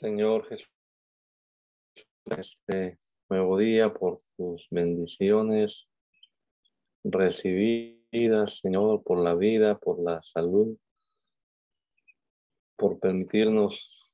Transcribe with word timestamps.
Señor 0.00 0.48
Jesús, 0.48 0.72
este 2.24 2.98
nuevo 3.28 3.58
día, 3.58 3.92
por 3.92 4.16
tus 4.34 4.66
bendiciones 4.70 5.90
recibidas, 7.04 8.60
Señor, 8.60 9.02
por 9.02 9.18
la 9.18 9.34
vida, 9.34 9.78
por 9.78 10.02
la 10.02 10.22
salud, 10.22 10.74
por 12.76 12.98
permitirnos 12.98 14.08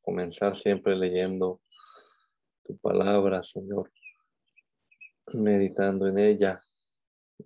comenzar 0.00 0.56
siempre 0.56 0.96
leyendo 0.96 1.60
tu 2.64 2.76
palabra, 2.78 3.44
Señor, 3.44 3.92
meditando 5.34 6.08
en 6.08 6.18
ella 6.18 6.60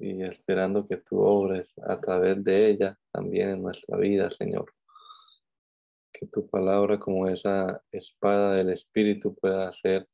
y 0.01 0.23
esperando 0.23 0.87
que 0.87 0.97
tú 0.97 1.21
obres 1.21 1.75
a 1.87 2.01
través 2.01 2.43
de 2.43 2.71
ella 2.71 2.99
también 3.13 3.51
en 3.51 3.63
nuestra 3.63 3.99
vida, 3.99 4.31
Señor 4.31 4.76
que 6.19 6.27
tu 6.27 6.49
palabra 6.49 6.99
como 6.99 7.29
esa 7.29 7.83
espada 7.93 8.55
del 8.55 8.71
Espíritu 8.71 9.35
pueda 9.35 9.69
hacer 9.69 10.09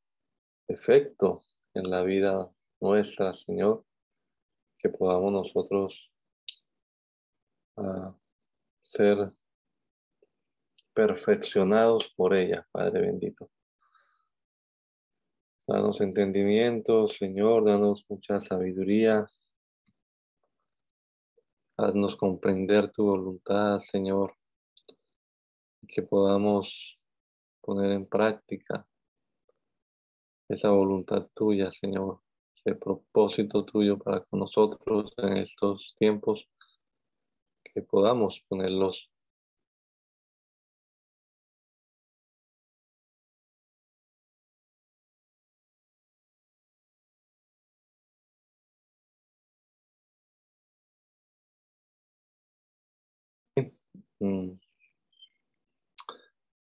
efecto 0.67 1.43
en 1.75 1.91
la 1.91 2.03
vida 2.03 2.51
nuestra, 2.81 3.33
Señor, 3.33 3.85
que 4.79 4.89
podamos 4.89 5.33
nosotros 5.33 6.11
ah, 7.77 8.17
ser 8.83 9.33
perfeccionados 10.93 12.13
por 12.17 12.35
ella, 12.35 12.67
Padre 12.73 13.03
bendito. 13.03 13.49
Danos 15.69 16.01
entendimiento, 16.01 17.07
Señor, 17.07 17.65
danos 17.65 18.05
mucha 18.09 18.41
sabiduría. 18.41 19.25
Haznos 21.77 22.17
comprender 22.17 22.91
tu 22.91 23.05
voluntad, 23.05 23.79
Señor 23.79 24.35
que 25.89 26.03
podamos 26.03 26.99
poner 27.61 27.93
en 27.93 28.07
práctica 28.07 28.87
esa 30.49 30.71
voluntad 30.71 31.29
tuya, 31.35 31.71
Señor, 31.71 32.21
ese 32.55 32.75
propósito 32.75 33.65
tuyo 33.65 33.99
para 33.99 34.21
con 34.25 34.41
nosotros 34.41 35.13
en 35.19 35.39
estos 35.39 35.95
tiempos, 35.99 36.49
que 37.65 37.83
podamos 37.83 38.41
ponerlos 38.49 39.12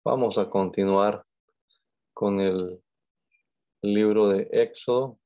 Vamos 0.07 0.39
a 0.39 0.49
continuar 0.49 1.27
con 2.15 2.41
el 2.41 2.81
libro 3.83 4.29
de 4.29 4.47
Éxodo, 4.53 5.19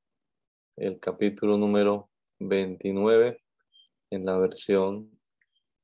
el 0.75 0.99
capítulo 0.99 1.55
número 1.55 2.09
29 2.39 3.43
en 4.09 4.25
la 4.25 4.39
versión 4.39 5.11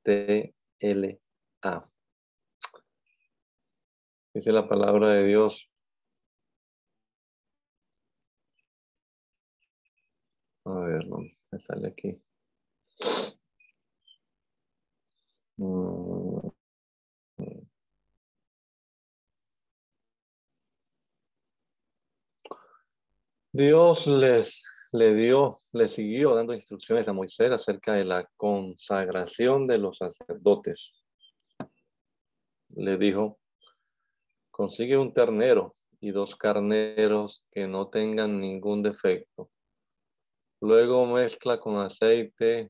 TLA. 0.01 1.19
Dice 4.33 4.51
la 4.51 4.67
palabra 4.67 5.09
de 5.09 5.25
Dios. 5.25 5.69
A 10.65 10.71
ver, 10.71 11.05
no 11.05 11.19
me 11.51 11.59
sale 11.59 11.89
aquí. 11.89 12.19
Mm. 15.57 16.06
Dios 23.57 24.05
les 24.05 24.63
le 24.91 25.15
dio, 25.15 25.57
le 25.73 25.87
siguió 25.87 26.35
dando 26.35 26.53
instrucciones 26.53 27.07
a 27.07 27.13
Moisés 27.13 27.51
acerca 27.51 27.93
de 27.93 28.05
la 28.05 28.29
consagración 28.37 29.65
de 29.65 29.79
los 29.79 29.97
sacerdotes. 29.97 30.93
Le 32.75 32.97
dijo, 32.99 33.39
consigue 34.51 34.95
un 34.95 35.11
ternero 35.11 35.75
y 35.99 36.11
dos 36.11 36.35
carneros 36.35 37.43
que 37.49 37.65
no 37.65 37.87
tengan 37.87 38.39
ningún 38.39 38.83
defecto. 38.83 39.49
Luego 40.61 41.07
mezcla 41.07 41.59
con 41.59 41.77
aceite 41.77 42.69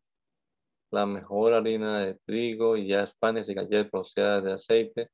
la 0.89 1.05
mejor 1.05 1.51
harina 1.51 1.99
de 1.99 2.13
trigo 2.13 2.77
y 2.77 2.87
ya 2.87 3.03
panes 3.19 3.49
y 3.49 3.53
galletas 3.53 3.91
rociadas 3.91 4.41
de 4.41 4.53
aceite, 4.53 5.09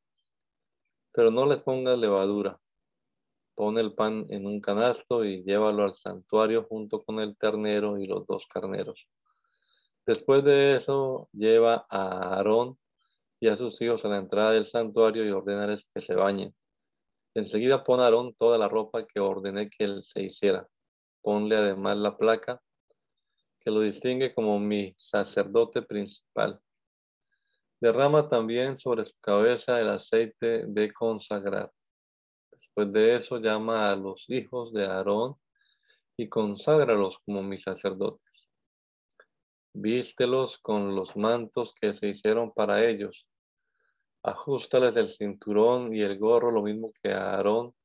pero 1.11 1.31
no 1.31 1.47
les 1.47 1.63
pongas 1.63 1.97
levadura 1.97 2.59
Pone 3.55 3.81
el 3.81 3.93
pan 3.93 4.25
en 4.29 4.45
un 4.45 4.59
canasto 4.59 5.23
y 5.23 5.43
llévalo 5.43 5.83
al 5.83 5.93
santuario 5.93 6.63
junto 6.63 7.03
con 7.03 7.19
el 7.19 7.37
ternero 7.37 7.99
y 7.99 8.07
los 8.07 8.25
dos 8.25 8.47
carneros. 8.47 9.07
Después 10.05 10.43
de 10.43 10.75
eso, 10.75 11.29
lleva 11.31 11.85
a 11.89 12.35
Aarón 12.35 12.77
y 13.39 13.47
a 13.47 13.55
sus 13.55 13.81
hijos 13.81 14.03
a 14.03 14.09
la 14.09 14.17
entrada 14.17 14.51
del 14.51 14.65
santuario 14.65 15.25
y 15.25 15.31
ordenarles 15.31 15.87
que 15.93 16.01
se 16.01 16.15
bañen. 16.15 16.53
Enseguida 17.35 17.83
pon 17.83 17.99
a 17.99 18.05
Aarón 18.05 18.33
toda 18.35 18.57
la 18.57 18.67
ropa 18.67 19.05
que 19.05 19.19
ordené 19.19 19.69
que 19.69 19.83
él 19.85 20.03
se 20.03 20.23
hiciera. 20.23 20.67
Ponle 21.21 21.55
además 21.55 21.97
la 21.97 22.17
placa 22.17 22.61
que 23.59 23.71
lo 23.71 23.79
distingue 23.79 24.33
como 24.33 24.59
mi 24.59 24.93
sacerdote 24.97 25.81
principal. 25.81 26.59
Derrama 27.79 28.27
también 28.29 28.77
sobre 28.77 29.05
su 29.05 29.17
cabeza 29.21 29.79
el 29.79 29.89
aceite 29.89 30.65
de 30.67 30.91
consagrar. 30.91 31.71
Después 32.75 32.91
de 32.91 33.15
eso 33.17 33.37
llama 33.37 33.91
a 33.91 33.95
los 33.95 34.27
hijos 34.31 34.73
de 34.73 34.87
Aarón 34.87 35.35
y 36.17 36.27
conságralos 36.27 37.19
como 37.19 37.43
mis 37.43 37.61
sacerdotes. 37.61 38.49
Vístelos 39.75 40.57
con 40.57 40.95
los 40.95 41.15
mantos 41.15 41.75
que 41.79 41.93
se 41.93 42.07
hicieron 42.07 42.51
para 42.51 42.83
ellos. 42.83 43.27
Ajustales 44.23 44.95
el 44.95 45.07
cinturón 45.07 45.93
y 45.93 46.01
el 46.01 46.17
gorro, 46.17 46.49
lo 46.49 46.63
mismo 46.63 46.91
que 47.03 47.13
a 47.13 47.35
Aarón. 47.35 47.75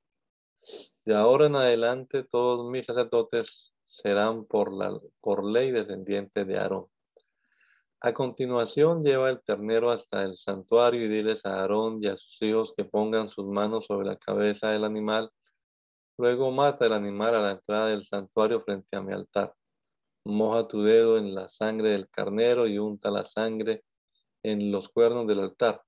De 1.04 1.14
ahora 1.14 1.48
en 1.48 1.56
adelante 1.56 2.24
todos 2.24 2.70
mis 2.70 2.86
sacerdotes 2.86 3.74
serán 3.82 4.46
por, 4.46 4.72
la, 4.72 4.98
por 5.20 5.44
ley 5.44 5.70
descendiente 5.70 6.46
de 6.46 6.58
Aarón. 6.58 6.86
A 8.00 8.14
continuación 8.14 9.02
lleva 9.02 9.28
el 9.28 9.42
ternero 9.42 9.90
hasta 9.90 10.22
el 10.22 10.36
santuario 10.36 11.04
y 11.04 11.08
diles 11.08 11.44
a 11.44 11.58
Aarón 11.58 11.98
y 12.00 12.06
a 12.06 12.16
sus 12.16 12.40
hijos 12.42 12.72
que 12.76 12.84
pongan 12.84 13.28
sus 13.28 13.44
manos 13.44 13.86
sobre 13.86 14.06
la 14.06 14.16
cabeza 14.16 14.68
del 14.68 14.84
animal. 14.84 15.32
Luego 16.16 16.52
mata 16.52 16.86
el 16.86 16.92
animal 16.92 17.34
a 17.34 17.40
la 17.40 17.50
entrada 17.52 17.88
del 17.88 18.04
santuario 18.04 18.60
frente 18.60 18.94
a 18.94 19.02
mi 19.02 19.12
altar. 19.12 19.52
Moja 20.24 20.64
tu 20.64 20.84
dedo 20.84 21.18
en 21.18 21.34
la 21.34 21.48
sangre 21.48 21.90
del 21.90 22.08
carnero 22.08 22.68
y 22.68 22.78
unta 22.78 23.10
la 23.10 23.24
sangre 23.24 23.82
en 24.44 24.70
los 24.70 24.90
cuernos 24.90 25.26
del 25.26 25.40
altar. 25.40 25.82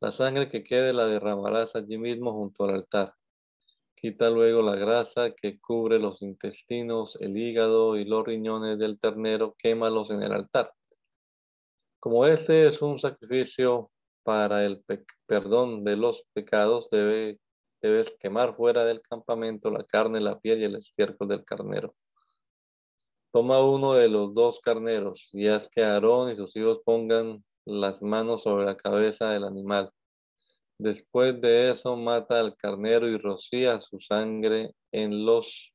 La 0.00 0.10
sangre 0.10 0.48
que 0.48 0.64
quede 0.64 0.92
la 0.92 1.06
derramarás 1.06 1.76
allí 1.76 1.96
mismo 1.96 2.32
junto 2.32 2.64
al 2.64 2.74
altar. 2.74 3.14
Quita 3.94 4.30
luego 4.30 4.62
la 4.62 4.74
grasa 4.74 5.30
que 5.30 5.60
cubre 5.60 6.00
los 6.00 6.22
intestinos, 6.22 7.16
el 7.20 7.36
hígado 7.36 7.96
y 7.96 8.04
los 8.04 8.26
riñones 8.26 8.80
del 8.80 8.98
ternero, 8.98 9.54
quémalos 9.56 10.10
en 10.10 10.22
el 10.24 10.32
altar. 10.32 10.72
Como 12.00 12.24
este 12.24 12.66
es 12.66 12.80
un 12.80 12.98
sacrificio 12.98 13.90
para 14.22 14.64
el 14.64 14.82
perdón 15.26 15.84
de 15.84 15.96
los 15.96 16.24
pecados, 16.32 16.88
debe, 16.90 17.38
debes 17.82 18.10
quemar 18.18 18.56
fuera 18.56 18.86
del 18.86 19.02
campamento 19.02 19.70
la 19.70 19.84
carne, 19.84 20.18
la 20.18 20.40
piel 20.40 20.60
y 20.60 20.64
el 20.64 20.76
estiércol 20.76 21.28
del 21.28 21.44
carnero. 21.44 21.94
Toma 23.32 23.62
uno 23.62 23.92
de 23.92 24.08
los 24.08 24.32
dos 24.32 24.60
carneros 24.60 25.28
y 25.32 25.48
haz 25.48 25.68
que 25.68 25.84
Aarón 25.84 26.32
y 26.32 26.36
sus 26.36 26.56
hijos 26.56 26.80
pongan 26.84 27.44
las 27.66 28.00
manos 28.00 28.44
sobre 28.44 28.64
la 28.64 28.78
cabeza 28.78 29.28
del 29.30 29.44
animal. 29.44 29.92
Después 30.78 31.38
de 31.38 31.70
eso 31.70 31.96
mata 31.96 32.40
al 32.40 32.56
carnero 32.56 33.06
y 33.08 33.18
rocía 33.18 33.78
su 33.82 34.00
sangre 34.00 34.72
en 34.90 35.26
los 35.26 35.74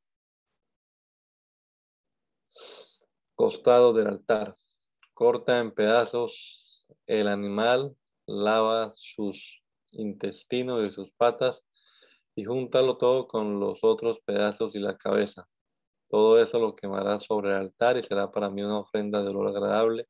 costados 3.36 3.95
del 3.95 4.07
altar. 4.07 4.56
Corta 5.16 5.60
en 5.60 5.72
pedazos 5.72 6.90
el 7.08 7.30
animal, 7.30 7.96
lava 8.28 8.92
sus 8.96 9.64
intestinos 9.94 10.86
y 10.86 10.92
sus 10.92 11.10
patas 11.12 11.64
y 12.36 12.44
júntalo 12.44 12.98
todo 12.98 13.26
con 13.26 13.62
los 13.62 13.80
otros 13.82 14.20
pedazos 14.26 14.76
y 14.76 14.80
la 14.80 14.98
cabeza. 14.98 15.48
Todo 16.10 16.38
eso 16.42 16.60
lo 16.60 16.76
quemará 16.76 17.22
sobre 17.22 17.52
el 17.52 17.56
altar 17.56 17.96
y 17.96 18.04
será 18.04 18.30
para 18.30 18.50
mí 18.50 18.62
una 18.62 18.80
ofrenda 18.80 19.24
de 19.24 19.30
olor 19.30 19.48
agradable, 19.48 20.06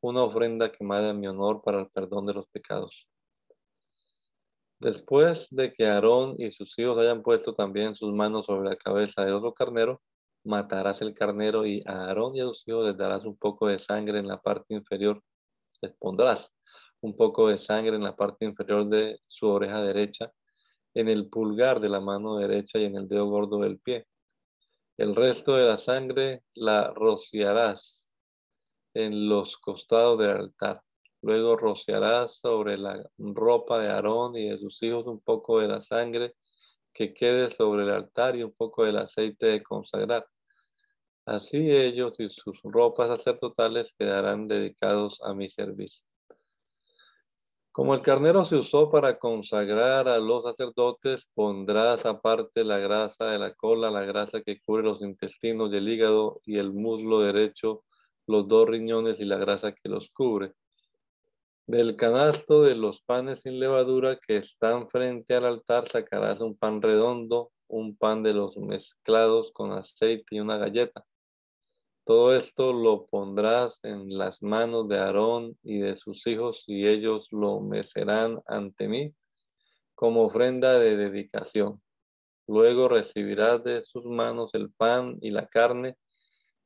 una 0.00 0.22
ofrenda 0.22 0.72
quemada 0.72 1.10
en 1.10 1.20
mi 1.20 1.26
honor 1.26 1.60
para 1.62 1.80
el 1.80 1.90
perdón 1.90 2.24
de 2.24 2.32
los 2.32 2.46
pecados. 2.46 3.06
Después 4.78 5.48
de 5.50 5.74
que 5.74 5.86
Aarón 5.86 6.36
y 6.38 6.52
sus 6.52 6.78
hijos 6.78 6.96
hayan 6.96 7.22
puesto 7.22 7.52
también 7.52 7.94
sus 7.94 8.14
manos 8.14 8.46
sobre 8.46 8.70
la 8.70 8.76
cabeza 8.76 9.26
de 9.26 9.32
otro 9.34 9.52
carnero, 9.52 10.00
matarás 10.44 11.02
el 11.02 11.14
carnero 11.14 11.66
y 11.66 11.82
a 11.86 12.06
Aarón 12.06 12.36
y 12.36 12.40
a 12.40 12.44
sus 12.44 12.66
hijos 12.66 12.86
les 12.86 12.96
darás 12.96 13.24
un 13.24 13.36
poco 13.36 13.68
de 13.68 13.78
sangre 13.78 14.18
en 14.18 14.28
la 14.28 14.40
parte 14.40 14.74
inferior, 14.74 15.22
les 15.80 15.92
pondrás 15.96 16.50
un 17.00 17.16
poco 17.16 17.48
de 17.48 17.58
sangre 17.58 17.96
en 17.96 18.04
la 18.04 18.14
parte 18.16 18.44
inferior 18.44 18.86
de 18.88 19.20
su 19.26 19.48
oreja 19.48 19.82
derecha 19.82 20.32
en 20.94 21.08
el 21.08 21.28
pulgar 21.28 21.80
de 21.80 21.88
la 21.88 22.00
mano 22.00 22.36
derecha 22.36 22.78
y 22.78 22.84
en 22.84 22.96
el 22.96 23.08
dedo 23.08 23.26
gordo 23.26 23.58
del 23.60 23.78
pie. 23.78 24.06
El 24.98 25.14
resto 25.14 25.56
de 25.56 25.64
la 25.64 25.76
sangre 25.76 26.42
la 26.54 26.92
rociarás 26.92 28.10
en 28.94 29.28
los 29.28 29.56
costados 29.56 30.18
del 30.18 30.30
altar. 30.30 30.82
Luego 31.22 31.56
rociarás 31.56 32.38
sobre 32.38 32.76
la 32.76 33.02
ropa 33.16 33.78
de 33.78 33.88
Aarón 33.88 34.36
y 34.36 34.50
de 34.50 34.58
sus 34.58 34.82
hijos 34.82 35.06
un 35.06 35.20
poco 35.20 35.60
de 35.60 35.68
la 35.68 35.80
sangre 35.80 36.34
que 36.92 37.14
quede 37.14 37.50
sobre 37.50 37.84
el 37.84 37.90
altar 37.90 38.36
y 38.36 38.42
un 38.42 38.52
poco 38.52 38.84
del 38.84 38.98
aceite 38.98 39.46
de 39.46 39.62
consagrar. 39.62 40.26
Así 41.24 41.70
ellos 41.70 42.18
y 42.18 42.28
sus 42.28 42.60
ropas 42.62 43.08
sacerdotales 43.08 43.94
quedarán 43.96 44.48
dedicados 44.48 45.20
a 45.22 45.34
mi 45.34 45.48
servicio. 45.48 46.04
Como 47.70 47.94
el 47.94 48.02
carnero 48.02 48.44
se 48.44 48.56
usó 48.56 48.90
para 48.90 49.18
consagrar 49.18 50.06
a 50.08 50.18
los 50.18 50.42
sacerdotes, 50.44 51.26
pondrás 51.32 52.04
aparte 52.04 52.64
la 52.64 52.78
grasa 52.78 53.26
de 53.26 53.38
la 53.38 53.54
cola, 53.54 53.90
la 53.90 54.02
grasa 54.04 54.42
que 54.42 54.60
cubre 54.60 54.82
los 54.82 55.00
intestinos 55.00 55.72
y 55.72 55.76
el 55.76 55.88
hígado 55.88 56.40
y 56.44 56.58
el 56.58 56.72
muslo 56.72 57.20
derecho, 57.20 57.84
los 58.26 58.46
dos 58.46 58.68
riñones 58.68 59.20
y 59.20 59.24
la 59.24 59.38
grasa 59.38 59.72
que 59.72 59.88
los 59.88 60.10
cubre. 60.12 60.52
Del 61.66 61.96
canasto 61.96 62.62
de 62.62 62.74
los 62.74 63.00
panes 63.00 63.42
sin 63.42 63.58
levadura 63.58 64.16
que 64.16 64.36
están 64.36 64.88
frente 64.88 65.34
al 65.34 65.46
altar 65.46 65.88
sacarás 65.88 66.40
un 66.40 66.56
pan 66.56 66.82
redondo, 66.82 67.52
un 67.68 67.96
pan 67.96 68.22
de 68.22 68.34
los 68.34 68.56
mezclados 68.58 69.50
con 69.52 69.72
aceite 69.72 70.36
y 70.36 70.40
una 70.40 70.58
galleta. 70.58 71.06
Todo 72.04 72.34
esto 72.34 72.72
lo 72.72 73.06
pondrás 73.06 73.78
en 73.84 74.18
las 74.18 74.42
manos 74.42 74.88
de 74.88 74.98
Aarón 74.98 75.56
y 75.62 75.78
de 75.78 75.96
sus 75.96 76.26
hijos 76.26 76.64
y 76.66 76.88
ellos 76.88 77.28
lo 77.30 77.60
mecerán 77.60 78.40
ante 78.46 78.88
mí 78.88 79.14
como 79.94 80.24
ofrenda 80.24 80.80
de 80.80 80.96
dedicación. 80.96 81.80
Luego 82.48 82.88
recibirás 82.88 83.62
de 83.62 83.84
sus 83.84 84.04
manos 84.04 84.52
el 84.54 84.72
pan 84.72 85.16
y 85.20 85.30
la 85.30 85.46
carne 85.46 85.96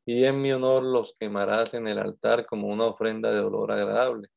y 0.06 0.25
en 0.25 0.41
mi 0.41 0.53
honor 0.53 0.83
los 0.85 1.15
quemarás 1.19 1.75
en 1.75 1.87
el 1.87 1.99
altar 1.99 2.47
como 2.47 2.69
una 2.69 2.87
ofrenda 2.87 3.31
de 3.31 3.41
olor 3.41 3.73
agradable. 3.73 4.29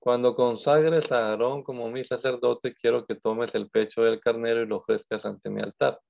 Cuando 0.00 0.34
consagres 0.34 1.12
a 1.12 1.30
Aarón 1.30 1.62
como 1.62 1.88
mi 1.88 2.04
sacerdote, 2.04 2.74
quiero 2.74 3.06
que 3.06 3.14
tomes 3.14 3.54
el 3.54 3.70
pecho 3.70 4.02
del 4.02 4.20
carnero 4.20 4.62
y 4.62 4.66
lo 4.66 4.78
ofrezcas 4.78 5.24
ante 5.24 5.50
mi 5.50 5.62
altar. 5.62 6.00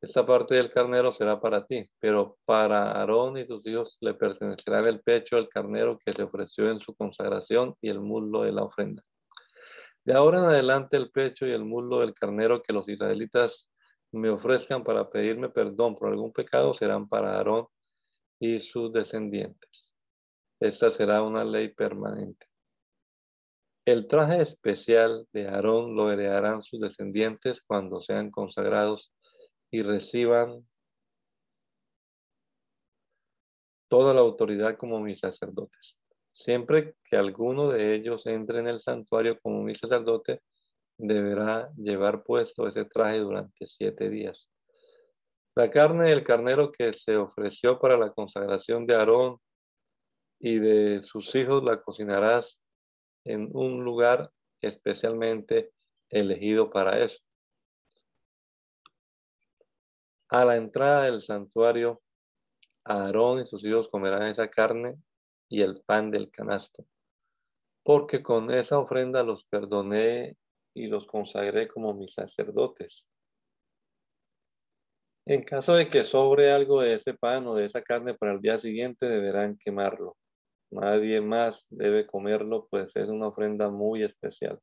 Esta 0.00 0.24
parte 0.24 0.54
del 0.54 0.70
carnero 0.70 1.10
será 1.10 1.40
para 1.40 1.66
ti, 1.66 1.88
pero 1.98 2.38
para 2.44 2.92
Aarón 2.92 3.36
y 3.36 3.46
sus 3.46 3.66
hijos 3.66 3.98
le 4.00 4.14
pertenecerá 4.14 4.78
el 4.88 5.00
pecho 5.00 5.36
del 5.36 5.48
carnero 5.48 5.98
que 5.98 6.12
se 6.12 6.22
ofreció 6.22 6.70
en 6.70 6.78
su 6.78 6.94
consagración 6.94 7.74
y 7.80 7.88
el 7.88 8.00
muslo 8.00 8.42
de 8.42 8.52
la 8.52 8.62
ofrenda. 8.62 9.02
De 10.04 10.14
ahora 10.14 10.38
en 10.38 10.44
adelante 10.44 10.96
el 10.96 11.10
pecho 11.10 11.46
y 11.46 11.50
el 11.50 11.64
muslo 11.64 11.98
del 11.98 12.14
carnero 12.14 12.62
que 12.62 12.72
los 12.72 12.88
israelitas 12.88 13.70
me 14.12 14.30
ofrezcan 14.30 14.84
para 14.84 15.10
pedirme 15.10 15.48
perdón 15.48 15.96
por 15.96 16.08
algún 16.10 16.32
pecado 16.32 16.72
serán 16.74 17.08
para 17.08 17.36
Aarón 17.36 17.66
y 18.40 18.60
sus 18.60 18.92
descendientes. 18.92 19.94
Esta 20.60 20.90
será 20.90 21.22
una 21.22 21.44
ley 21.44 21.68
permanente. 21.74 22.46
El 23.84 24.06
traje 24.06 24.40
especial 24.40 25.26
de 25.32 25.48
Aarón 25.48 25.96
lo 25.96 26.12
heredarán 26.12 26.62
sus 26.62 26.80
descendientes 26.80 27.62
cuando 27.62 28.00
sean 28.00 28.30
consagrados 28.30 29.12
y 29.70 29.82
reciban 29.82 30.66
toda 33.88 34.14
la 34.14 34.20
autoridad 34.20 34.76
como 34.76 35.00
mis 35.00 35.20
sacerdotes. 35.20 35.98
Siempre 36.30 36.94
que 37.04 37.16
alguno 37.16 37.70
de 37.70 37.94
ellos 37.94 38.26
entre 38.26 38.60
en 38.60 38.68
el 38.68 38.80
santuario 38.80 39.38
como 39.40 39.62
mi 39.62 39.74
sacerdote, 39.74 40.42
deberá 40.98 41.72
llevar 41.76 42.22
puesto 42.22 42.66
ese 42.66 42.84
traje 42.84 43.18
durante 43.20 43.66
siete 43.66 44.10
días. 44.10 44.50
La 45.54 45.70
carne 45.70 46.04
del 46.04 46.22
carnero 46.22 46.70
que 46.70 46.92
se 46.92 47.16
ofreció 47.16 47.78
para 47.78 47.96
la 47.96 48.12
consagración 48.12 48.86
de 48.86 48.94
Aarón 48.94 49.38
y 50.40 50.58
de 50.58 51.00
sus 51.02 51.34
hijos 51.34 51.64
la 51.64 51.80
cocinarás 51.82 52.62
en 53.24 53.50
un 53.52 53.84
lugar 53.84 54.30
especialmente 54.60 55.72
elegido 56.10 56.70
para 56.70 57.04
eso. 57.04 57.18
A 60.30 60.44
la 60.44 60.56
entrada 60.56 61.04
del 61.04 61.20
santuario, 61.22 62.02
Aarón 62.84 63.40
y 63.40 63.46
sus 63.46 63.64
hijos 63.64 63.88
comerán 63.88 64.28
esa 64.28 64.48
carne 64.48 64.96
y 65.48 65.62
el 65.62 65.80
pan 65.80 66.10
del 66.10 66.30
canasto, 66.30 66.86
porque 67.82 68.22
con 68.22 68.50
esa 68.50 68.78
ofrenda 68.78 69.22
los 69.22 69.44
perdoné 69.44 70.36
y 70.74 70.86
los 70.88 71.06
consagré 71.06 71.66
como 71.68 71.94
mis 71.94 72.12
sacerdotes. 72.12 73.08
En 75.26 75.42
caso 75.44 75.74
de 75.74 75.88
que 75.88 76.04
sobre 76.04 76.52
algo 76.52 76.82
de 76.82 76.94
ese 76.94 77.14
pan 77.14 77.46
o 77.46 77.54
de 77.54 77.64
esa 77.64 77.82
carne 77.82 78.14
para 78.14 78.32
el 78.32 78.40
día 78.40 78.58
siguiente, 78.58 79.08
deberán 79.08 79.56
quemarlo. 79.56 80.16
Nadie 80.70 81.22
más 81.22 81.66
debe 81.70 82.06
comerlo, 82.06 82.66
pues 82.70 82.96
es 82.96 83.08
una 83.08 83.28
ofrenda 83.28 83.70
muy 83.70 84.02
especial. 84.02 84.58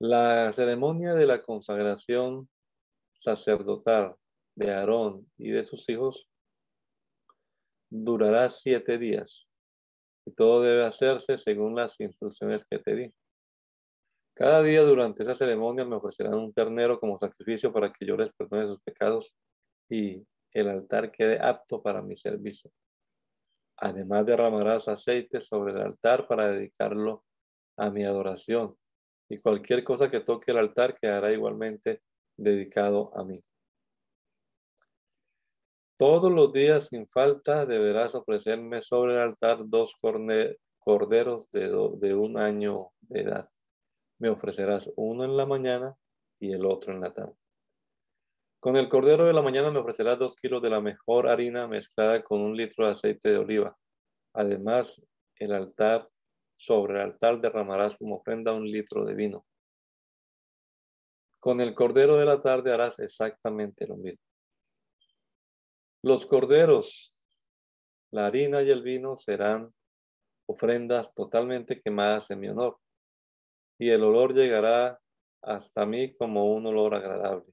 La 0.00 0.50
ceremonia 0.52 1.14
de 1.14 1.26
la 1.26 1.42
consagración 1.42 2.48
sacerdotal 3.18 4.16
de 4.54 4.72
Aarón 4.72 5.30
y 5.36 5.50
de 5.50 5.64
sus 5.64 5.88
hijos 5.88 6.28
durará 7.90 8.48
siete 8.48 8.98
días 8.98 9.48
y 10.26 10.32
todo 10.32 10.62
debe 10.62 10.84
hacerse 10.84 11.38
según 11.38 11.74
las 11.74 11.98
instrucciones 12.00 12.64
que 12.68 12.78
te 12.78 12.94
di. 12.94 13.14
Cada 14.34 14.62
día 14.62 14.82
durante 14.82 15.22
esa 15.22 15.34
ceremonia 15.34 15.84
me 15.84 15.96
ofrecerán 15.96 16.34
un 16.34 16.52
ternero 16.52 17.00
como 17.00 17.18
sacrificio 17.18 17.72
para 17.72 17.92
que 17.92 18.06
yo 18.06 18.16
les 18.16 18.32
perdone 18.34 18.68
sus 18.68 18.80
pecados 18.82 19.34
y 19.88 20.24
el 20.52 20.68
altar 20.68 21.10
quede 21.10 21.40
apto 21.40 21.82
para 21.82 22.02
mi 22.02 22.16
servicio. 22.16 22.70
Además 23.78 24.26
derramarás 24.26 24.88
aceite 24.88 25.40
sobre 25.40 25.72
el 25.72 25.80
altar 25.80 26.26
para 26.26 26.52
dedicarlo 26.52 27.24
a 27.76 27.90
mi 27.90 28.04
adoración 28.04 28.76
y 29.30 29.38
cualquier 29.38 29.82
cosa 29.84 30.10
que 30.10 30.20
toque 30.20 30.50
el 30.50 30.58
altar 30.58 30.98
quedará 30.98 31.32
igualmente 31.32 32.02
dedicado 32.38 33.10
a 33.14 33.24
mí. 33.24 33.42
Todos 35.98 36.32
los 36.32 36.52
días 36.52 36.86
sin 36.88 37.08
falta 37.08 37.66
deberás 37.66 38.14
ofrecerme 38.14 38.82
sobre 38.82 39.14
el 39.14 39.20
altar 39.20 39.68
dos 39.68 39.94
corderos 40.78 41.50
de, 41.50 42.14
un 42.14 42.38
año 42.38 42.90
de 43.00 43.22
edad. 43.22 43.50
Me 44.20 44.28
ofrecerás 44.28 44.92
uno 44.94 45.24
en 45.24 45.36
la 45.36 45.44
mañana 45.44 45.96
y 46.38 46.52
el 46.52 46.64
otro 46.66 46.94
en 46.94 47.00
la 47.00 47.12
tarde. 47.12 47.34
Con 48.60 48.76
el 48.76 48.88
cordero 48.88 49.24
de 49.24 49.32
la 49.32 49.42
mañana 49.42 49.72
me 49.72 49.80
ofrecerás 49.80 50.20
dos 50.20 50.36
kilos 50.36 50.62
de 50.62 50.70
la 50.70 50.80
mejor 50.80 51.28
harina 51.28 51.66
mezclada 51.66 52.22
con 52.22 52.42
un 52.42 52.56
litro 52.56 52.86
de 52.86 52.92
aceite 52.92 53.30
de 53.30 53.38
oliva. 53.38 53.76
Además, 54.34 55.02
el 55.34 55.52
altar, 55.52 56.08
sobre 56.56 56.94
el 56.94 57.00
altar 57.00 57.40
derramarás 57.40 57.98
como 57.98 58.16
ofrenda 58.16 58.52
un 58.52 58.70
litro 58.70 59.04
de 59.04 59.14
vino. 59.14 59.44
Con 61.40 61.60
el 61.60 61.74
cordero 61.74 62.16
de 62.16 62.24
la 62.24 62.40
tarde 62.40 62.72
harás 62.72 62.98
exactamente 62.98 63.86
lo 63.86 63.96
mismo. 63.96 64.22
Los 66.02 66.26
corderos, 66.26 67.14
la 68.10 68.26
harina 68.26 68.62
y 68.62 68.70
el 68.70 68.82
vino 68.82 69.18
serán 69.18 69.72
ofrendas 70.46 71.14
totalmente 71.14 71.80
quemadas 71.80 72.30
en 72.30 72.40
mi 72.40 72.48
honor, 72.48 72.78
y 73.78 73.90
el 73.90 74.02
olor 74.02 74.34
llegará 74.34 75.00
hasta 75.42 75.86
mí 75.86 76.14
como 76.14 76.52
un 76.52 76.66
olor 76.66 76.94
agradable. 76.94 77.52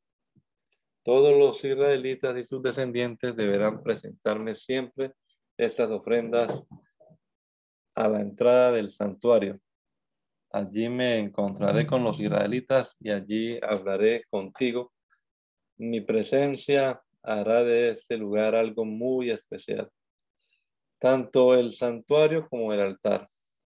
Todos 1.04 1.38
los 1.38 1.64
israelitas 1.64 2.36
y 2.38 2.44
sus 2.44 2.64
descendientes 2.64 3.36
deberán 3.36 3.84
presentarme 3.84 4.56
siempre 4.56 5.14
estas 5.58 5.92
ofrendas 5.92 6.66
a 7.94 8.10
la 8.10 8.22
entrada 8.22 8.72
del 8.72 8.90
santuario 8.90 9.60
Allí 10.56 10.88
me 10.88 11.20
encontraré 11.20 11.86
con 11.86 12.06
los 12.06 12.18
israelitas 12.18 12.96
y 13.02 13.12
allí 13.12 13.60
hablaré 13.62 14.24
contigo. 14.30 14.94
Mi 15.76 16.00
presencia 16.00 17.02
hará 17.22 17.66
de 17.66 17.90
este 17.90 18.16
lugar 18.16 18.56
algo 18.56 18.86
muy 18.86 19.32
especial. 19.32 19.90
Tanto 20.98 21.56
el 21.56 21.74
santuario 21.74 22.48
como 22.48 22.72
el 22.72 22.80
altar. 22.80 23.28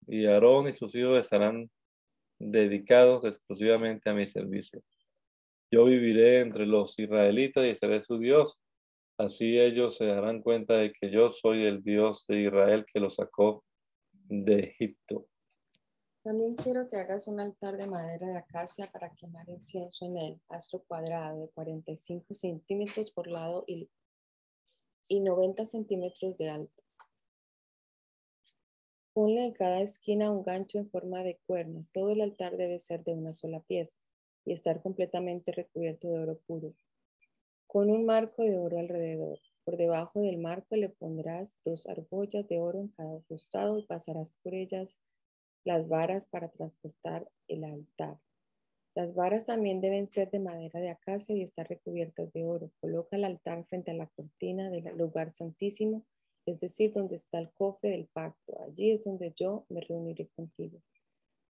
Y 0.07 0.26
Aarón 0.26 0.69
y 0.69 0.73
sus 0.73 0.95
hijos 0.95 1.19
estarán 1.19 1.71
dedicados 2.38 3.25
exclusivamente 3.25 4.11
a 4.11 4.12
mi 4.12 4.26
servicio. 4.26 4.83
Yo 5.71 5.87
viviré 5.87 6.41
entre 6.41 6.67
los 6.67 6.99
israelitas 6.99 7.64
y 7.64 7.75
seré 7.75 8.03
su 8.03 8.19
Dios. 8.19 8.59
Así 9.17 9.59
ellos 9.59 9.97
se 9.97 10.05
darán 10.05 10.43
cuenta 10.43 10.75
de 10.75 10.93
que 10.93 11.11
yo 11.11 11.31
soy 11.31 11.64
el 11.64 11.83
Dios 11.83 12.26
de 12.26 12.43
Israel 12.43 12.85
que 12.85 13.00
los 13.00 13.14
sacó 13.14 13.64
de 14.12 14.59
Egipto. 14.59 15.29
También 16.25 16.54
quiero 16.54 16.88
que 16.88 16.97
hagas 16.97 17.28
un 17.28 17.38
altar 17.38 17.76
de 17.76 17.87
madera 17.87 18.26
de 18.26 18.38
acacia 18.38 18.90
para 18.90 19.14
quemar 19.14 19.47
incienso 19.50 20.07
en 20.07 20.16
él. 20.16 20.40
Hazlo 20.49 20.83
cuadrado 20.85 21.43
de 21.43 21.50
45 21.50 22.35
centímetros 22.35 23.11
por 23.11 23.26
lado 23.26 23.64
y, 23.66 23.90
y 25.07 25.21
90 25.21 25.66
centímetros 25.66 26.38
de 26.38 26.49
alto. 26.49 26.83
Ponle 29.12 29.45
en 29.45 29.52
cada 29.52 29.83
esquina 29.83 30.31
un 30.31 30.43
gancho 30.43 30.78
en 30.78 30.88
forma 30.88 31.23
de 31.23 31.38
cuerno. 31.47 31.85
Todo 31.93 32.12
el 32.12 32.23
altar 32.23 32.57
debe 32.57 32.78
ser 32.78 33.04
de 33.04 33.12
una 33.12 33.35
sola 33.35 33.61
pieza 33.61 33.99
y 34.47 34.54
estar 34.54 34.81
completamente 34.81 35.52
recubierto 35.52 36.09
de 36.09 36.19
oro 36.21 36.38
puro, 36.47 36.73
con 37.66 37.90
un 37.90 38.07
marco 38.07 38.45
de 38.45 38.57
oro 38.57 38.78
alrededor. 38.78 39.40
Por 39.64 39.76
debajo 39.76 40.23
del 40.23 40.38
marco 40.38 40.75
le 40.76 40.88
pondrás 40.88 41.59
dos 41.66 41.87
argollas 41.87 42.49
de 42.49 42.61
oro 42.61 42.81
en 42.81 42.88
cada 42.88 43.21
costado 43.28 43.78
y 43.78 43.87
pasarás 43.87 44.33
por 44.43 44.54
ellas 44.54 45.02
las 45.64 45.88
varas 45.88 46.26
para 46.26 46.49
transportar 46.49 47.28
el 47.49 47.64
altar. 47.64 48.18
Las 48.94 49.14
varas 49.14 49.47
también 49.47 49.80
deben 49.80 50.12
ser 50.12 50.30
de 50.30 50.38
madera 50.38 50.78
de 50.78 50.90
acacia 50.90 51.35
y 51.35 51.42
estar 51.42 51.68
recubiertas 51.68 52.33
de 52.33 52.44
oro. 52.44 52.71
Coloca 52.80 53.16
el 53.16 53.25
altar 53.25 53.64
frente 53.64 53.90
a 53.90 53.94
la 53.94 54.06
cortina 54.06 54.71
del 54.71 54.97
lugar 54.97 55.30
santísimo, 55.30 56.04
es 56.47 56.61
decir, 56.61 56.92
donde 56.92 57.16
está 57.16 57.38
el 57.38 57.50
cofre 57.50 57.90
del 57.90 58.06
pacto. 58.06 58.61
Allí 58.62 58.92
es 58.92 59.02
donde 59.02 59.33
yo 59.37 59.66
me 59.68 59.80
reuniré 59.80 60.28
contigo. 60.37 60.80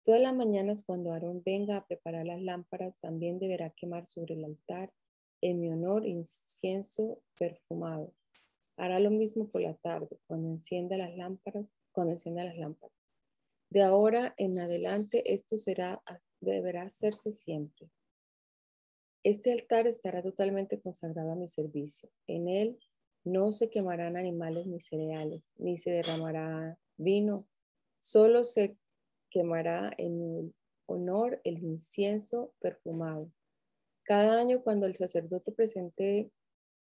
Todas 0.05 0.21
las 0.21 0.35
mañanas 0.35 0.85
cuando 0.85 1.13
Aarón 1.13 1.43
venga 1.45 1.77
a 1.77 1.87
preparar 1.87 2.27
las 2.27 2.43
lámparas, 2.43 2.99
también 3.01 3.39
deberá 3.39 3.71
quemar 3.71 4.07
sobre 4.07 4.35
el 4.35 4.45
altar 4.45 4.93
en 5.41 5.61
mi 5.61 5.69
honor 5.69 6.07
incienso 6.07 7.21
perfumado. 7.37 8.13
Hará 8.77 9.01
lo 9.01 9.11
mismo 9.11 9.49
por 9.49 9.63
la 9.63 9.75
tarde, 9.75 10.19
cuando 10.27 10.49
encienda 10.49 10.97
las 10.97 11.17
lámparas, 11.17 11.67
cuando 11.93 12.13
encienda 12.13 12.45
las 12.45 12.57
lámparas. 12.57 13.02
De 13.73 13.83
ahora 13.83 14.35
en 14.37 14.59
adelante 14.59 15.33
esto 15.33 15.57
será, 15.57 16.03
deberá 16.43 16.83
hacerse 16.83 17.33
siempre. 17.33 17.89
Este 19.25 19.51
altar 19.51 19.87
estará 19.87 20.23
totalmente 20.23 20.79
consagrado 20.79 21.33
a 21.33 21.37
mi 21.37 21.49
servicio. 21.49 22.11
En 22.27 22.49
él 22.49 22.79
no 23.25 23.55
se 23.55 23.71
quemarán 23.71 24.19
animales 24.19 24.67
ni 24.67 24.83
cereales, 24.83 25.43
ni 25.57 25.79
se 25.79 25.91
derramará 25.91 26.79
vino. 26.99 27.49
Solo 27.99 28.45
se 28.45 28.77
quemará 29.31 29.91
en 29.97 30.55
honor 30.85 31.41
el 31.43 31.63
incienso 31.63 32.53
perfumado. 32.61 33.33
Cada 34.03 34.39
año 34.39 34.63
cuando 34.63 34.85
el 34.85 34.97
sacerdote 34.97 35.51
presente 35.51 36.31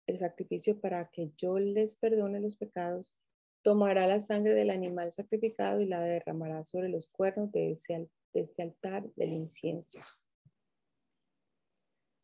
el 0.07 0.17
sacrificio 0.17 0.81
para 0.81 1.11
que 1.11 1.33
yo 1.37 1.59
les 1.59 1.97
perdone 1.97 2.41
los 2.41 2.57
pecados, 2.57 3.15
Tomará 3.63 4.07
la 4.07 4.21
sangre 4.21 4.55
del 4.55 4.71
animal 4.71 5.13
sacrificado 5.13 5.81
y 5.81 5.87
la 5.87 6.01
derramará 6.01 6.65
sobre 6.65 6.89
los 6.89 7.11
cuernos 7.11 7.51
de, 7.53 7.73
este 8.35 8.63
altar 8.63 9.05
del 9.15 9.33
incienso. 9.33 9.99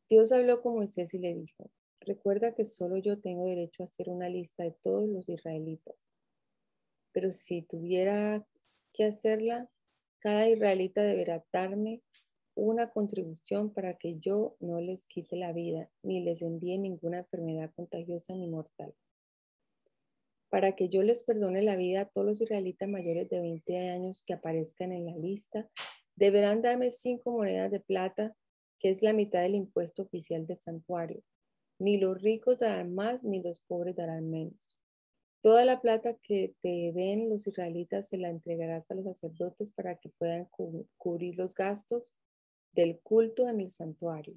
Dios 0.09 0.33
habló 0.33 0.63
con 0.63 0.77
Moisés 0.77 1.13
y 1.15 1.19
le 1.19 1.35
dijo, 1.35 1.71
recuerda 2.01 2.55
que 2.55 2.65
solo 2.65 2.99
yo 2.99 3.21
tengo 3.21 3.47
derecho 3.47 3.83
a 3.83 3.87
hacer 3.87 4.09
una 4.09 4.29
lista 4.29 4.63
de 4.63 4.77
todos 4.83 5.09
los 5.09 5.29
israelitas. 5.29 5.97
Pero 7.13 7.33
si 7.33 7.63
tuviera 7.63 8.47
que 8.93 9.05
hacerla, 9.05 9.69
cada 10.21 10.49
israelita 10.49 11.03
deberá 11.03 11.45
darme 11.53 12.03
una 12.55 12.91
contribución 12.91 13.73
para 13.73 13.95
que 13.99 14.19
yo 14.21 14.57
no 14.61 14.81
les 14.81 15.07
quite 15.07 15.37
la 15.37 15.53
vida, 15.53 15.91
ni 16.03 16.23
les 16.23 16.43
envíe 16.43 16.79
ninguna 16.79 17.19
enfermedad 17.19 17.73
contagiosa 17.75 18.35
ni 18.35 18.47
mortal 18.47 18.95
para 20.55 20.77
que 20.77 20.89
yo 20.89 21.03
les 21.03 21.25
perdone 21.25 21.63
la 21.63 21.75
vida 21.75 22.03
a 22.03 22.09
todos 22.09 22.25
los 22.25 22.41
israelitas 22.41 22.89
mayores 22.89 23.29
de 23.29 23.41
20 23.41 23.91
años 23.91 24.23
que 24.25 24.35
aparezcan 24.35 24.93
en 24.93 25.05
la 25.05 25.17
lista, 25.17 25.69
deberán 26.15 26.63
darme 26.63 26.93
cinco 26.93 27.33
monedas 27.33 27.73
de 27.73 27.81
plata, 27.81 28.37
que 28.79 28.91
es 28.91 29.03
la 29.03 29.13
mitad 29.13 29.43
del 29.43 29.57
impuesto 29.57 30.03
oficial 30.03 30.47
del 30.47 30.61
santuario. 30.61 31.25
Ni 31.81 31.99
los 31.99 32.23
ricos 32.23 32.61
darán 32.61 32.95
más, 32.95 33.25
ni 33.25 33.43
los 33.43 33.63
pobres 33.63 33.97
darán 33.97 34.31
menos. 34.31 34.79
Toda 35.43 35.65
la 35.65 35.81
plata 35.81 36.15
que 36.23 36.55
te 36.61 36.93
den 36.93 37.29
los 37.31 37.49
israelitas 37.49 38.09
se 38.09 38.17
la 38.17 38.29
entregarás 38.29 38.89
a 38.93 38.95
los 38.95 39.07
sacerdotes 39.07 39.73
para 39.73 39.97
que 39.97 40.11
puedan 40.11 40.49
cubrir 40.99 41.37
los 41.37 41.57
gastos 41.57 42.15
del 42.71 43.01
culto 43.01 43.49
en 43.49 43.61
el 43.61 43.73
santuario. 43.73 44.37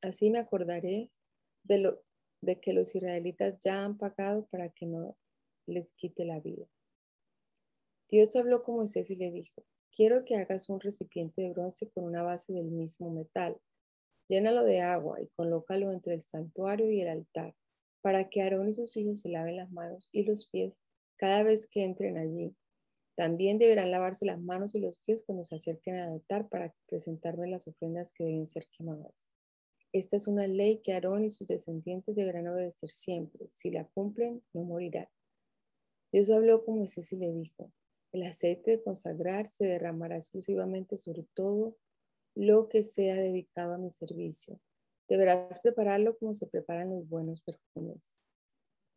Así 0.00 0.28
me 0.28 0.40
acordaré 0.40 1.12
de 1.62 1.78
lo, 1.78 2.02
de 2.42 2.60
que 2.60 2.72
los 2.72 2.94
israelitas 2.94 3.58
ya 3.60 3.84
han 3.84 3.96
pagado 3.96 4.46
para 4.50 4.68
que 4.68 4.84
no 4.86 5.16
les 5.66 5.92
quite 5.92 6.24
la 6.24 6.40
vida. 6.40 6.66
Dios 8.10 8.36
habló 8.36 8.62
con 8.62 8.76
Moisés 8.76 9.10
y 9.10 9.16
le 9.16 9.30
dijo, 9.30 9.64
quiero 9.94 10.24
que 10.24 10.36
hagas 10.36 10.68
un 10.68 10.80
recipiente 10.80 11.40
de 11.42 11.50
bronce 11.50 11.88
con 11.90 12.04
una 12.04 12.22
base 12.22 12.52
del 12.52 12.66
mismo 12.66 13.10
metal. 13.10 13.58
Llénalo 14.28 14.64
de 14.64 14.80
agua 14.80 15.20
y 15.20 15.28
colócalo 15.28 15.92
entre 15.92 16.14
el 16.14 16.22
santuario 16.22 16.90
y 16.90 17.00
el 17.00 17.08
altar, 17.08 17.54
para 18.02 18.28
que 18.28 18.42
Aarón 18.42 18.68
y 18.68 18.74
sus 18.74 18.96
hijos 18.96 19.20
se 19.20 19.28
laven 19.28 19.56
las 19.56 19.70
manos 19.70 20.08
y 20.12 20.24
los 20.24 20.46
pies 20.46 20.76
cada 21.16 21.42
vez 21.42 21.68
que 21.68 21.84
entren 21.84 22.18
allí. 22.18 22.54
También 23.14 23.58
deberán 23.58 23.90
lavarse 23.90 24.26
las 24.26 24.40
manos 24.40 24.74
y 24.74 24.80
los 24.80 24.98
pies 24.98 25.22
cuando 25.24 25.44
se 25.44 25.54
acerquen 25.54 25.96
al 25.96 26.12
altar 26.14 26.48
para 26.48 26.74
presentarme 26.88 27.46
las 27.46 27.68
ofrendas 27.68 28.12
que 28.12 28.24
deben 28.24 28.48
ser 28.48 28.66
quemadas. 28.76 29.31
Esta 29.92 30.16
es 30.16 30.26
una 30.26 30.46
ley 30.46 30.78
que 30.78 30.94
Aarón 30.94 31.24
y 31.24 31.30
sus 31.30 31.46
descendientes 31.46 32.16
deberán 32.16 32.48
obedecer 32.48 32.88
siempre. 32.88 33.46
Si 33.50 33.70
la 33.70 33.84
cumplen, 33.84 34.42
no 34.54 34.64
morirán. 34.64 35.08
Dios 36.10 36.30
habló 36.30 36.64
con 36.64 36.78
Moisés 36.78 37.12
y 37.12 37.16
le 37.16 37.30
dijo, 37.30 37.70
el 38.12 38.22
aceite 38.22 38.70
de 38.70 38.82
consagrar 38.82 39.50
se 39.50 39.66
derramará 39.66 40.16
exclusivamente 40.16 40.96
sobre 40.96 41.24
todo 41.34 41.76
lo 42.34 42.68
que 42.68 42.84
sea 42.84 43.16
dedicado 43.16 43.74
a 43.74 43.78
mi 43.78 43.90
servicio. 43.90 44.58
Deberás 45.08 45.60
prepararlo 45.60 46.16
como 46.16 46.32
se 46.32 46.46
preparan 46.46 46.90
los 46.90 47.06
buenos 47.06 47.42
perfumes. 47.42 48.22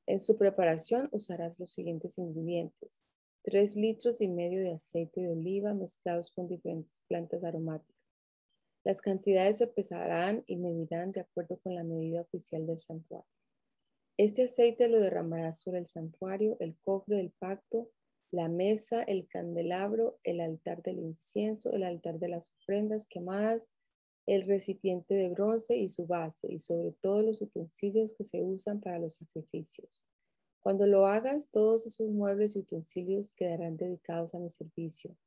En 0.08 0.20
su 0.20 0.38
preparación 0.38 1.10
usarás 1.12 1.60
los 1.60 1.74
siguientes 1.74 2.18
ingredientes. 2.18 3.04
Tres 3.44 3.76
litros 3.76 4.22
y 4.22 4.30
medio 4.30 4.62
de 4.62 4.74
aceite 4.74 5.22
de 5.22 5.30
oliva 5.30 5.74
mezclados 5.74 6.32
con 6.32 6.48
diferentes 6.48 7.02
plantas 7.08 7.44
aromáticas 7.44 7.95
las 8.86 9.02
cantidades 9.02 9.58
se 9.58 9.66
pesarán 9.66 10.44
y 10.46 10.58
medirán 10.58 11.12
de 11.12 11.22
acuerdo 11.22 11.58
con 11.58 11.74
la 11.74 11.84
medida 11.84 12.22
oficial 12.22 12.68
del 12.68 12.78
santuario. 12.78 13.28
Este 14.16 14.44
aceite 14.44 14.88
lo 14.88 15.00
derramará 15.00 15.54
sobre 15.54 15.80
el 15.80 15.88
santuario, 15.88 16.56
el 16.60 16.78
cofre 16.82 17.18
del 17.18 17.32
pacto, 17.32 17.90
la 18.32 18.48
mesa, 18.48 19.02
el 19.02 19.28
candelabro, 19.28 20.20
el 20.24 20.40
altar 20.40 20.84
del 20.84 21.00
incienso, 21.00 21.74
el 21.74 21.84
altar 21.84 22.20
de 22.20 22.28
las 22.28 22.52
ofrendas 22.52 23.08
quemadas, 23.08 23.72
el 24.28 24.46
recipiente 24.46 25.16
de 25.16 25.30
bronce 25.30 25.76
y 25.76 25.90
su 25.90 26.06
base, 26.06 26.52
y 26.52 26.60
sobre 26.60 26.92
todos 27.02 27.26
los 27.26 27.42
utensilios 27.42 28.14
que 28.14 28.24
se 28.24 28.44
usan 28.44 28.82
para 28.82 29.00
los 29.00 29.16
sacrificios. 29.16 30.06
Cuando 30.60 30.86
lo 30.86 31.08
hagas, 31.08 31.50
todos 31.50 31.88
esos 31.88 32.10
muebles 32.12 32.56
y 32.56 32.60
utensilios 32.60 33.34
quedarán 33.34 33.78
dedicados 33.78 34.36
a 34.36 34.40
mi 34.40 34.50
servicio 34.50 35.18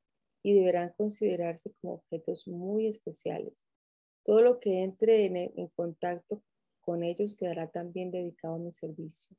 y 0.42 0.54
deberán 0.54 0.92
considerarse 0.96 1.72
como 1.80 1.94
objetos 1.94 2.46
muy 2.46 2.86
especiales. 2.86 3.64
Todo 4.24 4.42
lo 4.42 4.60
que 4.60 4.82
entre 4.82 5.26
en, 5.26 5.68
contacto 5.68 6.42
con 6.80 7.02
ellos 7.02 7.34
quedará 7.34 7.70
también 7.70 8.10
dedicado 8.10 8.54
a 8.54 8.58
mi 8.58 8.72
servicio. 8.72 9.36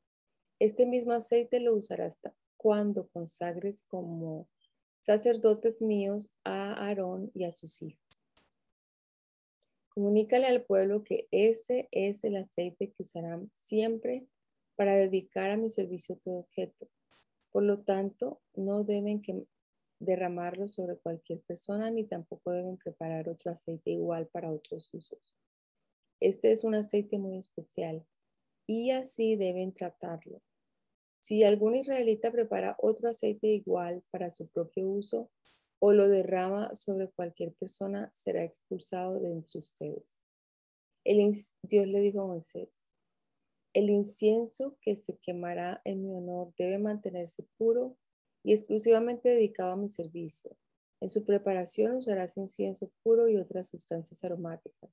Este 0.60 0.86
mismo 0.86 1.14
aceite 1.14 1.60
lo 1.60 1.76
usarás 1.76 2.20
cuando 2.58 3.08
consagres 3.08 3.84
como 3.84 4.48
sacerdotes 5.00 5.82
míos 5.82 6.32
a 6.44 6.74
Aarón 6.74 7.32
y 7.34 7.46
a 7.46 7.52
sus 7.52 7.82
hijos. 7.82 8.00
Comunícale 9.90 10.48
al 10.48 10.64
pueblo 10.64 11.04
que 11.04 11.28
ese 11.32 11.88
es 11.92 12.24
el 12.24 12.36
aceite 12.38 12.92
que 12.92 13.04
usarán 13.04 13.50
siempre 13.54 14.28
para 14.76 14.96
dedicar 14.96 15.52
a 15.52 15.58
mi 15.58 15.70
servicio 15.70 16.18
todo 16.24 16.36
objeto. 16.36 16.88
Por 17.52 17.64
lo 17.64 17.80
tanto, 17.80 18.42
no 18.56 18.84
deben 18.84 19.22
que 19.22 19.44
derramarlo 20.00 20.68
sobre 20.68 20.98
cualquier 20.98 21.42
persona 21.42 21.92
ni 21.92 22.06
tampoco 22.06 22.52
deben 22.52 22.78
preparar 22.78 23.30
otro 23.30 23.52
aceite 23.52 23.92
igual 23.92 24.28
para 24.28 24.52
otros 24.52 24.94
usos. 24.94 25.20
Este 26.20 26.52
es 26.52 26.64
un 26.64 26.76
aceite 26.76 27.18
muy 27.18 27.38
especial 27.38 28.06
y 28.68 28.92
así 28.92 29.36
deben 29.36 29.74
tratarlo. 29.74 30.42
Si 31.22 31.44
algún 31.44 31.76
israelita 31.76 32.32
prepara 32.32 32.76
otro 32.80 33.10
aceite 33.10 33.48
igual 33.48 34.04
para 34.12 34.32
su 34.32 34.48
propio 34.48 34.88
uso, 34.88 35.30
o 35.80 35.94
lo 35.94 36.10
derrama 36.10 36.76
sobre 36.76 37.10
cualquier 37.10 37.54
persona, 37.54 38.12
será 38.14 38.44
expulsado 38.44 39.20
de 39.20 39.32
entre 39.32 39.60
ustedes. 39.60 40.18
El, 41.06 41.34
Dios 41.64 41.88
le 41.88 42.02
dijo 42.02 42.22
a 42.22 42.28
Moisés, 42.28 42.70
el 43.74 43.90
incienso 43.90 44.78
que 44.82 44.96
se 44.96 45.18
quemará 45.18 45.82
en 45.86 46.04
mi 46.04 46.14
honor 46.14 46.54
debe 46.58 46.80
mantenerse 46.80 47.46
puro 47.58 47.98
y 48.50 48.54
exclusivamente 48.54 49.30
dedicado 49.30 49.74
a 49.74 49.76
mi 49.76 49.90
servicio. 49.90 50.58
En 51.02 51.10
su 51.10 51.24
preparación 51.24 51.98
usarás 51.98 52.36
incienso 52.36 52.92
puro 53.04 53.30
y 53.30 53.38
otras 53.38 53.70
sustancias 53.70 54.24
aromáticas. 54.24 54.90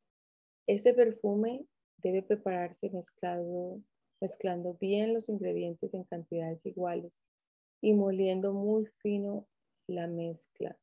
Ese 0.66 0.92
perfume 0.92 1.66
debe 1.96 2.22
prepararse 2.22 2.90
mezclado, 2.90 3.80
mezclando 4.20 4.74
bien 4.74 5.14
los 5.14 5.30
ingredientes 5.30 5.94
en 5.94 6.04
cantidades 6.04 6.66
iguales 6.66 7.22
y 7.80 7.94
moliendo 7.94 8.52
muy 8.52 8.84
fino 8.98 9.48
la 9.88 10.06
mezcla. 10.06 10.78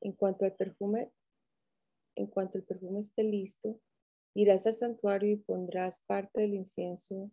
En 0.00 0.12
cuanto 0.12 0.44
al 0.44 0.54
perfume, 0.54 1.10
en 2.14 2.28
cuanto 2.28 2.56
el 2.56 2.62
perfume 2.62 3.00
esté 3.00 3.24
listo, 3.24 3.80
irás 4.36 4.64
al 4.68 4.74
santuario 4.74 5.32
y 5.32 5.38
pondrás 5.38 6.04
parte 6.06 6.42
del 6.42 6.54
incienso 6.54 7.32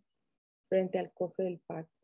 frente 0.68 0.98
al 0.98 1.12
cofre 1.12 1.44
del 1.44 1.60
pacto. 1.60 1.97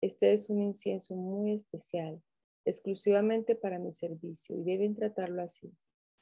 Este 0.00 0.32
es 0.32 0.50
un 0.50 0.60
incienso 0.60 1.14
muy 1.14 1.54
especial, 1.54 2.22
exclusivamente 2.64 3.54
para 3.54 3.78
mi 3.78 3.92
servicio, 3.92 4.56
y 4.56 4.62
deben 4.62 4.94
tratarlo 4.94 5.42
así. 5.42 5.72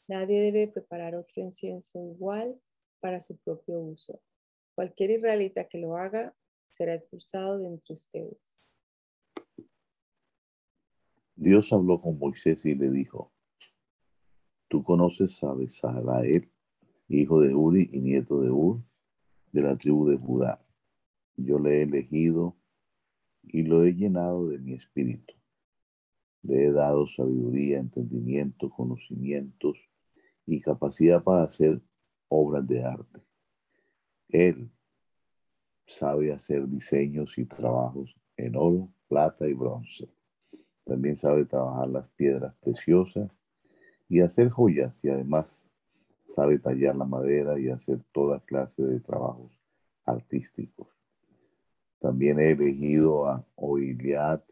Nadie 0.06 0.40
debe 0.40 0.68
preparar 0.68 1.14
otro 1.14 1.42
incienso 1.42 1.98
igual 1.98 2.60
para 3.00 3.20
su 3.20 3.36
propio 3.38 3.80
uso. 3.80 4.20
Cualquier 4.74 5.10
israelita 5.10 5.68
que 5.68 5.78
lo 5.78 5.96
haga 5.96 6.34
será 6.72 6.94
expulsado 6.94 7.58
de 7.58 7.68
entre 7.68 7.94
ustedes. 7.94 8.60
Dios 11.36 11.72
habló 11.72 12.00
con 12.00 12.18
Moisés 12.18 12.64
y 12.64 12.74
le 12.74 12.90
dijo, 12.90 13.32
Tú 14.68 14.82
conoces 14.82 15.42
a 15.42 15.52
Besalael, 15.52 16.50
hijo 17.08 17.40
de 17.40 17.54
Uri 17.54 17.90
y 17.92 18.00
nieto 18.00 18.40
de 18.40 18.50
Ur, 18.50 18.82
de 19.52 19.62
la 19.62 19.76
tribu 19.76 20.08
de 20.08 20.16
Judá. 20.16 20.64
Yo 21.36 21.58
le 21.58 21.78
he 21.78 21.82
elegido 21.82 22.56
y 23.46 23.62
lo 23.62 23.84
he 23.84 23.94
llenado 23.94 24.48
de 24.48 24.58
mi 24.58 24.74
espíritu. 24.74 25.34
Le 26.42 26.66
he 26.66 26.72
dado 26.72 27.06
sabiduría, 27.06 27.78
entendimiento, 27.78 28.68
conocimientos 28.70 29.78
y 30.46 30.60
capacidad 30.60 31.22
para 31.22 31.44
hacer 31.44 31.80
obras 32.28 32.66
de 32.66 32.84
arte. 32.84 33.20
Él 34.28 34.70
sabe 35.86 36.32
hacer 36.32 36.68
diseños 36.68 37.38
y 37.38 37.44
trabajos 37.44 38.16
en 38.36 38.56
oro, 38.56 38.92
plata 39.08 39.46
y 39.48 39.54
bronce. 39.54 40.08
También 40.84 41.16
sabe 41.16 41.44
trabajar 41.44 41.88
las 41.88 42.08
piedras 42.10 42.54
preciosas 42.56 43.30
y 44.08 44.20
hacer 44.20 44.50
joyas 44.50 45.02
y 45.04 45.08
además 45.08 45.66
sabe 46.24 46.58
tallar 46.58 46.96
la 46.96 47.04
madera 47.04 47.58
y 47.58 47.68
hacer 47.68 48.02
toda 48.12 48.40
clase 48.40 48.82
de 48.82 49.00
trabajos 49.00 49.58
artísticos. 50.04 50.93
También 52.04 52.38
he 52.38 52.50
elegido 52.50 53.26
a 53.26 53.42
Oiliad, 53.54 54.42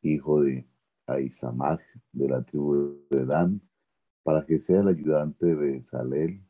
hijo 0.00 0.40
de 0.40 0.66
Aisamach 1.06 1.82
de 2.12 2.28
la 2.30 2.42
tribu 2.42 2.98
de 3.10 3.26
Dan, 3.26 3.60
para 4.22 4.46
que 4.46 4.58
sea 4.58 4.80
el 4.80 4.88
ayudante 4.88 5.54
de 5.54 5.82
Salel. 5.82 6.42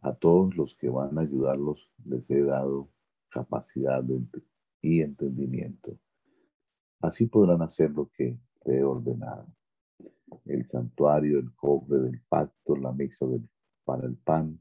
A 0.00 0.12
todos 0.12 0.56
los 0.56 0.74
que 0.74 0.88
van 0.88 1.16
a 1.16 1.20
ayudarlos 1.20 1.88
les 2.04 2.28
he 2.32 2.42
dado 2.42 2.90
capacidad 3.28 4.02
y 4.82 5.02
entendimiento. 5.02 5.96
Así 7.00 7.28
podrán 7.28 7.62
hacer 7.62 7.92
lo 7.92 8.10
que 8.10 8.36
he 8.64 8.82
ordenado 8.82 9.46
el 10.46 10.64
santuario, 10.64 11.38
el 11.38 11.54
cobre 11.54 12.00
del 12.00 12.20
pacto, 12.28 12.74
la 12.74 12.92
mesa 12.92 13.24
del, 13.24 13.48
para 13.84 14.04
el 14.04 14.16
pan, 14.16 14.60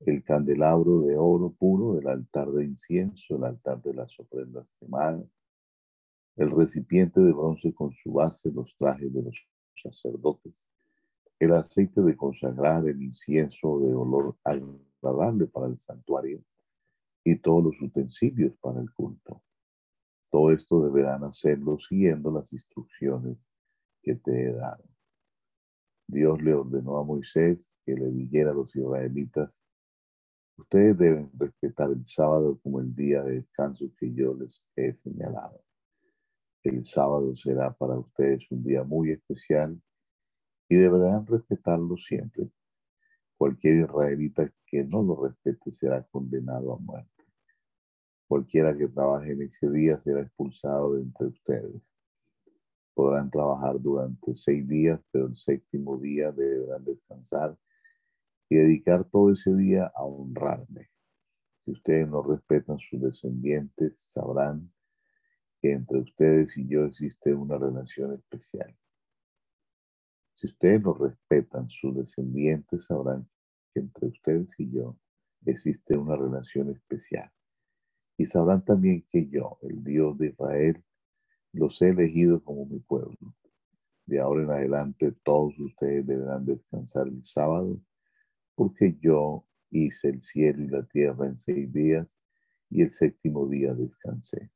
el 0.00 0.22
candelabro 0.22 1.00
de 1.00 1.16
oro 1.16 1.50
puro, 1.50 1.98
el 1.98 2.06
altar 2.06 2.50
de 2.50 2.64
incienso, 2.64 3.36
el 3.36 3.44
altar 3.44 3.82
de 3.82 3.94
las 3.94 4.18
ofrendas 4.20 4.70
quemadas, 4.78 5.24
el 6.36 6.50
recipiente 6.50 7.20
de 7.20 7.32
bronce 7.32 7.72
con 7.72 7.92
su 7.92 8.12
base, 8.12 8.50
los 8.52 8.76
trajes 8.76 9.12
de 9.12 9.22
los 9.22 9.48
sacerdotes, 9.74 10.70
el 11.38 11.52
aceite 11.52 12.02
de 12.02 12.16
consagrar, 12.16 12.86
el 12.86 13.02
incienso 13.02 13.80
de 13.80 13.94
olor 13.94 14.36
agradable 14.44 15.46
para 15.46 15.68
el 15.68 15.78
santuario 15.78 16.42
y 17.24 17.36
todos 17.36 17.64
los 17.64 17.82
utensilios 17.82 18.54
para 18.58 18.80
el 18.80 18.92
culto. 18.92 19.42
Todo 20.30 20.52
esto 20.52 20.82
deberán 20.82 21.24
hacerlo 21.24 21.78
siguiendo 21.78 22.30
las 22.30 22.52
instrucciones 22.52 23.38
que 24.02 24.14
te 24.16 24.48
he 24.48 24.52
dado. 24.52 24.84
Dios 26.06 26.40
le 26.42 26.54
ordenó 26.54 26.98
a 26.98 27.04
Moisés 27.04 27.72
que 27.84 27.94
le 27.94 28.10
dijera 28.10 28.50
a 28.50 28.54
los 28.54 28.74
israelitas, 28.76 29.60
ustedes 30.56 30.96
deben 30.98 31.30
respetar 31.38 31.90
el 31.90 32.06
sábado 32.06 32.58
como 32.62 32.80
el 32.80 32.94
día 32.94 33.22
de 33.22 33.36
descanso 33.36 33.86
que 33.96 34.12
yo 34.12 34.34
les 34.34 34.66
he 34.74 34.94
señalado. 34.94 35.62
El 36.62 36.84
sábado 36.84 37.34
será 37.36 37.72
para 37.72 37.98
ustedes 37.98 38.50
un 38.50 38.64
día 38.64 38.82
muy 38.82 39.12
especial 39.12 39.80
y 40.68 40.76
deberán 40.76 41.26
respetarlo 41.26 41.96
siempre. 41.96 42.50
Cualquier 43.36 43.84
israelita 43.84 44.52
que 44.66 44.82
no 44.82 45.02
lo 45.02 45.24
respete 45.26 45.70
será 45.70 46.02
condenado 46.02 46.72
a 46.72 46.78
muerte. 46.78 47.24
Cualquiera 48.26 48.76
que 48.76 48.88
trabaje 48.88 49.32
en 49.32 49.42
ese 49.42 49.70
día 49.70 49.98
será 49.98 50.22
expulsado 50.22 50.94
de 50.94 51.02
entre 51.02 51.26
ustedes 51.28 51.82
podrán 52.96 53.30
trabajar 53.30 53.78
durante 53.78 54.34
seis 54.34 54.66
días, 54.66 55.04
pero 55.12 55.26
el 55.26 55.36
séptimo 55.36 55.98
día 55.98 56.32
deberán 56.32 56.82
descansar 56.82 57.54
y 58.48 58.56
dedicar 58.56 59.04
todo 59.04 59.32
ese 59.32 59.54
día 59.54 59.92
a 59.94 60.04
honrarme. 60.04 60.90
Si 61.64 61.72
ustedes 61.72 62.08
no 62.08 62.22
respetan 62.22 62.78
sus 62.78 63.00
descendientes, 63.00 63.98
sabrán 63.98 64.72
que 65.60 65.72
entre 65.72 65.98
ustedes 65.98 66.56
y 66.56 66.66
yo 66.66 66.84
existe 66.84 67.34
una 67.34 67.58
relación 67.58 68.14
especial. 68.14 68.76
Si 70.34 70.46
ustedes 70.46 70.82
no 70.82 70.94
respetan 70.94 71.68
sus 71.68 71.96
descendientes, 71.96 72.84
sabrán 72.84 73.28
que 73.72 73.80
entre 73.80 74.08
ustedes 74.08 74.54
y 74.60 74.70
yo 74.70 74.96
existe 75.44 75.96
una 75.96 76.16
relación 76.16 76.70
especial. 76.70 77.32
Y 78.18 78.26
sabrán 78.26 78.64
también 78.64 79.04
que 79.10 79.26
yo, 79.28 79.58
el 79.62 79.82
Dios 79.82 80.16
de 80.18 80.28
Israel, 80.28 80.84
los 81.52 81.80
he 81.82 81.88
elegido 81.88 82.42
como 82.42 82.66
mi 82.66 82.78
pueblo. 82.80 83.34
De 84.04 84.20
ahora 84.20 84.42
en 84.42 84.50
adelante 84.50 85.12
todos 85.24 85.58
ustedes 85.58 86.06
deberán 86.06 86.44
descansar 86.44 87.08
el 87.08 87.24
sábado, 87.24 87.80
porque 88.56 88.96
yo 89.00 89.44
hice 89.70 90.08
el 90.08 90.22
cielo 90.22 90.64
y 90.64 90.68
la 90.68 90.82
tierra 90.82 91.26
en 91.26 91.36
seis 91.36 91.72
días 91.72 92.18
y 92.70 92.82
el 92.82 92.90
séptimo 92.90 93.46
día 93.46 93.72
descansé. 93.74 94.50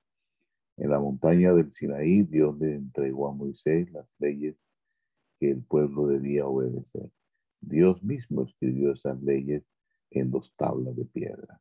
En 0.77 0.91
la 0.91 0.99
montaña 0.99 1.53
del 1.53 1.71
Sinaí 1.71 2.25
Dios 2.25 2.59
le 2.59 2.75
entregó 2.75 3.29
a 3.29 3.35
Moisés 3.35 3.93
las 3.93 4.17
leyes 4.19 4.57
que 5.39 5.51
el 5.51 5.63
pueblo 5.63 6.07
debía 6.07 6.47
obedecer. 6.47 7.11
Dios 7.61 8.03
mismo 8.03 8.43
escribió 8.43 8.93
esas 8.93 9.23
leyes 9.23 9.63
en 10.11 10.31
dos 10.31 10.55
tablas 10.57 10.97
de 10.97 11.05
piedra. 11.05 11.61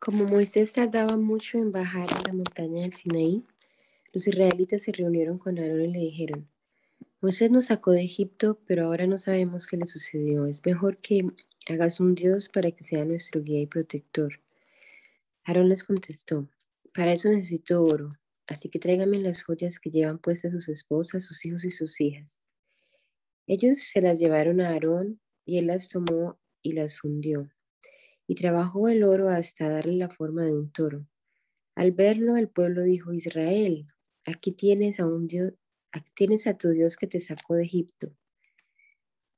Como 0.00 0.24
Moisés 0.24 0.72
tardaba 0.72 1.16
mucho 1.16 1.58
en 1.58 1.72
bajar 1.72 2.08
a 2.10 2.26
la 2.26 2.34
montaña 2.34 2.82
del 2.82 2.92
Sinaí, 2.92 3.46
los 4.12 4.28
israelitas 4.28 4.82
se 4.82 4.92
reunieron 4.92 5.38
con 5.38 5.58
Aarón 5.58 5.80
y 5.80 5.92
le 5.92 5.98
dijeron, 6.00 6.48
Moisés 7.24 7.50
nos 7.50 7.64
sacó 7.64 7.92
de 7.92 8.02
Egipto, 8.02 8.60
pero 8.66 8.84
ahora 8.84 9.06
no 9.06 9.16
sabemos 9.16 9.66
qué 9.66 9.78
le 9.78 9.86
sucedió. 9.86 10.44
Es 10.44 10.60
mejor 10.66 10.98
que 10.98 11.24
hagas 11.70 11.98
un 11.98 12.14
Dios 12.14 12.50
para 12.50 12.70
que 12.70 12.84
sea 12.84 13.06
nuestro 13.06 13.42
guía 13.42 13.62
y 13.62 13.66
protector. 13.66 14.42
Aarón 15.44 15.70
les 15.70 15.84
contestó, 15.84 16.50
para 16.92 17.14
eso 17.14 17.30
necesito 17.30 17.82
oro, 17.82 18.12
así 18.46 18.68
que 18.68 18.78
tráigame 18.78 19.18
las 19.20 19.42
joyas 19.42 19.78
que 19.78 19.90
llevan 19.90 20.18
puestas 20.18 20.52
sus 20.52 20.68
esposas, 20.68 21.24
sus 21.24 21.46
hijos 21.46 21.64
y 21.64 21.70
sus 21.70 21.98
hijas. 21.98 22.42
Ellos 23.46 23.78
se 23.78 24.02
las 24.02 24.20
llevaron 24.20 24.60
a 24.60 24.68
Aarón 24.68 25.18
y 25.46 25.56
él 25.56 25.68
las 25.68 25.88
tomó 25.88 26.38
y 26.60 26.72
las 26.72 26.98
fundió 26.98 27.48
y 28.26 28.34
trabajó 28.34 28.90
el 28.90 29.02
oro 29.02 29.30
hasta 29.30 29.70
darle 29.70 29.94
la 29.94 30.10
forma 30.10 30.44
de 30.44 30.52
un 30.52 30.70
toro. 30.70 31.08
Al 31.74 31.92
verlo, 31.92 32.36
el 32.36 32.50
pueblo 32.50 32.82
dijo, 32.82 33.14
Israel, 33.14 33.86
aquí 34.26 34.52
tienes 34.52 35.00
a 35.00 35.06
un 35.06 35.26
Dios, 35.26 35.54
tienes 36.14 36.46
a 36.46 36.56
tu 36.56 36.70
Dios 36.70 36.96
que 36.96 37.06
te 37.06 37.20
sacó 37.20 37.54
de 37.54 37.64
Egipto. 37.64 38.12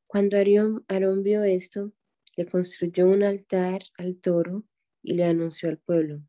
Cuando 0.06 0.36
Aarón 0.36 1.22
vio 1.22 1.42
esto, 1.44 1.92
le 2.36 2.46
construyó 2.46 3.06
un 3.06 3.22
altar 3.22 3.82
al 3.96 4.16
toro 4.16 4.64
y 5.02 5.14
le 5.14 5.24
anunció 5.24 5.68
al 5.68 5.78
pueblo, 5.78 6.22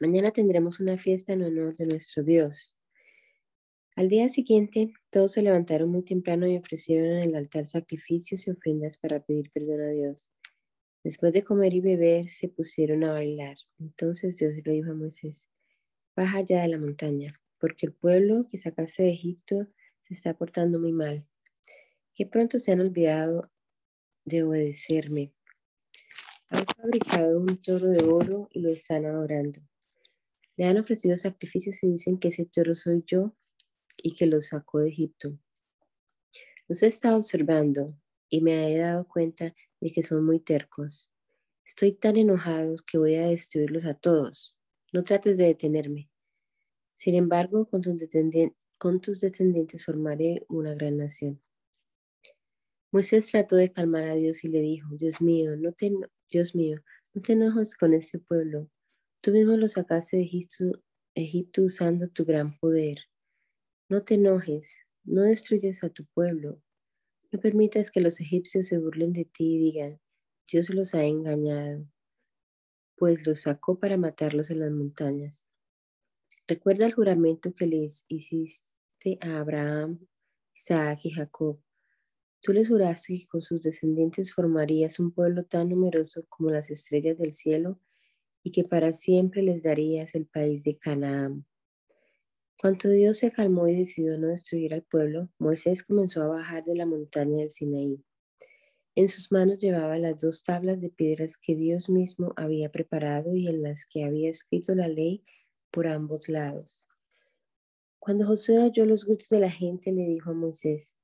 mañana 0.00 0.30
tendremos 0.30 0.80
una 0.80 0.96
fiesta 0.96 1.32
en 1.32 1.42
honor 1.42 1.74
de 1.76 1.86
nuestro 1.86 2.22
Dios. 2.22 2.74
Al 3.96 4.08
día 4.08 4.28
siguiente, 4.28 4.92
todos 5.10 5.32
se 5.32 5.42
levantaron 5.42 5.90
muy 5.90 6.04
temprano 6.04 6.46
y 6.46 6.56
ofrecieron 6.56 7.08
en 7.08 7.30
el 7.30 7.34
altar 7.34 7.66
sacrificios 7.66 8.46
y 8.46 8.50
ofrendas 8.50 8.96
para 8.96 9.20
pedir 9.20 9.50
perdón 9.50 9.80
a 9.80 9.90
Dios. 9.90 10.28
Después 11.02 11.32
de 11.32 11.42
comer 11.42 11.74
y 11.74 11.80
beber, 11.80 12.28
se 12.28 12.48
pusieron 12.48 13.02
a 13.02 13.12
bailar. 13.12 13.56
Entonces 13.80 14.38
Dios 14.38 14.54
le 14.64 14.72
dijo 14.72 14.92
a 14.92 14.94
Moisés, 14.94 15.48
baja 16.14 16.42
ya 16.42 16.62
de 16.62 16.68
la 16.68 16.78
montaña. 16.78 17.34
Porque 17.58 17.86
el 17.86 17.92
pueblo 17.92 18.46
que 18.50 18.58
sacaste 18.58 19.02
de 19.02 19.10
Egipto 19.10 19.66
se 20.02 20.14
está 20.14 20.34
portando 20.34 20.78
muy 20.78 20.92
mal. 20.92 21.26
Que 22.14 22.26
pronto 22.26 22.58
se 22.58 22.72
han 22.72 22.80
olvidado 22.80 23.50
de 24.24 24.42
obedecerme. 24.42 25.32
Han 26.50 26.64
fabricado 26.64 27.38
un 27.38 27.60
toro 27.60 27.88
de 27.88 28.04
oro 28.04 28.48
y 28.52 28.60
lo 28.60 28.70
están 28.70 29.04
adorando. 29.04 29.60
Le 30.56 30.64
han 30.64 30.78
ofrecido 30.78 31.16
sacrificios 31.16 31.82
y 31.82 31.88
dicen 31.88 32.18
que 32.18 32.28
ese 32.28 32.46
toro 32.46 32.74
soy 32.74 33.04
yo 33.06 33.34
y 33.96 34.14
que 34.14 34.26
lo 34.26 34.40
sacó 34.40 34.80
de 34.80 34.88
Egipto. 34.88 35.38
Los 36.68 36.82
he 36.82 36.86
estado 36.86 37.16
observando 37.16 37.94
y 38.28 38.40
me 38.40 38.72
he 38.72 38.78
dado 38.78 39.06
cuenta 39.06 39.54
de 39.80 39.92
que 39.92 40.02
son 40.02 40.24
muy 40.24 40.40
tercos. 40.40 41.10
Estoy 41.64 41.92
tan 41.92 42.16
enojado 42.16 42.76
que 42.86 42.98
voy 42.98 43.14
a 43.16 43.26
destruirlos 43.26 43.84
a 43.84 43.94
todos. 43.94 44.56
No 44.92 45.04
trates 45.04 45.36
de 45.36 45.44
detenerme. 45.44 46.10
Sin 46.98 47.14
embargo, 47.14 47.68
con 47.70 47.80
tus, 47.80 49.20
descendientes, 49.20 49.84
formaré 49.84 50.44
una 50.48 50.74
gran 50.74 50.96
nación. 50.96 51.40
Moisés 52.90 53.30
trató 53.30 53.54
de 53.54 53.70
calmar 53.70 54.02
a 54.02 54.14
Dios 54.16 54.42
y 54.42 54.48
le 54.48 54.60
dijo, 54.60 54.88
Dios 54.96 55.20
mío, 55.20 55.56
no 55.56 55.72
te, 55.72 55.92
Dios 56.28 56.56
mío, 56.56 56.82
no 57.14 57.22
te 57.22 57.34
enojes 57.34 57.76
con 57.76 57.94
este 57.94 58.18
pueblo. 58.18 58.68
Tú 59.20 59.30
mismo 59.30 59.56
lo 59.56 59.68
sacaste 59.68 60.16
de 60.16 60.24
Egipto, 60.24 60.82
Egipto 61.14 61.62
usando 61.62 62.08
tu 62.08 62.24
gran 62.24 62.58
poder. 62.58 62.98
No 63.88 64.02
te 64.02 64.14
enojes, 64.14 64.76
no 65.04 65.22
destruyas 65.22 65.84
a 65.84 65.90
tu 65.90 66.04
pueblo. 66.06 66.60
No 67.30 67.38
permitas 67.38 67.92
que 67.92 68.00
los 68.00 68.20
egipcios 68.20 68.66
se 68.66 68.78
burlen 68.78 69.12
de 69.12 69.24
ti 69.24 69.54
y 69.54 69.58
digan, 69.58 70.00
Dios 70.50 70.70
los 70.70 70.96
ha 70.96 71.04
engañado, 71.04 71.86
pues 72.96 73.24
los 73.24 73.42
sacó 73.42 73.78
para 73.78 73.96
matarlos 73.96 74.50
en 74.50 74.58
las 74.58 74.72
montañas. 74.72 75.47
Recuerda 76.48 76.86
el 76.86 76.94
juramento 76.94 77.54
que 77.54 77.66
les 77.66 78.06
hiciste 78.08 79.18
a 79.20 79.40
Abraham, 79.40 79.98
Isaac 80.54 81.00
y 81.02 81.10
Jacob. 81.10 81.60
Tú 82.40 82.54
les 82.54 82.68
juraste 82.68 83.18
que 83.18 83.26
con 83.26 83.42
sus 83.42 83.62
descendientes 83.62 84.32
formarías 84.32 84.98
un 84.98 85.12
pueblo 85.12 85.44
tan 85.44 85.68
numeroso 85.68 86.24
como 86.30 86.50
las 86.50 86.70
estrellas 86.70 87.18
del 87.18 87.34
cielo 87.34 87.78
y 88.42 88.50
que 88.50 88.64
para 88.64 88.94
siempre 88.94 89.42
les 89.42 89.64
darías 89.64 90.14
el 90.14 90.24
país 90.24 90.64
de 90.64 90.78
Canaán. 90.78 91.44
Cuando 92.58 92.88
Dios 92.88 93.18
se 93.18 93.30
calmó 93.30 93.68
y 93.68 93.76
decidió 93.76 94.16
no 94.16 94.28
destruir 94.28 94.72
al 94.72 94.84
pueblo, 94.84 95.28
Moisés 95.38 95.82
comenzó 95.82 96.22
a 96.22 96.28
bajar 96.28 96.64
de 96.64 96.76
la 96.76 96.86
montaña 96.86 97.36
del 97.40 97.50
Sinaí. 97.50 98.02
En 98.94 99.08
sus 99.08 99.30
manos 99.30 99.58
llevaba 99.58 99.98
las 99.98 100.22
dos 100.22 100.42
tablas 100.44 100.80
de 100.80 100.88
piedras 100.88 101.36
que 101.36 101.54
Dios 101.56 101.90
mismo 101.90 102.32
había 102.36 102.70
preparado 102.70 103.36
y 103.36 103.48
en 103.48 103.62
las 103.62 103.84
que 103.84 104.02
había 104.02 104.30
escrito 104.30 104.74
la 104.74 104.88
ley 104.88 105.22
por 105.70 105.86
ambos 105.86 106.28
lados. 106.28 106.86
Cuando 107.98 108.26
Josué 108.26 108.58
oyó 108.58 108.84
los 108.86 109.04
gritos 109.04 109.28
de 109.28 109.40
la 109.40 109.50
gente, 109.50 109.92
le 109.92 110.02
dijo 110.02 110.30
a 110.30 110.34
Moisés, 110.34 110.94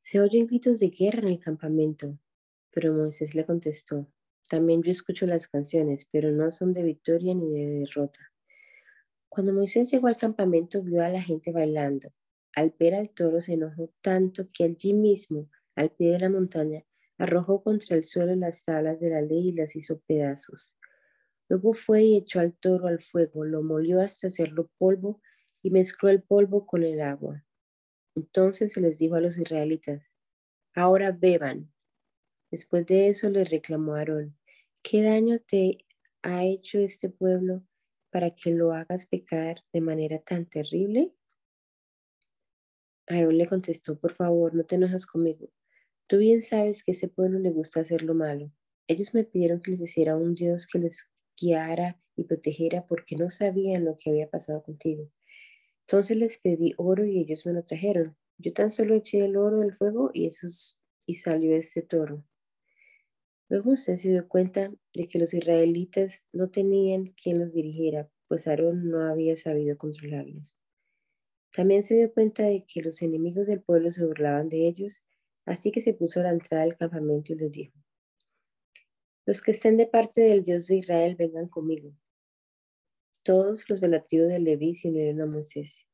se 0.00 0.20
oyen 0.20 0.46
gritos 0.46 0.80
de 0.80 0.90
guerra 0.90 1.20
en 1.20 1.28
el 1.28 1.38
campamento. 1.38 2.18
Pero 2.72 2.94
Moisés 2.94 3.34
le 3.34 3.44
contestó, 3.46 4.08
también 4.48 4.82
yo 4.82 4.90
escucho 4.90 5.26
las 5.26 5.46
canciones, 5.46 6.06
pero 6.10 6.32
no 6.32 6.50
son 6.50 6.72
de 6.72 6.82
victoria 6.82 7.34
ni 7.34 7.52
de 7.52 7.66
derrota. 7.80 8.32
Cuando 9.28 9.52
Moisés 9.52 9.90
llegó 9.90 10.08
al 10.08 10.16
campamento, 10.16 10.82
vio 10.82 11.02
a 11.02 11.08
la 11.08 11.22
gente 11.22 11.52
bailando. 11.52 12.12
Al 12.54 12.74
ver 12.78 12.94
al 12.94 13.10
toro 13.10 13.40
se 13.40 13.54
enojó 13.54 13.90
tanto 14.00 14.48
que 14.52 14.64
allí 14.64 14.92
mismo 14.92 15.48
al 15.74 15.90
pie 15.90 16.12
de 16.12 16.20
la 16.20 16.28
montaña, 16.28 16.84
arrojó 17.16 17.62
contra 17.62 17.96
el 17.96 18.04
suelo 18.04 18.34
las 18.36 18.64
tablas 18.64 19.00
de 19.00 19.10
la 19.10 19.22
ley 19.22 19.48
y 19.48 19.52
las 19.52 19.76
hizo 19.76 20.00
pedazos. 20.00 20.74
Luego 21.52 21.74
fue 21.74 22.04
y 22.04 22.16
echó 22.16 22.40
al 22.40 22.54
toro 22.54 22.86
al 22.86 22.98
fuego, 22.98 23.44
lo 23.44 23.62
molió 23.62 24.00
hasta 24.00 24.28
hacerlo 24.28 24.70
polvo 24.78 25.20
y 25.62 25.68
mezcló 25.68 26.08
el 26.08 26.22
polvo 26.22 26.64
con 26.64 26.82
el 26.82 27.02
agua. 27.02 27.44
Entonces 28.14 28.72
se 28.72 28.80
les 28.80 28.98
dijo 28.98 29.16
a 29.16 29.20
los 29.20 29.36
israelitas, 29.36 30.14
ahora 30.74 31.12
beban. 31.12 31.70
Después 32.50 32.86
de 32.86 33.08
eso 33.08 33.28
le 33.28 33.44
reclamó 33.44 33.96
Aarón, 33.96 34.34
¿qué 34.82 35.02
daño 35.02 35.40
te 35.40 35.84
ha 36.22 36.42
hecho 36.42 36.78
este 36.78 37.10
pueblo 37.10 37.62
para 38.08 38.30
que 38.30 38.50
lo 38.50 38.72
hagas 38.72 39.04
pecar 39.04 39.62
de 39.74 39.82
manera 39.82 40.20
tan 40.20 40.46
terrible? 40.46 41.12
Aarón 43.08 43.36
le 43.36 43.46
contestó, 43.46 44.00
por 44.00 44.14
favor, 44.14 44.54
no 44.54 44.64
te 44.64 44.76
enojas 44.76 45.04
conmigo. 45.04 45.50
Tú 46.06 46.16
bien 46.16 46.40
sabes 46.40 46.82
que 46.82 46.92
a 46.92 46.94
ese 46.94 47.08
pueblo 47.08 47.38
le 47.38 47.50
gusta 47.50 47.80
hacer 47.80 48.00
lo 48.00 48.14
malo. 48.14 48.50
Ellos 48.88 49.12
me 49.12 49.24
pidieron 49.24 49.60
que 49.60 49.72
les 49.72 49.82
hiciera 49.82 50.16
un 50.16 50.32
Dios 50.32 50.66
que 50.66 50.78
les 50.78 51.11
y 51.42 52.24
protegiera 52.24 52.86
porque 52.86 53.16
no 53.16 53.30
sabían 53.30 53.84
lo 53.84 53.96
que 53.96 54.10
había 54.10 54.28
pasado 54.28 54.62
contigo. 54.62 55.10
Entonces 55.82 56.16
les 56.16 56.38
pedí 56.38 56.74
oro 56.76 57.04
y 57.04 57.18
ellos 57.18 57.44
me 57.46 57.52
lo 57.52 57.64
trajeron. 57.64 58.16
Yo 58.38 58.52
tan 58.52 58.70
solo 58.70 58.94
eché 58.94 59.24
el 59.24 59.36
oro 59.36 59.62
al 59.62 59.72
fuego 59.72 60.10
y, 60.12 60.28
y 61.06 61.14
salió 61.14 61.56
este 61.56 61.82
toro. 61.82 62.24
Luego 63.48 63.72
usted 63.72 63.96
se 63.96 64.10
dio 64.10 64.28
cuenta 64.28 64.72
de 64.94 65.08
que 65.08 65.18
los 65.18 65.34
israelitas 65.34 66.24
no 66.32 66.50
tenían 66.50 67.14
quien 67.22 67.38
los 67.38 67.52
dirigiera, 67.52 68.10
pues 68.28 68.48
Aarón 68.48 68.88
no 68.88 69.04
había 69.04 69.36
sabido 69.36 69.76
controlarlos. 69.76 70.56
También 71.52 71.82
se 71.82 71.96
dio 71.96 72.12
cuenta 72.12 72.44
de 72.44 72.64
que 72.66 72.82
los 72.82 73.02
enemigos 73.02 73.46
del 73.46 73.60
pueblo 73.60 73.90
se 73.90 74.06
burlaban 74.06 74.48
de 74.48 74.66
ellos 74.66 75.04
Así 75.44 75.72
que 75.72 75.80
se 75.80 75.94
puso 75.94 76.20
a 76.20 76.24
la 76.24 76.30
entrada 76.30 76.64
del 76.64 76.76
campamento 76.76 77.32
y 77.32 77.36
les 77.36 77.50
dijo, 77.50 77.76
los 79.24 79.40
que 79.40 79.52
estén 79.52 79.76
de 79.76 79.86
parte 79.86 80.20
del 80.20 80.42
Dios 80.42 80.66
de 80.66 80.76
Israel 80.76 81.14
vengan 81.16 81.48
conmigo. 81.48 81.94
Todos 83.22 83.68
los 83.68 83.80
de 83.80 83.88
la 83.88 84.00
tribu 84.00 84.24
de 84.24 84.40
Leví 84.40 84.74
se 84.74 84.88
unieron 84.88 85.20
a 85.20 85.26
Moisés, 85.26 85.86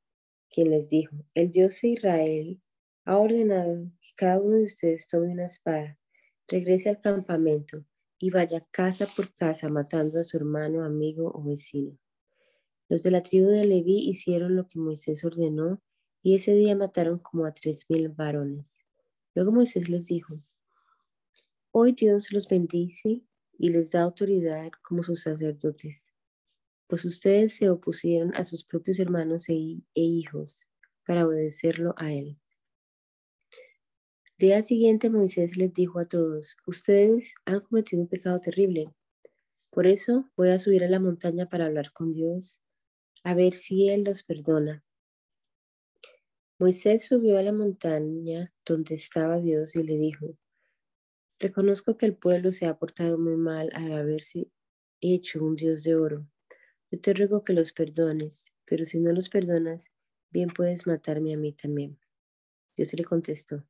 quien 0.50 0.70
les 0.70 0.88
dijo, 0.88 1.14
el 1.34 1.50
Dios 1.50 1.78
de 1.82 1.88
Israel 1.88 2.62
ha 3.04 3.18
ordenado 3.18 3.90
que 4.00 4.10
cada 4.16 4.40
uno 4.40 4.56
de 4.56 4.64
ustedes 4.64 5.08
tome 5.08 5.28
una 5.28 5.44
espada, 5.44 5.98
regrese 6.46 6.88
al 6.88 7.00
campamento 7.00 7.84
y 8.18 8.30
vaya 8.30 8.66
casa 8.70 9.06
por 9.06 9.34
casa 9.34 9.68
matando 9.68 10.18
a 10.18 10.24
su 10.24 10.38
hermano, 10.38 10.84
amigo 10.84 11.30
o 11.34 11.42
vecino. 11.42 11.98
Los 12.88 13.02
de 13.02 13.10
la 13.10 13.22
tribu 13.22 13.48
de 13.48 13.66
Leví 13.66 14.08
hicieron 14.08 14.56
lo 14.56 14.66
que 14.66 14.78
Moisés 14.78 15.22
ordenó 15.24 15.82
y 16.22 16.34
ese 16.34 16.54
día 16.54 16.74
mataron 16.74 17.18
como 17.18 17.44
a 17.44 17.52
tres 17.52 17.88
mil 17.90 18.08
varones. 18.08 18.78
Luego 19.34 19.52
Moisés 19.52 19.90
les 19.90 20.06
dijo, 20.06 20.34
hoy 21.70 21.92
Dios 21.92 22.32
los 22.32 22.48
bendice 22.48 23.22
y 23.58 23.70
les 23.70 23.90
da 23.90 24.02
autoridad 24.02 24.70
como 24.82 25.02
sus 25.02 25.22
sacerdotes, 25.22 26.12
pues 26.86 27.04
ustedes 27.04 27.54
se 27.54 27.68
opusieron 27.70 28.34
a 28.34 28.44
sus 28.44 28.64
propios 28.64 28.98
hermanos 28.98 29.48
e, 29.48 29.54
e 29.94 30.00
hijos 30.00 30.66
para 31.06 31.26
obedecerlo 31.26 31.94
a 31.96 32.12
él. 32.12 32.38
día 34.38 34.62
siguiente 34.62 35.10
Moisés 35.10 35.56
les 35.56 35.72
dijo 35.74 35.98
a 35.98 36.06
todos, 36.06 36.56
ustedes 36.66 37.34
han 37.44 37.60
cometido 37.60 38.02
un 38.02 38.08
pecado 38.08 38.40
terrible. 38.40 38.94
Por 39.70 39.86
eso 39.86 40.30
voy 40.36 40.50
a 40.50 40.58
subir 40.58 40.84
a 40.84 40.88
la 40.88 41.00
montaña 41.00 41.48
para 41.48 41.66
hablar 41.66 41.92
con 41.92 42.12
Dios, 42.12 42.62
a 43.22 43.34
ver 43.34 43.52
si 43.52 43.88
Él 43.88 44.04
los 44.04 44.22
perdona. 44.22 44.84
Moisés 46.58 47.06
subió 47.06 47.38
a 47.38 47.42
la 47.42 47.52
montaña 47.52 48.52
donde 48.64 48.94
estaba 48.94 49.38
Dios 49.38 49.76
y 49.76 49.82
le 49.82 49.96
dijo, 49.96 50.36
reconozco 51.38 51.96
que 51.96 52.06
el 52.06 52.16
pueblo 52.16 52.52
se 52.52 52.66
ha 52.66 52.78
portado 52.78 53.18
muy 53.18 53.36
mal 53.36 53.70
al 53.74 53.92
haberse 53.92 54.48
hecho 55.00 55.44
un 55.44 55.56
Dios 55.56 55.82
de 55.82 55.94
oro. 55.94 56.26
Yo 56.90 57.00
te 57.00 57.14
ruego 57.14 57.42
que 57.42 57.52
los 57.52 57.72
perdones, 57.72 58.52
pero 58.64 58.84
si 58.84 58.98
no 58.98 59.12
los 59.12 59.28
perdonas, 59.28 59.90
bien 60.30 60.48
puedes 60.48 60.86
matarme 60.86 61.34
a 61.34 61.36
mí 61.36 61.52
también. 61.52 61.98
Dios 62.76 62.92
le 62.94 63.04
contestó, 63.04 63.64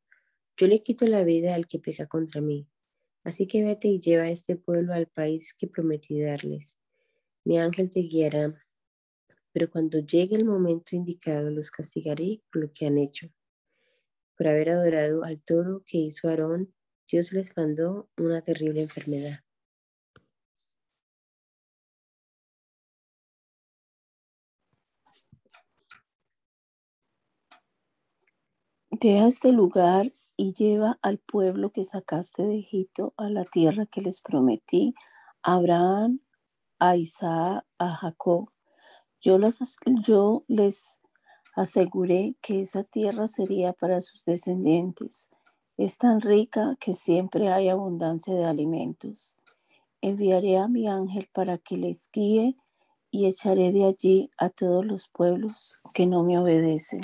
yo 0.57 0.66
le 0.66 0.83
quito 0.83 1.07
la 1.07 1.24
vida 1.24 1.54
al 1.54 1.66
que 1.66 1.78
peca 1.78 2.07
contra 2.07 2.40
mí. 2.40 2.66
Así 3.24 3.46
que 3.46 3.62
vete 3.62 3.88
y 3.88 4.00
lleva 4.00 4.24
a 4.24 4.31
este 4.31 4.57
pueblo 4.57 4.94
al 4.94 5.07
país 5.07 5.54
que 5.54 5.66
prometí 5.66 6.20
darles. 6.20 6.78
Mi 7.44 7.59
ángel 7.59 7.90
te 7.90 8.00
guiará 8.00 8.54
pero 9.59 9.70
cuando 9.70 9.98
llegue 9.98 10.37
el 10.37 10.44
momento 10.44 10.94
indicado 10.94 11.50
los 11.50 11.72
castigaré 11.72 12.40
por 12.52 12.62
lo 12.62 12.72
que 12.72 12.87
han 12.87 12.96
hecho. 12.96 13.28
Por 14.37 14.46
haber 14.46 14.70
adorado 14.70 15.24
al 15.24 15.42
toro 15.42 15.83
que 15.85 15.98
hizo 15.98 16.28
Aarón, 16.28 16.72
Dios 17.11 17.33
les 17.33 17.57
mandó 17.57 18.09
una 18.16 18.42
terrible 18.42 18.83
enfermedad. 18.83 19.40
Deja 28.90 29.29
este 29.29 29.53
lugar 29.53 30.12
y 30.37 30.53
lleva 30.53 30.99
al 31.03 31.18
pueblo 31.18 31.71
que 31.71 31.85
sacaste 31.85 32.42
de 32.42 32.59
Egipto 32.59 33.14
a 33.16 33.29
la 33.29 33.44
tierra 33.44 33.87
que 33.87 34.01
les 34.01 34.21
prometí 34.21 34.94
Abraham, 35.42 36.21
a 36.79 36.97
Isaac, 36.97 37.64
a 37.79 37.97
Jacob 37.97 38.51
yo 39.21 39.38
les 39.38 41.01
aseguré 41.57 42.37
que 42.40 42.61
esa 42.61 42.85
tierra 42.85 43.27
sería 43.27 43.73
para 43.73 44.01
sus 44.01 44.25
descendientes. 44.25 45.29
Es 45.79 45.97
tan 45.97 46.21
rica 46.21 46.77
que 46.81 46.93
siempre 46.93 47.51
hay 47.51 47.69
abundancia 47.69 48.35
de 48.35 48.45
alimentos. 48.45 49.37
Enviaré 50.01 50.59
a 50.59 50.67
mi 50.67 50.88
ángel 50.88 51.29
para 51.33 51.57
que 51.57 51.77
les 51.77 52.11
guíe 52.11 52.57
y 53.12 53.27
echaré 53.27 53.71
de 53.71 53.85
allí 53.85 54.29
a 54.38 54.51
todos 54.51 54.85
los 54.85 55.09
pueblos 55.09 55.79
que 55.95 56.07
no 56.07 56.25
me 56.25 56.37
obedecen. 56.37 57.01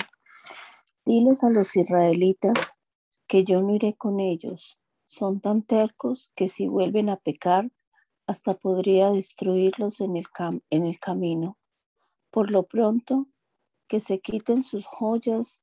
Diles 1.05 1.41
a 1.45 1.49
los 1.49 1.73
israelitas 1.77 2.81
que 3.27 3.45
yo 3.45 3.61
no 3.61 3.73
iré 3.73 3.93
con 3.93 4.19
ellos. 4.19 4.77
Son 5.05 5.39
tan 5.39 5.61
tercos 5.61 6.33
que 6.35 6.47
si 6.47 6.67
vuelven 6.67 7.07
a 7.07 7.15
pecar, 7.15 7.71
hasta 8.27 8.55
podría 8.55 9.09
destruirlos 9.09 10.01
en 10.01 10.17
el, 10.17 10.25
en 10.69 10.85
el 10.85 10.99
camino. 10.99 11.57
Por 12.29 12.51
lo 12.51 12.63
pronto, 12.63 13.27
que 13.87 14.01
se 14.01 14.19
quiten 14.19 14.63
sus 14.63 14.85
joyas, 14.85 15.61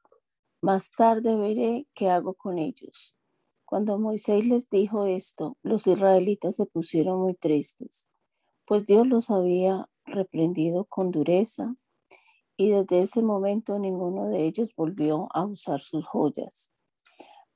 más 0.62 0.92
tarde 0.96 1.36
veré 1.36 1.86
qué 1.92 2.08
hago 2.08 2.34
con 2.34 2.58
ellos. 2.58 3.16
Cuando 3.64 3.98
Moisés 3.98 4.46
les 4.46 4.70
dijo 4.70 5.06
esto, 5.06 5.58
los 5.62 5.86
israelitas 5.86 6.56
se 6.56 6.66
pusieron 6.66 7.20
muy 7.20 7.34
tristes, 7.34 8.10
pues 8.64 8.86
Dios 8.86 9.06
los 9.06 9.30
había 9.30 9.88
reprendido 10.04 10.84
con 10.84 11.10
dureza 11.10 11.74
y 12.56 12.70
desde 12.70 13.02
ese 13.02 13.22
momento 13.22 13.78
ninguno 13.78 14.28
de 14.28 14.46
ellos 14.46 14.74
volvió 14.76 15.26
a 15.34 15.44
usar 15.44 15.80
sus 15.80 16.06
joyas. 16.06 16.72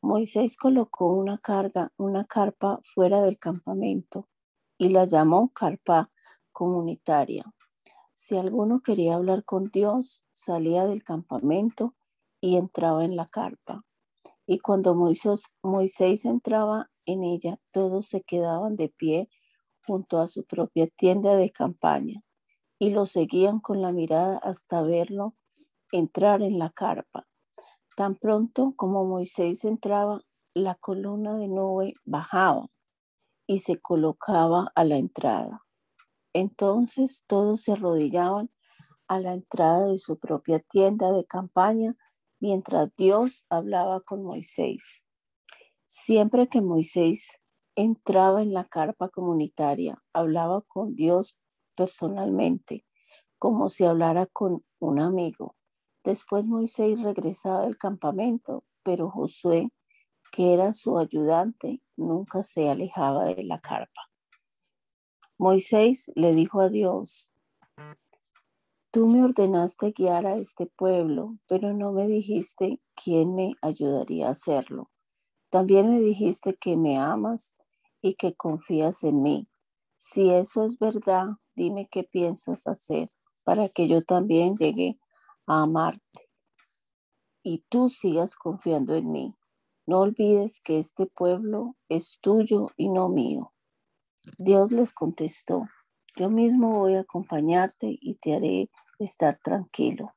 Moisés 0.03 0.57
colocó 0.57 1.07
una 1.07 1.39
carga, 1.39 1.93
una 1.97 2.25
carpa 2.25 2.81
fuera 2.83 3.23
del 3.23 3.39
campamento 3.39 4.29
y 4.79 4.89
la 4.89 5.05
llamó 5.05 5.51
carpa 5.53 6.07
comunitaria. 6.51 7.45
Si 8.15 8.37
alguno 8.37 8.81
quería 8.81 9.15
hablar 9.15 9.45
con 9.45 9.71
Dios, 9.71 10.27
salía 10.33 10.87
del 10.87 11.05
campamento 11.05 11.95
y 12.41 12.57
entraba 12.57 13.05
en 13.05 13.17
la 13.17 13.27
carpa. 13.27 13.85
Y 14.47 14.59
cuando 14.59 14.95
Moisés, 14.95 15.53
Moisés 15.63 16.25
entraba 16.25 16.91
en 17.05 17.25
ella, 17.25 17.59
todos 17.73 18.07
se 18.07 18.23
quedaban 18.23 18.77
de 18.77 18.89
pie 18.89 19.29
junto 19.87 20.21
a 20.21 20.27
su 20.27 20.45
propia 20.45 20.87
tienda 20.89 21.37
de 21.37 21.51
campaña 21.51 22.23
y 22.79 22.91
lo 22.91 23.07
seguían 23.07 23.61
con 23.61 23.81
la 23.83 23.93
mirada 23.93 24.39
hasta 24.39 24.83
verlo 24.83 25.35
entrar 25.93 26.43
en 26.43 26.59
la 26.59 26.71
carpa. 26.71 27.27
Tan 27.97 28.17
pronto 28.17 28.75
como 28.77 29.05
Moisés 29.05 29.65
entraba, 29.65 30.21
la 30.55 30.75
columna 30.75 31.37
de 31.37 31.49
nube 31.49 31.95
bajaba 32.05 32.67
y 33.47 33.61
se 33.61 33.81
colocaba 33.81 34.73
a 34.75 34.85
la 34.85 34.97
entrada. 34.97 35.65
Entonces 36.33 37.25
todos 37.27 37.63
se 37.63 37.73
arrodillaban 37.73 38.51
a 39.09 39.21
la 39.21 39.33
entrada 39.33 39.87
de 39.87 39.99
su 39.99 40.19
propia 40.19 40.59
tienda 40.61 41.13
de 41.13 41.25
campaña 41.25 41.97
mientras 42.41 42.95
Dios 42.97 43.47
hablaba 43.49 44.01
con 44.01 44.23
Moisés. 44.23 45.03
Siempre 45.87 46.49
que 46.49 46.61
Moisés 46.61 47.41
entraba 47.77 48.43
en 48.43 48.53
la 48.53 48.65
carpa 48.65 49.09
comunitaria, 49.09 50.03
hablaba 50.13 50.63
con 50.63 50.95
Dios 50.95 51.39
personalmente, 51.77 52.85
como 53.39 53.69
si 53.69 53.85
hablara 53.85 54.27
con 54.27 54.65
un 54.79 54.99
amigo. 54.99 55.55
Después 56.03 56.45
Moisés 56.45 57.01
regresaba 57.03 57.63
del 57.63 57.77
campamento, 57.77 58.65
pero 58.83 59.11
Josué, 59.11 59.71
que 60.33 60.55
era 60.55 60.73
su 60.73 60.99
ayudante, 60.99 61.83
nunca 61.97 62.43
se 62.43 62.69
alejaba 62.69 63.27
de 63.27 63.45
la 63.45 63.59
carpa. 63.59 64.11
Moisés 65.39 66.11
le 66.15 66.33
dijo 66.33 66.61
a 66.61 66.69
Dios, 66.69 67.31
Tú 68.97 69.09
me 69.09 69.23
ordenaste 69.23 69.93
guiar 69.93 70.27
a 70.27 70.37
este 70.37 70.65
pueblo, 70.65 71.37
pero 71.47 71.75
no 71.75 71.93
me 71.93 72.07
dijiste 72.07 72.81
quién 72.95 73.35
me 73.35 73.53
ayudaría 73.61 74.29
a 74.29 74.31
hacerlo. 74.31 74.91
También 75.51 75.91
me 75.91 76.01
dijiste 76.01 76.57
que 76.57 76.79
me 76.79 76.97
amas 76.97 77.55
y 78.01 78.15
que 78.15 78.35
confías 78.35 79.05
en 79.05 79.21
mí. 79.21 79.51
Si 79.99 80.31
eso 80.31 80.65
es 80.65 80.79
verdad, 80.79 81.27
dime 81.55 81.87
qué 81.91 82.05
piensas 82.05 82.67
hacer 82.67 83.11
para 83.45 83.69
que 83.69 83.87
yo 83.87 84.03
también 84.03 84.57
llegue 84.57 84.99
a 85.47 85.65
amarte 85.65 86.31
y 87.43 87.67
tú 87.69 87.91
sigas 87.91 88.35
confiando 88.35 88.95
en 88.95 89.13
mí. 89.13 89.35
No 89.85 90.01
olvides 90.01 90.63
que 90.63 90.79
este 90.79 91.05
pueblo 91.05 91.77
es 91.91 92.17
tuyo 92.23 92.71
y 92.79 92.89
no 92.89 93.11
mío. 93.11 93.53
Dios 94.39 94.73
les 94.73 94.95
contestó, 94.95 95.67
yo 96.17 96.31
mismo 96.31 96.79
voy 96.79 96.95
a 96.95 97.01
acompañarte 97.01 97.99
y 98.01 98.15
te 98.15 98.35
haré 98.35 98.71
estar 98.99 99.37
tranquilo. 99.39 100.15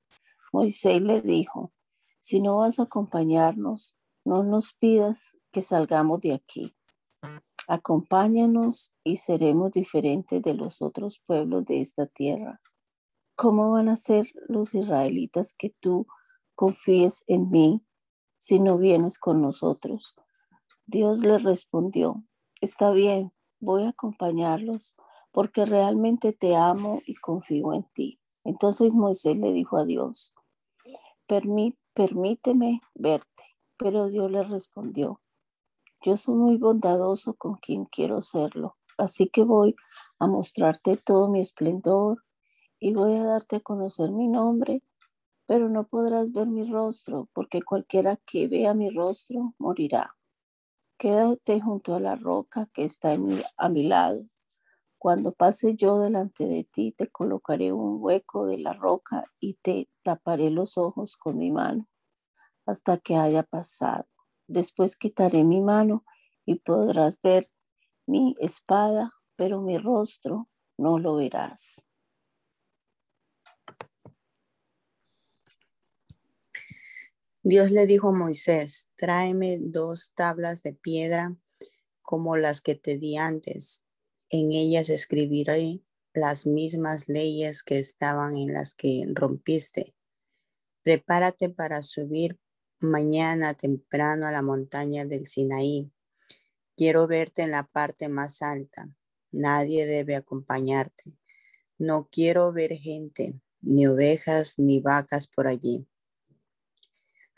Moisés 0.51 1.01
le 1.01 1.21
dijo, 1.21 1.71
si 2.19 2.41
no 2.41 2.57
vas 2.57 2.79
a 2.79 2.83
acompañarnos, 2.83 3.97
no 4.25 4.43
nos 4.43 4.73
pidas 4.73 5.37
que 5.51 5.61
salgamos 5.61 6.21
de 6.21 6.33
aquí. 6.33 6.75
Acompáñanos 7.67 8.95
y 9.03 9.17
seremos 9.17 9.71
diferentes 9.71 10.41
de 10.41 10.53
los 10.53 10.81
otros 10.81 11.21
pueblos 11.25 11.65
de 11.65 11.81
esta 11.81 12.07
tierra. 12.07 12.61
¿Cómo 13.35 13.71
van 13.71 13.89
a 13.89 13.95
ser 13.95 14.27
los 14.47 14.75
israelitas 14.75 15.53
que 15.53 15.73
tú 15.79 16.07
confíes 16.55 17.23
en 17.27 17.49
mí 17.49 17.85
si 18.37 18.59
no 18.59 18.77
vienes 18.77 19.17
con 19.17 19.41
nosotros? 19.41 20.15
Dios 20.85 21.19
le 21.19 21.37
respondió, 21.37 22.23
está 22.59 22.91
bien, 22.91 23.31
voy 23.59 23.83
a 23.83 23.89
acompañarlos 23.89 24.95
porque 25.31 25.65
realmente 25.65 26.33
te 26.33 26.55
amo 26.55 27.01
y 27.05 27.15
confío 27.15 27.73
en 27.73 27.83
ti. 27.93 28.18
Entonces 28.43 28.93
Moisés 28.93 29.37
le 29.37 29.53
dijo 29.53 29.77
a 29.77 29.85
Dios, 29.85 30.33
permíteme 31.93 32.81
verte. 32.95 33.43
Pero 33.77 34.09
Dios 34.09 34.29
le 34.29 34.43
respondió, 34.43 35.21
yo 36.01 36.17
soy 36.17 36.35
muy 36.35 36.57
bondadoso 36.57 37.33
con 37.35 37.55
quien 37.55 37.85
quiero 37.85 38.21
serlo, 38.21 38.75
así 38.97 39.29
que 39.29 39.45
voy 39.45 39.73
a 40.19 40.27
mostrarte 40.27 40.97
todo 40.97 41.29
mi 41.29 41.39
esplendor 41.39 42.25
y 42.77 42.93
voy 42.93 43.15
a 43.15 43.23
darte 43.23 43.57
a 43.57 43.59
conocer 43.61 44.11
mi 44.11 44.27
nombre, 44.27 44.83
pero 45.45 45.69
no 45.69 45.87
podrás 45.87 46.33
ver 46.33 46.47
mi 46.47 46.69
rostro, 46.69 47.29
porque 47.31 47.61
cualquiera 47.61 48.17
que 48.17 48.49
vea 48.49 48.73
mi 48.73 48.89
rostro 48.89 49.55
morirá. 49.57 50.09
Quédate 50.97 51.61
junto 51.61 51.95
a 51.95 52.01
la 52.01 52.17
roca 52.17 52.69
que 52.73 52.83
está 52.83 53.15
a 53.57 53.69
mi 53.69 53.83
lado 53.83 54.25
cuando 54.99 55.31
pase 55.31 55.75
yo 55.75 55.97
delante 55.99 56.45
de 56.45 56.65
ti, 56.65 56.91
te 56.91 57.07
colocaré 57.07 57.71
un 57.71 57.97
hueco 58.01 58.45
de 58.45 58.57
la 58.57 58.73
roca 58.73 59.23
y 59.39 59.53
te 59.53 59.87
taparé 60.03 60.49
los 60.49 60.77
ojos 60.77 61.15
con 61.15 61.37
mi 61.37 61.51
mano 61.51 61.87
hasta 62.65 62.97
que 62.97 63.15
haya 63.15 63.43
pasado. 63.43 64.05
Después 64.47 64.97
quitaré 64.97 65.45
mi 65.45 65.61
mano 65.61 66.03
y 66.45 66.55
podrás 66.55 67.19
ver 67.21 67.49
mi 68.05 68.35
espada, 68.39 69.13
pero 69.37 69.61
mi 69.61 69.77
rostro 69.77 70.49
no 70.77 70.99
lo 70.99 71.15
verás. 71.15 71.85
Dios 77.41 77.71
le 77.71 77.87
dijo 77.87 78.09
a 78.09 78.17
Moisés, 78.17 78.89
tráeme 78.97 79.57
dos 79.61 80.11
tablas 80.13 80.61
de 80.61 80.73
piedra 80.73 81.37
como 82.01 82.35
las 82.35 82.59
que 82.59 82.75
te 82.75 82.97
di 82.97 83.15
antes 83.15 83.85
en 84.29 84.51
ellas 84.51 84.89
escribiré 84.89 85.81
las 86.13 86.45
mismas 86.45 87.07
leyes 87.07 87.63
que 87.63 87.77
estaban 87.77 88.35
en 88.37 88.53
las 88.53 88.73
que 88.73 89.03
rompiste. 89.13 89.95
Prepárate 90.83 91.49
para 91.49 91.81
subir 91.81 92.39
mañana 92.79 93.53
temprano 93.53 94.27
a 94.27 94.31
la 94.31 94.41
montaña 94.41 95.05
del 95.05 95.27
Sinaí. 95.27 95.91
Quiero 96.75 97.07
verte 97.07 97.43
en 97.43 97.51
la 97.51 97.63
parte 97.63 98.07
más 98.07 98.41
alta. 98.41 98.89
Nadie 99.31 99.85
debe 99.85 100.15
acompañarte. 100.15 101.17
No 101.77 102.09
quiero 102.11 102.51
ver 102.53 102.73
gente, 102.77 103.39
ni 103.61 103.87
ovejas, 103.87 104.55
ni 104.57 104.79
vacas 104.79 105.27
por 105.27 105.47
allí. 105.47 105.87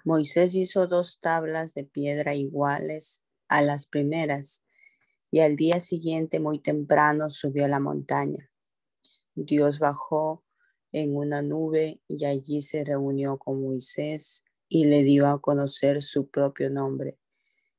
Moisés 0.04 0.56
hizo 0.56 0.88
dos 0.88 1.20
tablas 1.20 1.74
de 1.74 1.84
piedra 1.84 2.34
iguales 2.34 3.24
a 3.48 3.62
las 3.62 3.86
primeras 3.86 4.64
y 5.32 5.40
al 5.40 5.56
día 5.56 5.80
siguiente 5.80 6.40
muy 6.40 6.60
temprano 6.60 7.30
subió 7.30 7.66
a 7.66 7.70
la 7.70 7.80
montaña. 7.80 8.52
Dios 9.34 9.80
bajó 9.80 10.44
en 10.92 11.16
una 11.16 11.42
nube 11.42 12.02
y 12.08 12.26
allí 12.26 12.62
se 12.62 12.84
reunió 12.84 13.38
con 13.38 13.62
Moisés 13.62 14.44
y 14.68 14.86
le 14.86 15.04
dio 15.04 15.28
a 15.28 15.42
conocer 15.42 16.02
su 16.02 16.30
propio 16.30 16.70
nombre. 16.70 17.18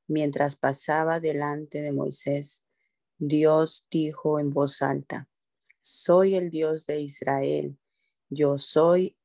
Mientras 0.07 0.55
pasaba 0.55 1.19
delante 1.19 1.81
de 1.81 1.93
Moisés, 1.93 2.65
Dios 3.19 3.85
dijo 3.89 4.39
en 4.39 4.49
voz 4.49 4.81
alta, 4.81 5.29
soy 5.77 6.35
el 6.35 6.49
Dios 6.49 6.87
de 6.87 7.01
Israel, 7.01 7.77
yo 8.29 8.57
soy 8.57 9.15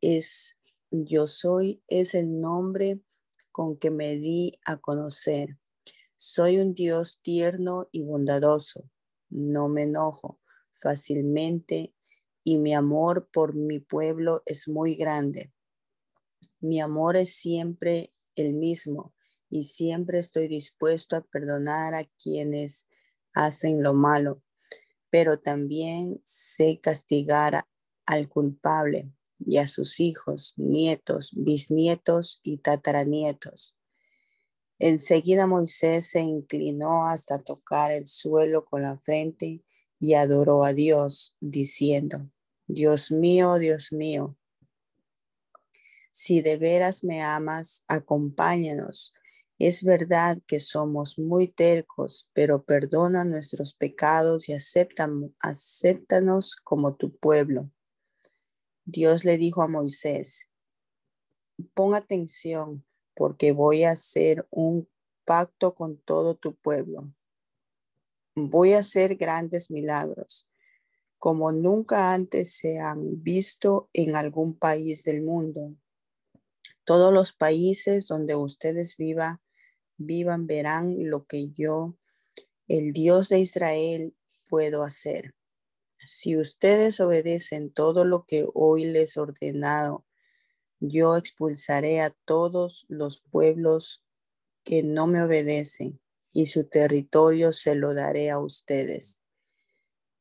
es 0.00 0.56
yo 0.90 1.26
soy 1.26 1.82
es 1.88 2.14
el 2.14 2.38
nombre 2.38 3.00
con 3.50 3.78
que 3.78 3.90
me 3.90 4.16
di 4.16 4.52
a 4.66 4.76
conocer. 4.76 5.58
Soy 6.24 6.58
un 6.58 6.72
Dios 6.72 7.18
tierno 7.20 7.88
y 7.90 8.04
bondadoso. 8.04 8.88
No 9.28 9.68
me 9.68 9.82
enojo 9.82 10.38
fácilmente 10.70 11.96
y 12.44 12.58
mi 12.58 12.74
amor 12.74 13.28
por 13.32 13.56
mi 13.56 13.80
pueblo 13.80 14.40
es 14.46 14.68
muy 14.68 14.94
grande. 14.94 15.52
Mi 16.60 16.80
amor 16.80 17.16
es 17.16 17.34
siempre 17.34 18.14
el 18.36 18.54
mismo 18.54 19.12
y 19.50 19.64
siempre 19.64 20.20
estoy 20.20 20.46
dispuesto 20.46 21.16
a 21.16 21.26
perdonar 21.26 21.92
a 21.92 22.04
quienes 22.04 22.86
hacen 23.34 23.82
lo 23.82 23.92
malo. 23.92 24.44
pero 25.10 25.40
también 25.40 26.20
sé 26.22 26.78
castigar 26.80 27.66
al 28.06 28.28
culpable 28.28 29.12
y 29.40 29.56
a 29.56 29.66
sus 29.66 29.98
hijos, 29.98 30.54
nietos, 30.56 31.32
bisnietos 31.34 32.38
y 32.44 32.58
tataranietos. 32.58 33.76
Enseguida 34.84 35.46
Moisés 35.46 36.10
se 36.10 36.22
inclinó 36.22 37.06
hasta 37.06 37.38
tocar 37.38 37.92
el 37.92 38.08
suelo 38.08 38.64
con 38.64 38.82
la 38.82 38.98
frente 38.98 39.62
y 40.00 40.14
adoró 40.14 40.64
a 40.64 40.72
Dios, 40.72 41.36
diciendo, 41.38 42.28
Dios 42.66 43.12
mío, 43.12 43.60
Dios 43.60 43.92
mío, 43.92 44.36
si 46.10 46.40
de 46.40 46.56
veras 46.56 47.04
me 47.04 47.22
amas, 47.22 47.84
acompáñanos. 47.86 49.14
Es 49.60 49.84
verdad 49.84 50.38
que 50.48 50.58
somos 50.58 51.16
muy 51.16 51.46
tercos, 51.46 52.28
pero 52.32 52.64
perdona 52.64 53.22
nuestros 53.22 53.74
pecados 53.74 54.48
y 54.48 54.52
acéptanos 54.52 56.56
como 56.56 56.96
tu 56.96 57.16
pueblo. 57.18 57.70
Dios 58.84 59.24
le 59.24 59.38
dijo 59.38 59.62
a 59.62 59.68
Moisés, 59.68 60.48
pon 61.72 61.94
atención 61.94 62.84
porque 63.14 63.52
voy 63.52 63.84
a 63.84 63.92
hacer 63.92 64.46
un 64.50 64.88
pacto 65.24 65.74
con 65.74 65.98
todo 65.98 66.34
tu 66.34 66.54
pueblo. 66.54 67.12
Voy 68.34 68.72
a 68.72 68.78
hacer 68.78 69.16
grandes 69.16 69.70
milagros, 69.70 70.48
como 71.18 71.52
nunca 71.52 72.14
antes 72.14 72.56
se 72.56 72.80
han 72.80 73.22
visto 73.22 73.90
en 73.92 74.16
algún 74.16 74.58
país 74.58 75.04
del 75.04 75.22
mundo. 75.22 75.76
Todos 76.84 77.12
los 77.12 77.32
países 77.32 78.08
donde 78.08 78.34
ustedes 78.34 78.96
viva, 78.96 79.40
vivan 79.98 80.46
verán 80.46 81.10
lo 81.10 81.26
que 81.26 81.50
yo, 81.50 81.96
el 82.68 82.92
Dios 82.92 83.28
de 83.28 83.40
Israel, 83.40 84.16
puedo 84.48 84.82
hacer. 84.82 85.34
Si 86.04 86.36
ustedes 86.36 86.98
obedecen 87.00 87.72
todo 87.72 88.04
lo 88.04 88.24
que 88.26 88.46
hoy 88.54 88.86
les 88.86 89.16
he 89.16 89.20
ordenado, 89.20 90.04
yo 90.84 91.16
expulsaré 91.16 92.00
a 92.00 92.10
todos 92.10 92.86
los 92.88 93.20
pueblos 93.20 94.02
que 94.64 94.82
no 94.82 95.06
me 95.06 95.22
obedecen 95.22 96.00
y 96.34 96.46
su 96.46 96.64
territorio 96.64 97.52
se 97.52 97.76
lo 97.76 97.94
daré 97.94 98.30
a 98.30 98.40
ustedes. 98.40 99.20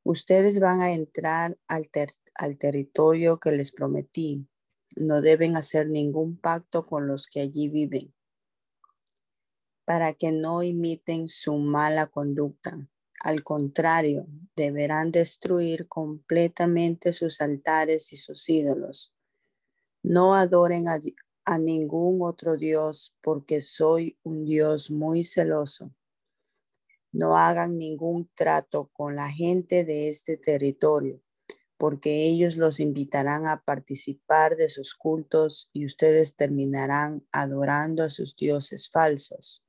Ustedes 0.03 0.59
van 0.59 0.81
a 0.81 0.93
entrar 0.93 1.57
al, 1.67 1.89
al 2.35 2.57
territorio 2.59 3.39
que 3.39 3.51
les 3.51 3.71
prometí. 3.71 4.47
No 4.97 5.21
deben 5.21 5.57
hacer 5.57 5.89
ningún 5.89 6.37
pacto 6.37 6.85
con 6.85 7.07
los 7.07 7.25
que 7.25 7.41
allí 7.41 7.69
viven 7.69 8.13
para 9.83 10.13
que 10.13 10.31
no 10.31 10.61
imiten 10.61 11.27
su 11.27 11.57
mala 11.57 12.05
conducta. 12.05 12.77
Al 13.23 13.43
contrario, 13.43 14.27
deberán 14.55 15.11
destruir 15.11 15.87
completamente 15.87 17.13
sus 17.13 17.41
altares 17.41 18.13
y 18.13 18.17
sus 18.17 18.47
ídolos. 18.47 19.13
No 20.03 20.33
adoren 20.33 20.85
a, 20.87 21.57
ningún 21.59 22.21
otro 22.21 22.57
Dios 22.57 23.15
porque 23.21 23.61
soy 23.61 24.17
un 24.23 24.45
Dios 24.45 24.89
muy 24.89 25.23
celoso. 25.23 25.93
No 27.11 27.37
hagan 27.37 27.77
ningún 27.77 28.29
trato 28.35 28.89
con 28.93 29.15
la 29.15 29.29
gente 29.29 29.83
de 29.83 30.09
este 30.09 30.37
territorio 30.37 31.21
porque 31.77 32.27
ellos 32.27 32.57
los 32.57 32.79
invitarán 32.79 33.47
a 33.47 33.63
participar 33.63 34.55
de 34.55 34.69
sus 34.69 34.93
cultos 34.93 35.67
y 35.73 35.85
ustedes 35.85 36.35
terminarán 36.35 37.27
adorando 37.31 38.03
a 38.03 38.09
sus 38.11 38.35
dioses 38.35 38.87
falsos. 38.87 39.63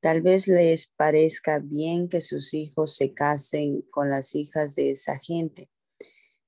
Tal 0.00 0.22
vez 0.22 0.48
les 0.48 0.86
parezca 0.86 1.58
bien 1.58 2.08
que 2.08 2.22
sus 2.22 2.54
hijos 2.54 2.96
se 2.96 3.12
casen 3.12 3.82
con 3.90 4.08
las 4.08 4.34
hijas 4.34 4.74
de 4.74 4.92
esa 4.92 5.18
gente, 5.18 5.68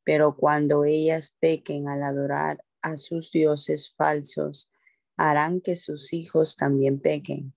pero 0.03 0.37
cuando 0.37 0.85
ellas 0.85 1.37
pequen 1.41 1.87
al 1.87 2.03
adorar 2.03 2.65
a 2.83 2.97
sus 2.97 3.31
dioses 3.31 3.95
falsos, 3.97 4.71
harán 5.16 5.61
que 5.61 5.77
sus 5.77 6.12
hijos 6.12 6.57
también 6.57 7.01
pequen. 7.01 7.55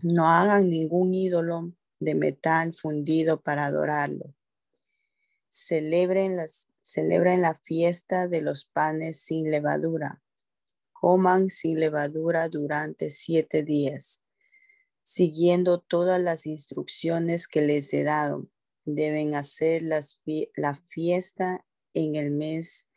No 0.00 0.28
hagan 0.28 0.68
ningún 0.68 1.14
ídolo 1.14 1.72
de 2.00 2.14
metal 2.14 2.74
fundido 2.74 3.40
para 3.40 3.66
adorarlo. 3.66 4.34
Celebren, 5.48 6.36
las, 6.36 6.68
celebren 6.82 7.42
la 7.42 7.54
fiesta 7.54 8.28
de 8.28 8.42
los 8.42 8.64
panes 8.64 9.20
sin 9.20 9.50
levadura. 9.50 10.22
Coman 10.92 11.48
sin 11.48 11.78
levadura 11.78 12.48
durante 12.48 13.10
siete 13.10 13.62
días, 13.62 14.22
siguiendo 15.02 15.80
todas 15.80 16.20
las 16.20 16.46
instrucciones 16.46 17.46
que 17.46 17.62
les 17.62 17.92
he 17.94 18.04
dado. 18.04 18.48
Deben 18.84 19.34
hacer 19.34 19.82
las, 19.82 20.20
la 20.56 20.74
fiesta 20.88 21.64
en 21.94 22.16
el 22.16 22.32
mes 22.32 22.88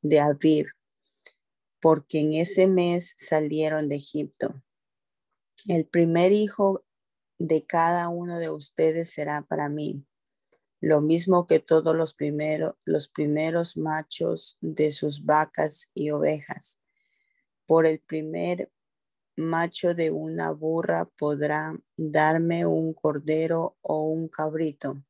de 0.00 0.20
Aviv, 0.20 0.66
porque 1.86 2.18
en 2.18 2.32
ese 2.32 2.66
mes 2.66 3.14
salieron 3.16 3.88
de 3.88 3.94
Egipto. 3.94 4.60
El 5.68 5.86
primer 5.86 6.32
hijo 6.32 6.84
de 7.38 7.64
cada 7.64 8.08
uno 8.08 8.40
de 8.40 8.50
ustedes 8.50 9.14
será 9.14 9.42
para 9.42 9.68
mí, 9.68 10.04
lo 10.80 11.00
mismo 11.00 11.46
que 11.46 11.60
todos 11.60 11.94
los 11.94 12.12
primeros, 12.12 13.76
machos 13.76 14.58
de 14.60 14.90
sus 14.90 15.24
vacas 15.24 15.92
y 15.94 16.10
ovejas. 16.10 16.80
Por 17.66 17.86
el 17.86 18.00
primer 18.00 18.72
macho 19.36 19.94
de 19.94 20.10
una 20.10 20.50
burra 20.50 21.08
podrá 21.16 21.80
darme 21.96 22.66
un 22.66 22.94
cordero 22.94 23.78
o 23.80 24.08
un 24.08 24.26
cabrito, 24.26 25.04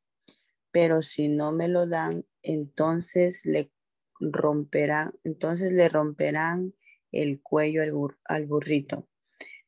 pero 0.70 1.00
si 1.00 1.28
no 1.28 1.52
me 1.52 1.68
lo 1.68 1.86
dan, 1.86 2.26
entonces 2.42 3.46
le 3.46 3.72
romperán, 4.20 5.12
entonces 5.24 5.72
le 5.72 5.88
romperán 5.88 6.74
el 7.12 7.40
cuello 7.42 7.82
al, 8.24 8.46
burrito. 8.46 9.08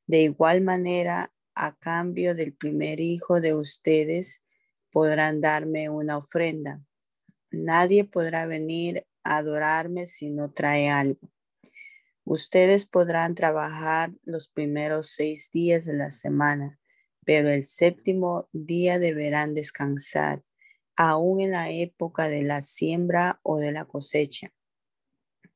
De 0.07 0.23
igual 0.23 0.63
manera, 0.63 1.33
a 1.55 1.77
cambio 1.77 2.35
del 2.35 2.55
primer 2.55 3.01
hijo 3.01 3.41
de 3.41 3.55
ustedes, 3.55 4.43
podrán 4.91 5.41
darme 5.41 5.91
una 5.91 6.17
ofrenda. 6.17 6.83
Nadie 7.51 8.05
podrá 8.05 8.47
venir 8.47 9.07
a 9.25 9.39
adorarme 9.39 10.07
si 10.07 10.31
no 10.31 10.53
trae 10.53 10.89
algo. 10.89 11.31
Ustedes 12.25 12.87
podrán 12.87 13.35
trabajar 13.35 14.13
los 14.25 14.49
primeros 14.49 15.13
seis 15.13 15.51
días 15.53 15.85
de 15.85 15.95
la 15.95 16.11
semana, 16.11 16.79
pero 17.25 17.51
el 17.51 17.65
séptimo 17.65 18.49
día 18.53 18.99
deberán 18.99 19.55
descansar 19.55 20.43
aún 20.99 21.41
en 21.41 21.53
la 21.53 21.71
época 21.71 22.29
de 22.29 22.43
la 22.43 22.61
siembra 22.61 23.39
o 23.45 23.59
de 23.59 23.71
la 23.71 23.85
cosecha. 23.85 24.53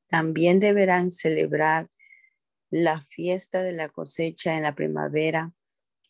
También 0.08 0.60
deberán 0.60 1.10
celebrar 1.10 1.90
la 2.70 3.02
fiesta 3.02 3.60
de 3.62 3.72
la 3.72 3.88
cosecha 3.88 4.56
en 4.56 4.62
la 4.62 4.76
primavera 4.76 5.52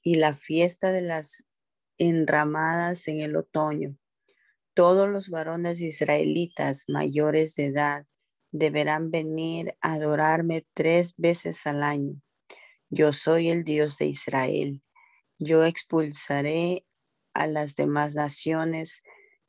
y 0.02 0.16
la 0.16 0.34
fiesta 0.34 0.92
de 0.92 1.00
las 1.00 1.44
enramadas 1.96 3.08
en 3.08 3.20
el 3.20 3.34
otoño. 3.36 3.96
Todos 4.74 5.08
los 5.08 5.30
varones 5.30 5.80
israelitas 5.80 6.84
mayores 6.88 7.54
de 7.54 7.66
edad 7.66 8.06
deberán 8.50 9.10
venir 9.10 9.76
a 9.80 9.94
adorarme 9.94 10.66
tres 10.74 11.14
veces 11.16 11.66
al 11.66 11.82
año. 11.82 12.20
Yo 12.90 13.14
soy 13.14 13.48
el 13.48 13.64
Dios 13.64 13.96
de 13.96 14.08
Israel. 14.08 14.82
Yo 15.38 15.64
expulsaré 15.64 16.84
a 17.32 17.46
las 17.46 17.76
demás 17.76 18.14
naciones 18.14 19.02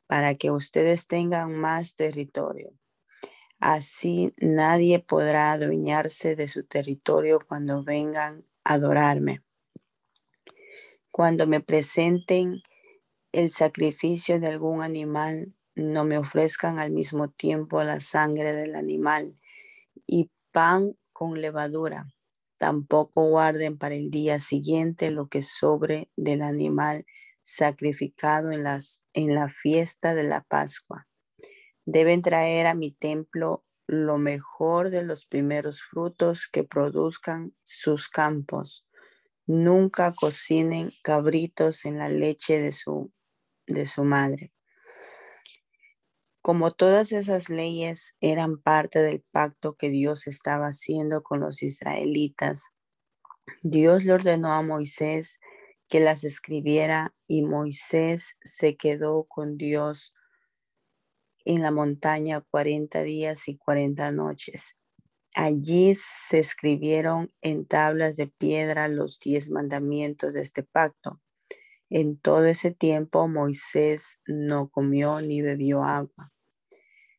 para 0.06 0.34
que 0.34 0.50
ustedes 0.50 1.06
tengan 1.06 1.58
más 1.58 1.94
territorio. 1.94 2.72
Así 3.58 4.34
nadie 4.36 4.98
podrá 4.98 5.52
adueñarse 5.52 6.36
de 6.36 6.48
su 6.48 6.64
territorio 6.64 7.38
cuando 7.46 7.82
vengan 7.82 8.44
a 8.64 8.74
adorarme. 8.74 9.42
Cuando 11.10 11.46
me 11.46 11.60
presenten 11.60 12.62
el 13.32 13.52
sacrificio 13.52 14.38
de 14.40 14.48
algún 14.48 14.82
animal, 14.82 15.54
no 15.74 16.04
me 16.04 16.18
ofrezcan 16.18 16.78
al 16.78 16.92
mismo 16.92 17.30
tiempo 17.30 17.82
la 17.82 18.00
sangre 18.00 18.52
del 18.52 18.74
animal 18.74 19.38
y 20.06 20.30
pan 20.52 20.96
con 21.12 21.40
levadura. 21.40 22.06
Tampoco 22.58 23.28
guarden 23.28 23.78
para 23.78 23.94
el 23.94 24.10
día 24.10 24.40
siguiente 24.40 25.10
lo 25.10 25.28
que 25.28 25.42
sobre 25.42 26.10
del 26.16 26.42
animal 26.42 27.06
sacrificado 27.44 28.50
en, 28.50 28.64
las, 28.64 29.04
en 29.12 29.34
la 29.34 29.48
fiesta 29.48 30.14
de 30.14 30.24
la 30.24 30.42
Pascua. 30.42 31.06
Deben 31.84 32.22
traer 32.22 32.66
a 32.66 32.74
mi 32.74 32.90
templo 32.90 33.64
lo 33.86 34.18
mejor 34.18 34.90
de 34.90 35.04
los 35.04 35.26
primeros 35.26 35.82
frutos 35.82 36.48
que 36.50 36.64
produzcan 36.64 37.54
sus 37.62 38.08
campos. 38.08 38.86
Nunca 39.46 40.14
cocinen 40.14 40.90
cabritos 41.02 41.84
en 41.84 41.98
la 41.98 42.08
leche 42.08 42.60
de 42.60 42.72
su, 42.72 43.12
de 43.66 43.86
su 43.86 44.04
madre. 44.04 44.52
Como 46.40 46.70
todas 46.70 47.12
esas 47.12 47.50
leyes 47.50 48.14
eran 48.20 48.60
parte 48.60 49.02
del 49.02 49.22
pacto 49.30 49.76
que 49.76 49.90
Dios 49.90 50.26
estaba 50.26 50.68
haciendo 50.68 51.22
con 51.22 51.40
los 51.40 51.62
israelitas, 51.62 52.68
Dios 53.62 54.04
le 54.04 54.14
ordenó 54.14 54.52
a 54.52 54.62
Moisés 54.62 55.40
que 55.88 56.00
las 56.00 56.24
escribiera 56.24 57.14
y 57.26 57.42
Moisés 57.42 58.36
se 58.42 58.76
quedó 58.76 59.24
con 59.24 59.56
Dios 59.56 60.14
en 61.44 61.62
la 61.62 61.70
montaña 61.70 62.40
cuarenta 62.40 63.02
días 63.02 63.48
y 63.48 63.56
cuarenta 63.56 64.10
noches. 64.12 64.76
Allí 65.34 65.94
se 65.96 66.38
escribieron 66.38 67.32
en 67.42 67.66
tablas 67.66 68.16
de 68.16 68.28
piedra 68.28 68.88
los 68.88 69.18
diez 69.18 69.50
mandamientos 69.50 70.32
de 70.32 70.42
este 70.42 70.62
pacto. 70.62 71.20
En 71.90 72.18
todo 72.18 72.46
ese 72.46 72.70
tiempo 72.70 73.28
Moisés 73.28 74.20
no 74.26 74.68
comió 74.68 75.20
ni 75.20 75.42
bebió 75.42 75.82
agua. 75.82 76.32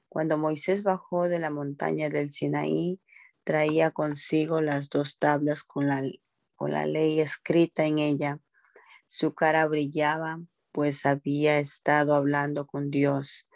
Cuando 0.10 0.38
Moisés 0.38 0.84
bajó 0.84 1.28
de 1.28 1.40
la 1.40 1.50
montaña 1.50 2.10
del 2.10 2.32
Sinaí, 2.32 3.02
traía 3.44 3.92
consigo 3.92 4.62
las 4.62 4.90
dos 4.90 5.20
tablas 5.20 5.64
con 5.64 5.88
la, 5.88 6.02
con 6.56 6.72
la 6.72 6.86
ley 6.86 7.20
escrita 7.20 7.86
en 7.86 8.00
ella. 8.00 8.40
Su 9.08 9.34
cara 9.34 9.68
brillaba, 9.68 10.42
pues 10.72 11.06
había 11.06 11.60
estado 11.60 12.16
hablando 12.16 12.68
con 12.68 12.92
Dios, 12.92 13.48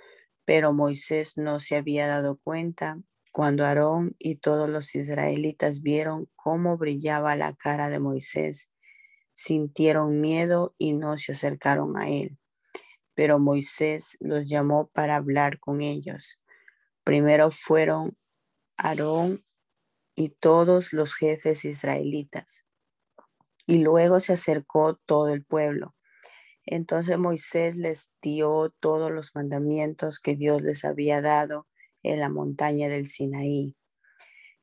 pero 0.46 0.74
Moisés 0.74 1.38
no 1.38 1.60
se 1.60 1.76
había 1.76 2.08
dado 2.08 2.38
cuenta 2.38 3.00
cuando 3.32 3.66
Aarón 3.66 4.16
y 4.18 4.36
todos 4.36 4.70
los 4.70 4.96
israelitas 4.96 5.82
vieron 5.82 6.30
cómo 6.36 6.78
brillaba 6.78 7.36
la 7.36 7.54
cara 7.54 7.90
de 7.90 8.00
Moisés, 8.00 8.70
sintieron 9.34 10.22
miedo 10.22 10.76
y 10.78 10.94
no 10.94 11.18
se 11.18 11.34
acercaron 11.34 11.98
a 11.98 12.10
él. 12.10 12.38
Pero 13.14 13.40
Moisés 13.40 14.18
los 14.20 14.46
llamó 14.46 14.90
para 14.90 15.16
hablar 15.16 15.60
con 15.60 15.82
ellos. 15.82 16.40
Primero 17.04 17.52
fueron 17.52 18.18
Aarón 18.78 19.44
y 20.16 20.30
todos 20.30 20.94
los 20.94 21.16
jefes 21.16 21.66
israelitas. 21.66 22.66
Y 23.70 23.84
luego 23.84 24.20
se 24.20 24.34
acercó 24.34 24.96
todo 24.96 25.32
el 25.32 25.46
pueblo. 25.46 25.94
Entonces 26.66 27.20
Moisés 27.20 27.76
les 27.76 28.10
dio 28.20 28.74
todos 28.80 29.12
los 29.12 29.36
mandamientos 29.36 30.20
que 30.20 30.36
Dios 30.36 30.64
les 30.64 30.86
había 30.86 31.22
dado 31.22 31.68
en 32.02 32.20
la 32.20 32.30
montaña 32.30 32.90
del 32.90 33.06
Sinaí. 33.06 33.78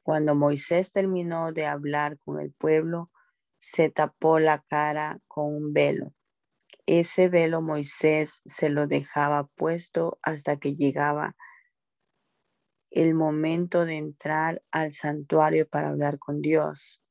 Cuando 0.03 0.35
Moisés 0.35 0.91
terminó 0.91 1.53
de 1.53 1.67
hablar 1.67 2.19
con 2.19 2.41
el 2.41 2.53
pueblo, 2.53 3.13
se 3.59 3.91
tapó 3.91 4.41
la 4.41 4.59
cara 4.59 5.21
con 5.29 5.55
un 5.55 5.73
velo. 5.73 6.13
Ese 6.85 7.29
velo 7.29 7.63
Moisés 7.63 8.43
se 8.45 8.71
lo 8.71 8.89
dejaba 8.89 9.47
puesto 9.55 10.19
hasta 10.21 10.57
que 10.57 10.75
llegaba 10.75 11.37
el 12.91 13.15
momento 13.15 13.85
de 13.85 13.99
entrar 13.99 14.65
al 14.73 14.95
santuario 14.95 15.69
para 15.69 15.91
hablar 15.91 16.19
con 16.19 16.43
Dios. 16.43 17.06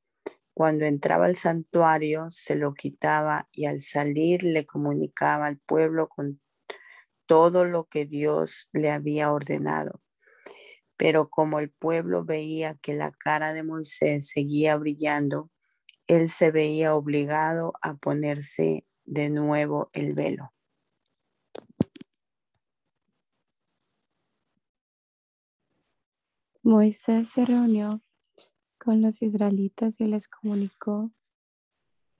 Cuando 0.55 0.85
entraba 0.85 1.25
al 1.25 1.35
santuario 1.35 2.27
se 2.29 2.55
lo 2.55 2.73
quitaba 2.73 3.49
y 3.51 3.65
al 3.65 3.81
salir 3.81 4.41
le 4.41 4.65
comunicaba 4.65 5.47
al 5.47 5.57
pueblo 5.57 6.07
con 6.07 6.39
todo 7.25 7.65
lo 7.65 7.89
que 7.89 8.05
Dios 8.05 8.69
le 8.71 8.89
había 8.89 9.33
ordenado. 9.33 10.01
Pero 10.95 11.29
como 11.29 11.59
el 11.59 11.71
pueblo 11.71 12.23
veía 12.23 12.75
que 12.75 12.93
la 12.93 13.11
cara 13.11 13.51
de 13.51 13.63
Moisés 13.63 14.29
seguía 14.29 14.77
brillando, 14.77 15.51
él 16.07 16.29
se 16.29 16.51
veía 16.51 16.95
obligado 16.95 17.73
a 17.81 17.95
ponerse 17.95 18.85
de 19.03 19.29
nuevo 19.29 19.89
el 19.91 20.15
velo. 20.15 20.53
Moisés 26.63 27.27
se 27.27 27.45
reunió 27.45 28.01
con 28.85 29.01
los 29.01 29.21
israelitas 29.21 29.99
y 29.99 30.05
les 30.05 30.29
comunicó 30.29 31.11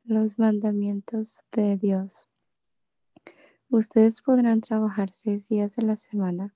los 0.03 0.37
mandamientos 0.37 1.39
de 1.53 1.77
Dios. 1.77 2.27
Ustedes 3.69 4.21
podrán 4.21 4.59
trabajar 4.59 5.13
seis 5.13 5.47
días 5.47 5.77
de 5.77 5.83
la 5.83 5.95
semana 5.95 6.53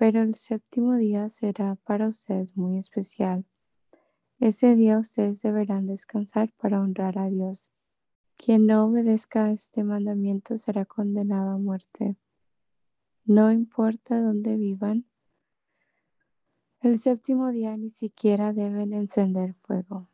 pero 0.00 0.22
el 0.22 0.34
séptimo 0.34 0.96
día 0.96 1.28
será 1.28 1.74
para 1.84 2.08
ustedes 2.08 2.56
muy 2.56 2.78
especial. 2.78 3.44
Ese 4.38 4.74
día 4.74 4.98
ustedes 4.98 5.42
deberán 5.42 5.84
descansar 5.84 6.54
para 6.54 6.80
honrar 6.80 7.18
a 7.18 7.26
Dios. 7.26 7.70
Quien 8.38 8.66
no 8.66 8.86
obedezca 8.86 9.50
este 9.50 9.84
mandamiento 9.84 10.56
será 10.56 10.86
condenado 10.86 11.50
a 11.50 11.58
muerte. 11.58 12.16
No 13.26 13.52
importa 13.52 14.22
dónde 14.22 14.56
vivan, 14.56 15.04
el 16.80 16.98
séptimo 16.98 17.50
día 17.50 17.76
ni 17.76 17.90
siquiera 17.90 18.52
deben 18.52 18.92
encender 18.92 19.54
fuego. 19.54 20.08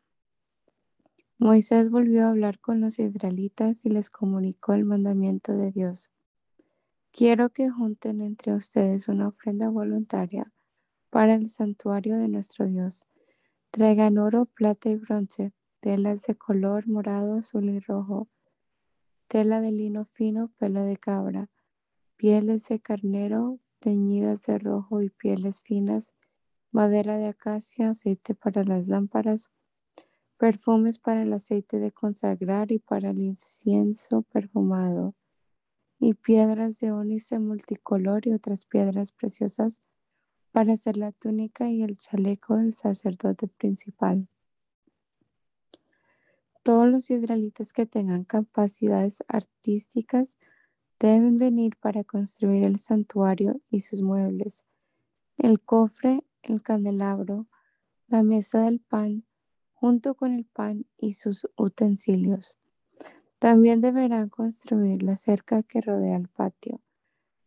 Moisés 1.37 1.89
volvió 1.89 2.25
a 2.25 2.29
hablar 2.29 2.59
con 2.59 2.81
los 2.81 2.99
israelitas 2.99 3.85
y 3.85 3.89
les 3.89 4.09
comunicó 4.09 4.73
el 4.73 4.83
mandamiento 4.83 5.53
de 5.53 5.71
Dios. 5.71 6.11
Quiero 7.11 7.49
que 7.49 7.69
junten 7.69 8.21
entre 8.21 8.53
ustedes 8.53 9.07
una 9.07 9.29
ofrenda 9.29 9.69
voluntaria 9.69 10.51
para 11.09 11.35
el 11.35 11.49
santuario 11.49 12.17
de 12.17 12.27
nuestro 12.27 12.65
Dios. 12.67 13.05
Traigan 13.71 14.17
oro, 14.17 14.45
plata 14.45 14.89
y 14.89 14.95
bronce, 14.95 15.53
telas 15.79 16.23
de 16.23 16.35
color 16.35 16.87
morado, 16.87 17.35
azul 17.37 17.69
y 17.69 17.79
rojo, 17.79 18.27
tela 19.27 19.61
de 19.61 19.71
lino 19.71 20.05
fino, 20.05 20.51
pelo 20.57 20.83
de 20.83 20.97
cabra, 20.97 21.49
pieles 22.17 22.67
de 22.67 22.79
carnero 22.79 23.59
teñidas 23.79 24.45
de 24.47 24.57
rojo 24.57 25.01
y 25.01 25.09
pieles 25.09 25.61
finas, 25.61 26.13
madera 26.71 27.17
de 27.17 27.27
acacia, 27.27 27.89
aceite 27.89 28.35
para 28.35 28.63
las 28.63 28.87
lámparas, 28.87 29.49
perfumes 30.37 30.99
para 30.99 31.23
el 31.23 31.33
aceite 31.33 31.79
de 31.79 31.91
consagrar 31.91 32.71
y 32.71 32.79
para 32.79 33.09
el 33.09 33.19
incienso 33.19 34.21
perfumado 34.23 35.15
y 35.99 36.13
piedras 36.13 36.79
de 36.79 36.91
ónice 36.91 37.39
multicolor 37.39 38.27
y 38.27 38.33
otras 38.33 38.65
piedras 38.65 39.11
preciosas 39.11 39.81
para 40.51 40.73
hacer 40.73 40.97
la 40.97 41.11
túnica 41.11 41.69
y 41.69 41.83
el 41.83 41.97
chaleco 41.97 42.57
del 42.57 42.73
sacerdote 42.73 43.47
principal. 43.47 44.27
Todos 46.63 46.87
los 46.87 47.09
israelitas 47.09 47.73
que 47.73 47.85
tengan 47.85 48.25
capacidades 48.25 49.23
artísticas 49.27 50.37
deben 50.99 51.37
venir 51.37 51.77
para 51.77 52.03
construir 52.03 52.63
el 52.63 52.77
santuario 52.77 53.61
y 53.69 53.81
sus 53.81 54.01
muebles, 54.01 54.65
el 55.37 55.61
cofre, 55.61 56.23
el 56.53 56.61
candelabro, 56.61 57.47
la 58.07 58.23
mesa 58.23 58.61
del 58.63 58.79
pan, 58.79 59.25
junto 59.73 60.15
con 60.15 60.33
el 60.33 60.45
pan 60.45 60.85
y 60.97 61.13
sus 61.13 61.47
utensilios 61.55 62.57
también 63.39 63.81
deberán 63.81 64.29
construir 64.29 65.03
la 65.03 65.15
cerca 65.15 65.61
que 65.63 65.81
rodea 65.81 66.17
el 66.17 66.27
patio, 66.27 66.81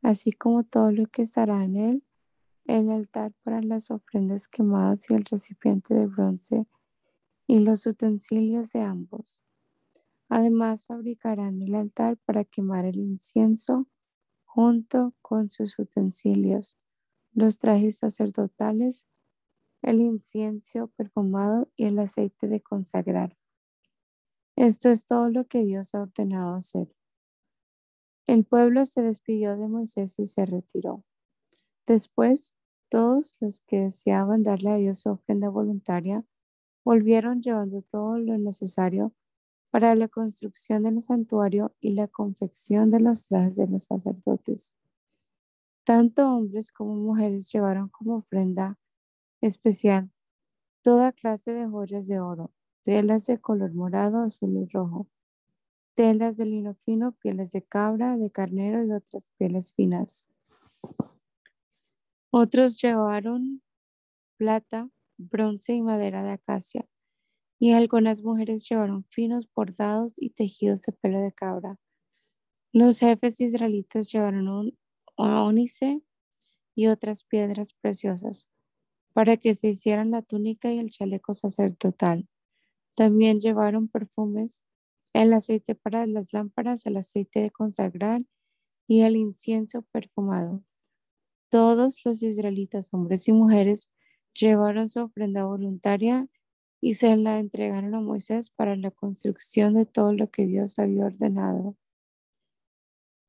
así 0.02 0.32
como 0.32 0.62
todo 0.64 0.92
lo 0.92 1.06
que 1.06 1.22
estará 1.22 1.64
en 1.64 1.76
él, 1.76 2.04
el 2.66 2.90
altar 2.90 3.32
para 3.42 3.60
las 3.60 3.90
ofrendas 3.90 4.46
quemadas 4.46 5.10
y 5.10 5.14
el 5.14 5.24
recipiente 5.24 5.94
de 5.94 6.06
bronce 6.06 6.66
y 7.46 7.58
los 7.58 7.86
utensilios 7.86 8.70
de 8.70 8.82
ambos. 8.82 9.42
Además, 10.28 10.86
fabricarán 10.86 11.60
el 11.60 11.74
altar 11.74 12.16
para 12.18 12.44
quemar 12.44 12.84
el 12.84 12.98
incienso 12.98 13.88
junto 14.44 15.14
con 15.20 15.50
sus 15.50 15.76
utensilios, 15.78 16.76
los 17.32 17.58
trajes 17.58 17.98
sacerdotales, 17.98 19.06
el 19.82 20.00
incienso 20.00 20.88
perfumado 20.88 21.68
y 21.76 21.84
el 21.84 21.98
aceite 21.98 22.48
de 22.48 22.60
consagrar. 22.60 23.36
Esto 24.56 24.90
es 24.90 25.06
todo 25.06 25.30
lo 25.30 25.46
que 25.46 25.64
Dios 25.64 25.94
ha 25.94 26.02
ordenado 26.02 26.54
hacer. 26.54 26.94
El 28.26 28.44
pueblo 28.44 28.84
se 28.84 29.02
despidió 29.02 29.56
de 29.56 29.68
Moisés 29.68 30.18
y 30.18 30.26
se 30.26 30.44
retiró. 30.44 31.02
Después, 31.86 32.54
todos 32.88 33.34
los 33.40 33.60
que 33.60 33.80
deseaban 33.80 34.42
darle 34.42 34.70
a 34.70 34.76
Dios 34.76 35.00
su 35.00 35.10
ofrenda 35.10 35.48
voluntaria 35.48 36.24
volvieron 36.84 37.40
llevando 37.40 37.82
todo 37.82 38.18
lo 38.18 38.36
necesario 38.36 39.12
para 39.70 39.94
la 39.94 40.08
construcción 40.08 40.82
del 40.82 41.00
santuario 41.00 41.74
y 41.80 41.92
la 41.92 42.08
confección 42.08 42.90
de 42.90 43.00
los 43.00 43.28
trajes 43.28 43.56
de 43.56 43.68
los 43.68 43.84
sacerdotes. 43.84 44.74
Tanto 45.90 46.30
hombres 46.30 46.70
como 46.70 46.94
mujeres 46.94 47.50
llevaron 47.52 47.88
como 47.88 48.18
ofrenda 48.18 48.78
especial 49.40 50.08
toda 50.84 51.10
clase 51.10 51.52
de 51.52 51.66
joyas 51.66 52.06
de 52.06 52.20
oro, 52.20 52.52
telas 52.84 53.26
de 53.26 53.40
color 53.40 53.74
morado, 53.74 54.22
azul 54.22 54.56
y 54.56 54.66
rojo, 54.72 55.08
telas 55.94 56.36
de 56.36 56.46
lino 56.46 56.74
fino, 56.74 57.10
pieles 57.10 57.50
de 57.50 57.62
cabra, 57.62 58.16
de 58.16 58.30
carnero 58.30 58.84
y 58.84 58.92
otras 58.92 59.32
pieles 59.36 59.74
finas. 59.74 60.28
Otros 62.30 62.80
llevaron 62.80 63.60
plata, 64.36 64.88
bronce 65.18 65.72
y 65.72 65.82
madera 65.82 66.22
de 66.22 66.30
acacia, 66.30 66.86
y 67.58 67.72
algunas 67.72 68.22
mujeres 68.22 68.64
llevaron 68.68 69.02
finos 69.06 69.48
bordados 69.52 70.12
y 70.18 70.30
tejidos 70.30 70.82
de 70.82 70.92
pelo 70.92 71.20
de 71.20 71.32
cabra. 71.32 71.80
Los 72.72 73.00
jefes 73.00 73.40
israelitas 73.40 74.12
llevaron 74.12 74.46
un 74.46 74.79
ónice 75.22 76.02
y 76.74 76.88
otras 76.88 77.24
piedras 77.24 77.74
preciosas 77.74 78.48
para 79.12 79.36
que 79.36 79.54
se 79.54 79.68
hicieran 79.68 80.10
la 80.12 80.22
túnica 80.22 80.72
y 80.72 80.78
el 80.78 80.90
chaleco 80.90 81.34
sacerdotal. 81.34 82.28
También 82.96 83.40
llevaron 83.40 83.88
perfumes 83.88 84.62
el 85.12 85.32
aceite 85.32 85.74
para 85.74 86.06
las 86.06 86.32
lámparas, 86.32 86.86
el 86.86 86.96
aceite 86.96 87.40
de 87.40 87.50
consagrar 87.50 88.22
y 88.88 89.02
el 89.02 89.16
incienso 89.16 89.82
perfumado. 89.92 90.62
Todos 91.50 92.04
los 92.04 92.22
israelitas, 92.22 92.92
hombres 92.92 93.28
y 93.28 93.32
mujeres, 93.32 93.90
llevaron 94.34 94.88
su 94.88 95.00
ofrenda 95.00 95.44
voluntaria 95.44 96.28
y 96.80 96.94
se 96.94 97.16
la 97.16 97.38
entregaron 97.38 97.94
a 97.94 98.00
Moisés 98.00 98.50
para 98.50 98.76
la 98.76 98.90
construcción 98.90 99.74
de 99.74 99.86
todo 99.86 100.12
lo 100.12 100.30
que 100.30 100.46
Dios 100.46 100.78
había 100.78 101.06
ordenado. 101.06 101.76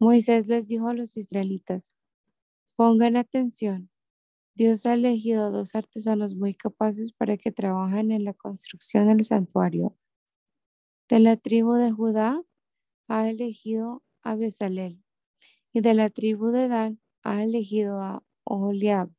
Moisés 0.01 0.47
les 0.47 0.67
dijo 0.67 0.87
a 0.87 0.95
los 0.95 1.15
israelitas, 1.15 1.95
pongan 2.75 3.15
atención, 3.17 3.91
Dios 4.55 4.87
ha 4.87 4.95
elegido 4.95 5.45
a 5.45 5.51
dos 5.51 5.75
artesanos 5.75 6.33
muy 6.33 6.55
capaces 6.55 7.13
para 7.13 7.37
que 7.37 7.51
trabajen 7.51 8.11
en 8.11 8.25
la 8.25 8.33
construcción 8.33 9.09
del 9.09 9.23
santuario. 9.23 9.95
De 11.07 11.19
la 11.19 11.37
tribu 11.37 11.73
de 11.73 11.91
Judá 11.91 12.41
ha 13.09 13.29
elegido 13.29 14.01
a 14.23 14.33
Bezalel 14.33 15.03
y 15.71 15.81
de 15.81 15.93
la 15.93 16.09
tribu 16.09 16.47
de 16.47 16.67
Dan 16.67 16.99
ha 17.21 17.43
elegido 17.43 18.01
a 18.01 18.23
Oholiab. 18.43 19.11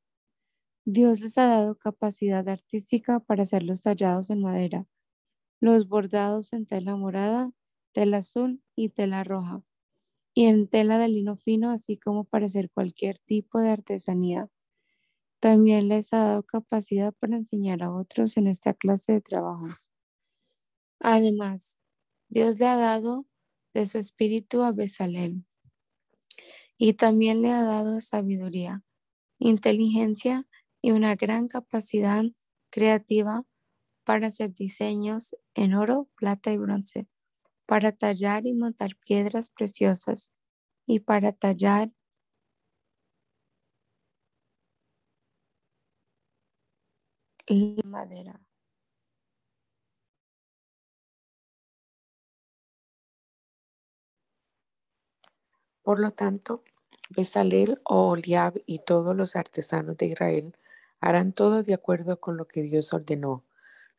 Dios 0.85 1.21
les 1.21 1.39
ha 1.39 1.47
dado 1.47 1.77
capacidad 1.77 2.49
artística 2.49 3.21
para 3.21 3.45
hacer 3.45 3.63
los 3.63 3.83
tallados 3.83 4.31
en 4.31 4.41
madera, 4.41 4.89
los 5.61 5.87
bordados 5.87 6.53
en 6.53 6.67
tela 6.67 6.97
morada, 6.97 7.53
tela 7.93 8.17
azul 8.17 8.61
y 8.75 8.89
tela 8.89 9.23
roja, 9.23 9.63
y 10.35 10.47
en 10.47 10.69
tela 10.69 10.99
de 10.99 11.09
lino 11.09 11.37
fino, 11.37 11.71
así 11.71 11.99
como 11.99 12.25
para 12.25 12.47
hacer 12.47 12.71
cualquier 12.71 13.19
tipo 13.19 13.61
de 13.61 13.71
artesanía. 13.71 14.49
También 15.41 15.89
les 15.89 16.13
ha 16.13 16.19
dado 16.19 16.43
capacidad 16.45 17.13
para 17.19 17.37
enseñar 17.37 17.83
a 17.83 17.93
otros 17.93 18.37
en 18.37 18.47
esta 18.47 18.75
clase 18.75 19.13
de 19.13 19.21
trabajos. 19.21 19.91
Además, 21.01 21.79
Dios 22.29 22.59
le 22.59 22.67
ha 22.67 22.77
dado 22.77 23.27
de 23.75 23.87
su 23.87 23.99
espíritu 23.99 24.63
a 24.63 24.73
Besalem 24.73 25.45
y 26.77 26.95
también 26.95 27.43
le 27.43 27.51
ha 27.51 27.63
dado 27.63 28.01
sabiduría, 28.01 28.83
inteligencia 29.39 30.47
y 30.83 30.93
una 30.93 31.17
gran 31.17 31.49
capacidad 31.49 32.25
creativa 32.71 33.45
para 34.05 34.29
hacer 34.29 34.55
diseños 34.55 35.37
en 35.55 35.75
oro, 35.75 36.09
plata 36.17 36.53
y 36.53 36.59
bronce, 36.59 37.09
para 37.73 37.91
tallar 37.91 38.47
y 38.47 38.53
montar 38.53 38.97
piedras 38.97 39.49
preciosas 39.49 40.31
y 40.87 41.01
para 41.01 41.33
tallar 41.33 41.91
y 47.47 47.81
madera. 47.83 48.43
Por 55.83 55.99
lo 55.99 56.11
tanto, 56.11 56.63
Besalel, 57.09 57.81
Oliab 57.85 58.61
y 58.67 58.81
todos 58.81 59.17
los 59.17 59.35
artesanos 59.35 59.97
de 59.97 60.09
Israel 60.09 60.59
harán 61.01 61.33
todo 61.33 61.63
de 61.63 61.73
acuerdo 61.73 62.21
con 62.21 62.37
lo 62.37 62.47
que 62.47 62.61
Dios 62.61 62.93
ordenó. 62.93 63.47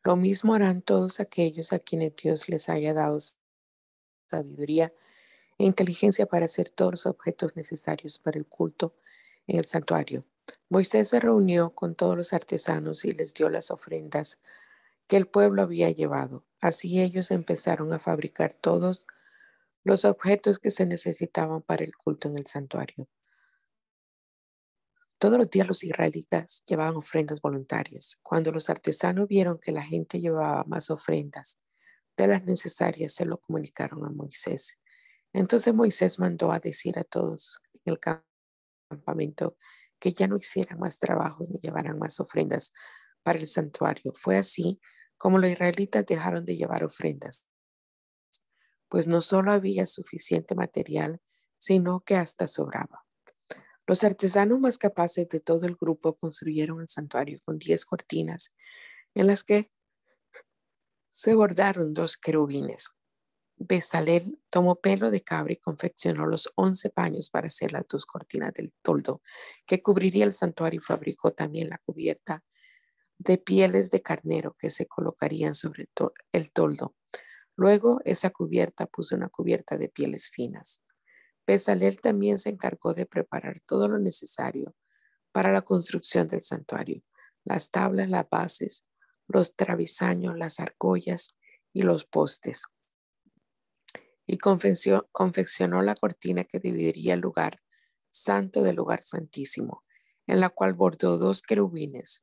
Lo 0.04 0.14
mismo 0.14 0.54
harán 0.54 0.80
todos 0.80 1.18
aquellos 1.18 1.72
a 1.72 1.80
quienes 1.80 2.14
Dios 2.14 2.48
les 2.48 2.68
haya 2.68 2.94
dado 2.94 3.18
sabiduría 4.34 4.92
e 5.58 5.64
inteligencia 5.64 6.26
para 6.26 6.46
hacer 6.46 6.70
todos 6.70 6.92
los 6.92 7.06
objetos 7.06 7.56
necesarios 7.56 8.18
para 8.18 8.38
el 8.38 8.46
culto 8.46 8.94
en 9.46 9.58
el 9.58 9.64
santuario. 9.64 10.24
Moisés 10.68 11.08
se 11.08 11.20
reunió 11.20 11.70
con 11.74 11.94
todos 11.94 12.16
los 12.16 12.32
artesanos 12.32 13.04
y 13.04 13.12
les 13.12 13.34
dio 13.34 13.48
las 13.48 13.70
ofrendas 13.70 14.40
que 15.06 15.16
el 15.16 15.26
pueblo 15.26 15.62
había 15.62 15.90
llevado. 15.90 16.44
Así 16.60 17.00
ellos 17.00 17.30
empezaron 17.30 17.92
a 17.92 17.98
fabricar 17.98 18.54
todos 18.54 19.06
los 19.84 20.04
objetos 20.04 20.58
que 20.58 20.70
se 20.70 20.86
necesitaban 20.86 21.62
para 21.62 21.84
el 21.84 21.94
culto 21.96 22.28
en 22.28 22.38
el 22.38 22.46
santuario. 22.46 23.06
Todos 25.18 25.38
los 25.38 25.50
días 25.50 25.68
los 25.68 25.84
israelitas 25.84 26.64
llevaban 26.66 26.96
ofrendas 26.96 27.40
voluntarias. 27.40 28.18
Cuando 28.22 28.50
los 28.50 28.68
artesanos 28.68 29.28
vieron 29.28 29.58
que 29.58 29.72
la 29.72 29.82
gente 29.82 30.20
llevaba 30.20 30.64
más 30.64 30.90
ofrendas 30.90 31.58
de 32.16 32.26
las 32.26 32.44
necesarias, 32.44 33.14
se 33.14 33.24
lo 33.24 33.38
comunicaron 33.38 34.04
a 34.04 34.10
Moisés. 34.10 34.78
Entonces 35.32 35.74
Moisés 35.74 36.18
mandó 36.18 36.52
a 36.52 36.60
decir 36.60 36.98
a 36.98 37.04
todos 37.04 37.60
en 37.84 37.92
el 37.92 38.00
campamento 38.90 39.56
que 39.98 40.12
ya 40.12 40.26
no 40.26 40.36
hicieran 40.36 40.78
más 40.78 40.98
trabajos 40.98 41.50
ni 41.50 41.58
llevaran 41.58 41.98
más 41.98 42.20
ofrendas 42.20 42.72
para 43.22 43.38
el 43.38 43.46
santuario. 43.46 44.12
Fue 44.14 44.36
así 44.36 44.80
como 45.16 45.38
los 45.38 45.50
israelitas 45.50 46.06
dejaron 46.06 46.44
de 46.44 46.56
llevar 46.56 46.84
ofrendas 46.84 47.46
pues 48.94 49.08
no 49.08 49.22
solo 49.22 49.52
había 49.52 49.86
suficiente 49.86 50.54
material, 50.54 51.20
sino 51.58 52.04
que 52.04 52.14
hasta 52.14 52.46
sobraba. 52.46 53.04
Los 53.88 54.04
artesanos 54.04 54.60
más 54.60 54.78
capaces 54.78 55.28
de 55.28 55.40
todo 55.40 55.66
el 55.66 55.74
grupo 55.74 56.16
construyeron 56.16 56.80
el 56.80 56.88
santuario 56.88 57.40
con 57.44 57.58
diez 57.58 57.84
cortinas 57.84 58.54
en 59.14 59.26
las 59.26 59.42
que 59.42 59.72
se 61.14 61.32
bordaron 61.36 61.94
dos 61.94 62.16
querubines. 62.16 62.90
Besalel 63.56 64.42
tomó 64.50 64.80
pelo 64.80 65.12
de 65.12 65.22
cabra 65.22 65.52
y 65.52 65.58
confeccionó 65.58 66.26
los 66.26 66.50
once 66.56 66.90
paños 66.90 67.30
para 67.30 67.46
hacer 67.46 67.70
las 67.70 67.86
dos 67.88 68.04
cortinas 68.04 68.52
del 68.52 68.72
toldo 68.82 69.22
que 69.64 69.80
cubriría 69.80 70.24
el 70.24 70.32
santuario 70.32 70.80
y 70.80 70.84
fabricó 70.84 71.30
también 71.30 71.68
la 71.68 71.78
cubierta 71.78 72.42
de 73.16 73.38
pieles 73.38 73.92
de 73.92 74.02
carnero 74.02 74.56
que 74.58 74.70
se 74.70 74.86
colocarían 74.88 75.54
sobre 75.54 75.88
el 76.32 76.50
toldo. 76.50 76.96
Luego 77.54 78.00
esa 78.04 78.30
cubierta 78.30 78.86
puso 78.86 79.14
una 79.14 79.28
cubierta 79.28 79.78
de 79.78 79.88
pieles 79.88 80.30
finas. 80.30 80.82
Pesalel 81.44 82.00
también 82.00 82.40
se 82.40 82.50
encargó 82.50 82.92
de 82.92 83.06
preparar 83.06 83.60
todo 83.60 83.86
lo 83.86 84.00
necesario 84.00 84.74
para 85.30 85.52
la 85.52 85.62
construcción 85.62 86.26
del 86.26 86.40
santuario, 86.40 87.04
las 87.44 87.70
tablas, 87.70 88.08
las 88.08 88.28
bases, 88.28 88.84
los 89.26 89.56
travisaños, 89.56 90.36
las 90.36 90.60
argollas 90.60 91.36
y 91.72 91.82
los 91.82 92.04
postes. 92.04 92.64
Y 94.26 94.38
confeccionó 94.38 95.82
la 95.82 95.94
cortina 95.94 96.44
que 96.44 96.58
dividiría 96.58 97.14
el 97.14 97.20
lugar 97.20 97.60
santo 98.10 98.62
del 98.62 98.76
lugar 98.76 99.02
santísimo, 99.02 99.84
en 100.26 100.40
la 100.40 100.48
cual 100.48 100.74
bordó 100.74 101.18
dos 101.18 101.42
querubines. 101.42 102.22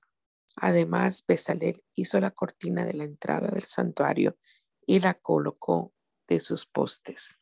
Además, 0.56 1.24
Besalel 1.28 1.84
hizo 1.96 2.20
la 2.20 2.32
cortina 2.32 2.86
de 2.86 2.94
la 2.94 3.04
entrada 3.04 3.50
del 3.50 3.64
santuario 3.64 4.38
y 4.86 5.00
la 5.00 5.14
colocó 5.14 5.94
de 6.28 6.40
sus 6.40 6.66
postes. 6.66 7.41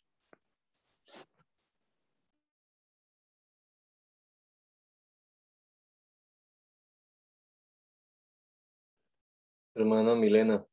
Hermana 9.79 10.13
Milena. 10.13 10.65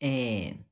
Eh, 0.00 0.64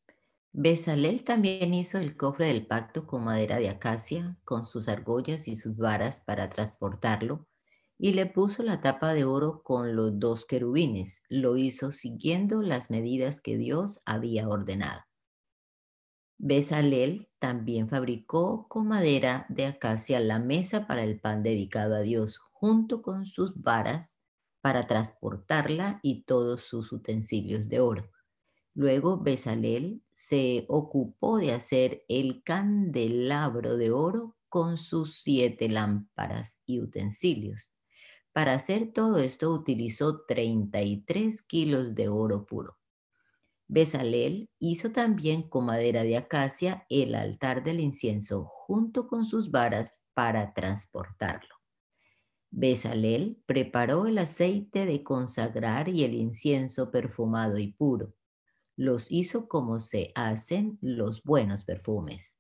Besalel 0.53 1.25
también 1.25 1.75
hizo 1.75 1.99
el 1.99 2.17
cofre 2.17 2.47
del 2.47 2.67
pacto 2.67 3.07
con 3.07 3.25
madera 3.25 3.59
de 3.59 3.69
acacia, 3.69 4.39
con 4.45 4.65
sus 4.65 4.89
argollas 4.89 5.47
y 5.47 5.57
sus 5.57 5.77
varas 5.77 6.23
para 6.23 6.49
transportarlo, 6.49 7.47
y 7.99 8.15
le 8.15 8.25
puso 8.25 8.63
la 8.63 8.81
tapa 8.81 9.13
de 9.13 9.25
oro 9.25 9.63
con 9.63 9.95
los 9.95 10.19
dos 10.19 10.47
querubines. 10.47 11.23
Lo 11.29 11.59
hizo 11.59 11.93
siguiendo 11.93 12.63
las 12.63 12.91
medidas 12.91 13.43
que 13.43 13.59
Dios 13.59 14.01
había 14.07 14.49
ordenado. 14.49 15.03
Besalel 16.39 17.29
también 17.39 17.91
fabricó 17.91 18.69
con 18.69 18.89
madera 18.89 19.45
de 19.51 19.67
acacia 19.67 20.19
la 20.19 20.39
mesa 20.39 20.87
para 20.87 21.03
el 21.03 21.21
pan 21.21 21.43
dedicado 21.43 21.95
a 21.95 22.01
Dios, 22.01 22.39
junto 22.39 23.03
con 23.03 23.27
sus 23.27 23.61
varas 23.61 24.18
para 24.69 24.87
transportarla 24.87 25.99
y 26.03 26.25
todos 26.25 26.61
sus 26.61 26.93
utensilios 26.93 27.71
de 27.71 27.81
oro. 27.81 28.11
Luego 28.75 29.19
Besalel 29.19 30.03
se 30.13 30.67
ocupó 30.69 31.39
de 31.39 31.53
hacer 31.53 32.05
el 32.07 32.43
candelabro 32.43 33.79
de 33.79 33.93
oro 33.93 34.37
con 34.51 34.77
sus 34.77 35.21
siete 35.23 35.71
lámparas 35.71 36.61
y 36.67 36.81
utensilios. 36.81 37.71
Para 38.35 38.53
hacer 38.53 38.93
todo 38.93 39.17
esto 39.17 39.51
utilizó 39.55 40.27
33 40.27 41.41
kilos 41.41 41.95
de 41.95 42.09
oro 42.09 42.45
puro. 42.45 42.77
Besalel 43.69 44.51
hizo 44.59 44.93
también 44.93 45.49
con 45.49 45.65
madera 45.65 46.03
de 46.03 46.19
acacia 46.19 46.85
el 46.91 47.15
altar 47.15 47.65
del 47.65 47.81
incienso 47.81 48.45
junto 48.45 49.09
con 49.09 49.25
sus 49.25 49.51
varas 49.51 50.05
para 50.13 50.53
transportarlo. 50.53 51.58
Besalel 52.51 53.37
preparó 53.47 54.07
el 54.07 54.19
aceite 54.19 54.87
de 54.87 55.03
consagrar 55.03 55.89
y 55.89 56.05
el 56.05 56.15
incienso 56.15 56.91
perfumado 56.91 57.59
y 57.59 57.73
puro. 57.73 58.15
Los 58.77 59.11
hizo 59.11 59.49
como 59.49 59.81
se 59.81 60.13
hacen 60.15 60.79
los 60.81 61.23
buenos 61.23 61.65
perfumes. 61.65 62.39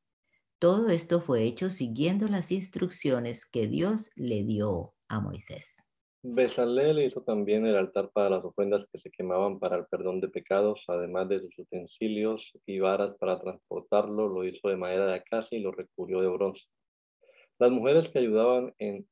Todo 0.58 0.88
esto 0.88 1.20
fue 1.20 1.44
hecho 1.44 1.70
siguiendo 1.70 2.26
las 2.28 2.50
instrucciones 2.50 3.46
que 3.46 3.68
Dios 3.68 4.10
le 4.16 4.44
dio 4.44 4.94
a 5.08 5.20
Moisés. 5.20 5.84
Besalel 6.22 6.98
hizo 6.98 7.22
también 7.22 7.64
el 7.64 7.76
altar 7.76 8.10
para 8.10 8.28
las 8.28 8.44
ofrendas 8.44 8.86
que 8.90 8.98
se 8.98 9.10
quemaban 9.10 9.60
para 9.60 9.76
el 9.76 9.86
perdón 9.86 10.20
de 10.20 10.28
pecados, 10.28 10.84
además 10.88 11.28
de 11.28 11.40
sus 11.40 11.56
utensilios 11.60 12.52
y 12.66 12.80
varas 12.80 13.14
para 13.14 13.40
transportarlo, 13.40 14.28
lo 14.28 14.44
hizo 14.44 14.68
de 14.68 14.76
madera 14.76 15.06
de 15.06 15.14
acacia 15.14 15.56
y 15.56 15.62
lo 15.62 15.70
recubrió 15.70 16.20
de 16.20 16.28
bronce. 16.28 16.66
Las 17.60 17.70
mujeres 17.70 18.08
que 18.08 18.18
ayudaban 18.18 18.74
en, 18.78 19.08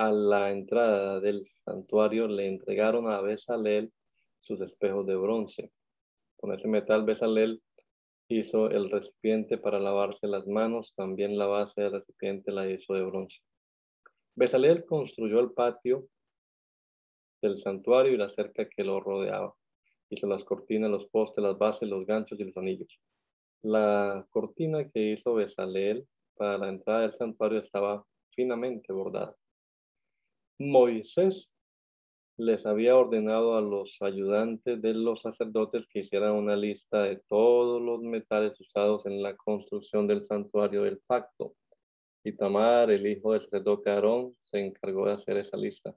a 0.00 0.10
la 0.10 0.50
entrada 0.50 1.20
del 1.20 1.46
santuario 1.46 2.26
le 2.26 2.48
entregaron 2.48 3.06
a 3.12 3.20
Besalel 3.20 3.92
sus 4.38 4.62
espejos 4.62 5.06
de 5.06 5.14
bronce. 5.14 5.72
Con 6.36 6.54
ese 6.54 6.68
metal 6.68 7.04
Besalel 7.04 7.62
hizo 8.28 8.70
el 8.70 8.90
recipiente 8.90 9.58
para 9.58 9.78
lavarse 9.78 10.26
las 10.26 10.46
manos, 10.46 10.94
también 10.94 11.36
la 11.36 11.44
base 11.44 11.82
del 11.82 11.92
recipiente 11.92 12.50
la 12.50 12.66
hizo 12.66 12.94
de 12.94 13.02
bronce. 13.02 13.40
Besalel 14.34 14.86
construyó 14.86 15.38
el 15.38 15.52
patio 15.52 16.08
del 17.42 17.58
santuario 17.58 18.14
y 18.14 18.16
la 18.16 18.30
cerca 18.30 18.66
que 18.70 18.82
lo 18.82 19.00
rodeaba. 19.00 19.54
Hizo 20.08 20.26
las 20.26 20.44
cortinas, 20.44 20.90
los 20.90 21.08
postes, 21.08 21.44
las 21.44 21.58
bases, 21.58 21.90
los 21.90 22.06
ganchos 22.06 22.40
y 22.40 22.44
los 22.44 22.56
anillos. 22.56 22.98
La 23.60 24.26
cortina 24.30 24.88
que 24.88 25.12
hizo 25.12 25.34
Besaleel 25.34 26.08
para 26.36 26.56
la 26.56 26.70
entrada 26.70 27.02
del 27.02 27.12
santuario 27.12 27.58
estaba 27.58 28.02
finamente 28.30 28.94
bordada. 28.94 29.36
Moisés 30.60 31.50
les 32.36 32.66
había 32.66 32.94
ordenado 32.94 33.56
a 33.56 33.62
los 33.62 33.96
ayudantes 34.02 34.82
de 34.82 34.92
los 34.92 35.22
sacerdotes 35.22 35.86
que 35.86 36.00
hicieran 36.00 36.32
una 36.32 36.54
lista 36.54 37.04
de 37.04 37.16
todos 37.16 37.80
los 37.80 38.02
metales 38.02 38.60
usados 38.60 39.06
en 39.06 39.22
la 39.22 39.34
construcción 39.36 40.06
del 40.06 40.22
santuario 40.22 40.82
del 40.82 40.98
pacto. 40.98 41.54
Y 42.22 42.32
Tamar, 42.32 42.90
el 42.90 43.06
hijo 43.06 43.32
del 43.32 43.40
sacerdote 43.40 43.88
Aarón, 43.88 44.36
se 44.42 44.60
encargó 44.60 45.06
de 45.06 45.12
hacer 45.12 45.38
esa 45.38 45.56
lista. 45.56 45.96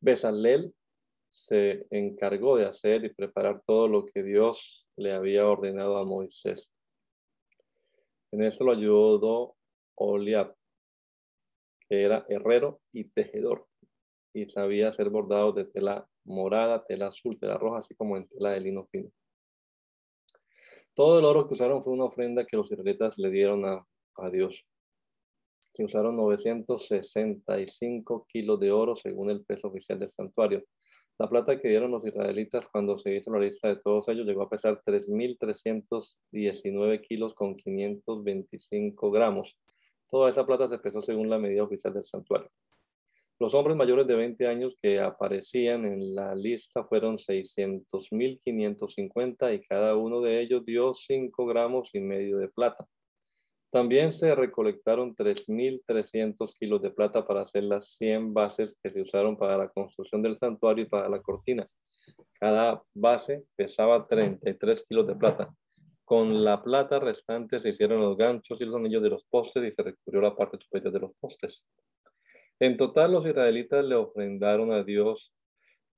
Besalel 0.00 0.72
se 1.28 1.88
encargó 1.90 2.58
de 2.58 2.66
hacer 2.66 3.04
y 3.04 3.12
preparar 3.12 3.60
todo 3.66 3.88
lo 3.88 4.06
que 4.06 4.22
Dios 4.22 4.86
le 4.94 5.12
había 5.12 5.48
ordenado 5.48 5.96
a 5.96 6.04
Moisés. 6.04 6.70
En 8.30 8.44
esto 8.44 8.62
lo 8.62 8.70
ayudó 8.70 9.56
Oliab, 9.96 10.54
que 11.88 12.02
era 12.04 12.24
herrero 12.28 12.80
y 12.92 13.02
tejedor, 13.04 13.66
y 14.32 14.48
sabía 14.48 14.88
hacer 14.88 15.10
bordados 15.10 15.54
de 15.54 15.64
tela 15.64 16.06
morada, 16.24 16.84
tela 16.84 17.08
azul, 17.08 17.38
tela 17.38 17.58
roja, 17.58 17.78
así 17.78 17.94
como 17.94 18.16
en 18.16 18.28
tela 18.28 18.50
de 18.50 18.60
lino 18.60 18.86
fino. 18.90 19.10
Todo 20.94 21.18
el 21.18 21.24
oro 21.24 21.48
que 21.48 21.54
usaron 21.54 21.82
fue 21.82 21.92
una 21.92 22.04
ofrenda 22.04 22.44
que 22.44 22.56
los 22.56 22.70
israelitas 22.70 23.18
le 23.18 23.30
dieron 23.30 23.64
a, 23.64 23.84
a 24.16 24.30
Dios 24.30 24.66
que 25.72 25.84
usaron 25.84 26.16
965 26.16 28.26
kilos 28.28 28.58
de 28.60 28.72
oro 28.72 28.96
según 28.96 29.30
el 29.30 29.44
peso 29.44 29.68
oficial 29.68 29.98
del 29.98 30.08
santuario. 30.08 30.64
La 31.18 31.28
plata 31.28 31.60
que 31.60 31.68
dieron 31.68 31.90
los 31.90 32.06
israelitas 32.06 32.66
cuando 32.68 32.98
se 32.98 33.14
hizo 33.14 33.30
la 33.30 33.40
lista 33.40 33.68
de 33.68 33.76
todos 33.76 34.08
ellos 34.08 34.26
llegó 34.26 34.40
a 34.42 34.48
pesar 34.48 34.82
3.319 34.84 37.02
kilos 37.02 37.34
con 37.34 37.56
525 37.56 39.10
gramos. 39.10 39.54
Toda 40.10 40.30
esa 40.30 40.46
plata 40.46 40.68
se 40.68 40.78
pesó 40.78 41.02
según 41.02 41.28
la 41.28 41.38
medida 41.38 41.62
oficial 41.62 41.92
del 41.94 42.04
santuario. 42.04 42.50
Los 43.40 43.54
hombres 43.54 43.74
mayores 43.74 44.06
de 44.06 44.14
20 44.16 44.46
años 44.46 44.76
que 44.82 45.00
aparecían 45.00 45.86
en 45.86 46.14
la 46.14 46.34
lista 46.34 46.84
fueron 46.84 47.16
600.550 47.16 49.54
y 49.54 49.66
cada 49.66 49.96
uno 49.96 50.20
de 50.20 50.42
ellos 50.42 50.62
dio 50.66 50.92
5 50.92 51.46
gramos 51.46 51.94
y 51.94 52.00
medio 52.00 52.36
de 52.36 52.48
plata. 52.48 52.86
También 53.72 54.12
se 54.12 54.34
recolectaron 54.34 55.14
3.300 55.14 56.54
kilos 56.58 56.82
de 56.82 56.90
plata 56.90 57.26
para 57.26 57.40
hacer 57.40 57.64
las 57.64 57.96
100 57.96 58.34
bases 58.34 58.76
que 58.82 58.90
se 58.90 59.00
usaron 59.00 59.38
para 59.38 59.56
la 59.56 59.70
construcción 59.70 60.20
del 60.20 60.36
santuario 60.36 60.84
y 60.84 60.88
para 60.88 61.08
la 61.08 61.22
cortina. 61.22 61.66
Cada 62.38 62.82
base 62.92 63.46
pesaba 63.56 64.06
33 64.06 64.84
kilos 64.86 65.06
de 65.06 65.16
plata. 65.16 65.48
Con 66.04 66.44
la 66.44 66.62
plata 66.62 66.98
restante 66.98 67.58
se 67.58 67.70
hicieron 67.70 68.02
los 68.02 68.18
ganchos 68.18 68.60
y 68.60 68.66
los 68.66 68.76
anillos 68.76 69.02
de 69.02 69.08
los 69.08 69.24
postes 69.24 69.64
y 69.64 69.70
se 69.70 69.82
recubrió 69.82 70.20
la 70.20 70.36
parte 70.36 70.58
superior 70.60 70.92
de 70.92 71.00
los 71.00 71.12
postes. 71.18 71.64
En 72.60 72.76
total, 72.76 73.12
los 73.12 73.26
israelitas 73.26 73.84
le 73.84 73.94
ofrendaron 73.94 74.70
a 74.70 74.84
Dios 74.84 75.32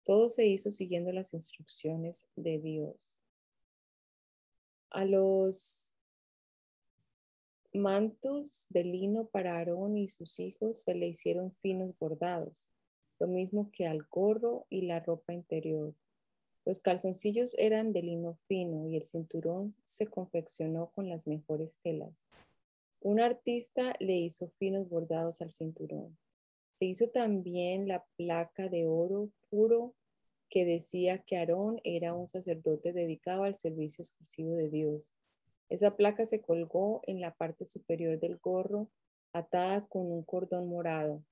Todo 0.04 0.30
se 0.30 0.48
hizo 0.48 0.72
siguiendo 0.72 1.12
las 1.12 1.34
instrucciones 1.34 2.30
de 2.38 2.60
Dios. 2.60 3.20
A 4.92 5.04
los 5.04 5.94
mantos 7.74 8.66
de 8.70 8.86
lino 8.86 9.26
para 9.26 9.58
Aarón 9.58 9.98
y 9.98 10.08
sus 10.08 10.40
hijos 10.40 10.82
se 10.82 10.96
le 10.96 11.08
hicieron 11.08 11.54
finos 11.62 11.94
bordados, 12.00 12.70
lo 13.20 13.28
mismo 13.28 13.72
que 13.74 13.88
al 13.88 14.04
gorro 14.04 14.66
y 14.70 14.84
la 14.84 15.02
ropa 15.02 15.34
interior. 15.34 15.94
Los 16.64 16.80
calzoncillos 16.80 17.56
eran 17.58 17.92
de 17.92 18.04
lino 18.04 18.38
fino 18.48 18.88
y 18.88 18.96
el 18.96 19.06
cinturón 19.06 19.76
se 19.84 20.08
confeccionó 20.08 20.92
con 20.96 21.10
las 21.10 21.28
mejores 21.28 21.78
telas. 21.84 22.24
Un 23.04 23.20
artista 23.20 23.96
le 24.00 24.14
hizo 24.14 24.50
finos 24.60 24.88
bordados 24.88 25.42
al 25.42 25.52
cinturón. 25.52 26.20
Se 26.78 26.86
hizo 26.86 27.10
también 27.10 27.88
la 27.88 28.06
placa 28.16 28.70
de 28.70 28.86
oro 28.86 29.32
puro 29.50 29.96
que 30.50 30.66
decía 30.66 31.24
que 31.24 31.38
Aarón 31.38 31.80
era 31.84 32.14
un 32.14 32.30
sacerdote 32.30 32.94
dedicado 32.94 33.44
al 33.44 33.56
servicio 33.56 34.04
exclusivo 34.04 34.54
de 34.54 34.70
Dios. 34.70 35.16
Esa 35.70 35.96
placa 35.96 36.26
se 36.26 36.42
colgó 36.42 37.02
en 37.08 37.22
la 37.22 37.34
parte 37.34 37.66
superior 37.66 38.20
del 38.20 38.38
gorro, 38.38 38.92
atada 39.34 39.88
con 39.88 40.12
un 40.12 40.24
cordón 40.24 40.68
morado. 40.68 41.24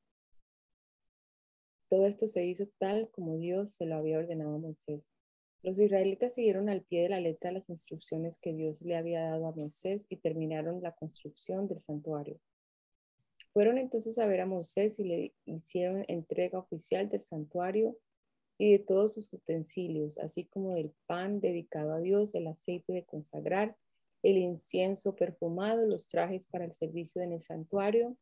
Todo 1.90 2.06
esto 2.06 2.28
se 2.28 2.46
hizo 2.46 2.68
tal 2.78 3.12
como 3.12 3.38
Dios 3.38 3.74
se 3.74 3.86
lo 3.86 3.96
había 3.96 4.20
ordenado 4.20 4.56
a 4.56 4.60
Moisés. 4.60 5.09
Los 5.62 5.78
israelitas 5.78 6.36
siguieron 6.36 6.70
al 6.70 6.84
pie 6.84 7.04
de 7.04 7.10
la 7.10 7.20
letra 7.20 7.52
las 7.52 7.70
instrucciones 7.70 8.40
que 8.40 8.54
Dios 8.54 8.82
le 8.82 8.96
había 8.96 9.24
dado 9.24 9.48
a 9.48 9.52
Moisés 9.52 10.06
y 10.10 10.18
terminaron 10.18 10.82
la 10.82 10.96
construcción 10.96 11.68
del 11.68 11.82
santuario. 11.82 12.40
Fueron 13.52 13.78
entonces 13.78 14.20
a 14.20 14.28
ver 14.28 14.42
a 14.42 14.46
Moisés 14.46 15.00
y 15.00 15.04
le 15.04 15.34
hicieron 15.46 16.06
entrega 16.08 16.60
oficial 16.60 17.10
del 17.10 17.22
santuario 17.22 17.98
y 18.58 18.72
de 18.72 18.80
todos 18.80 19.14
sus 19.14 19.34
utensilios, 19.34 20.18
así 20.20 20.46
como 20.46 20.76
del 20.76 20.94
pan 21.08 21.42
dedicado 21.42 21.94
a 21.94 22.00
Dios, 22.00 22.36
el 22.36 22.48
aceite 22.48 22.94
de 22.94 23.06
consagrar, 23.06 23.76
el 24.24 24.38
incienso 24.38 25.16
perfumado, 25.16 25.86
los 25.86 26.08
trajes 26.08 26.48
para 26.48 26.66
el 26.66 26.74
servicio 26.74 27.22
en 27.22 27.34
el 27.34 27.42
santuario 27.42 28.18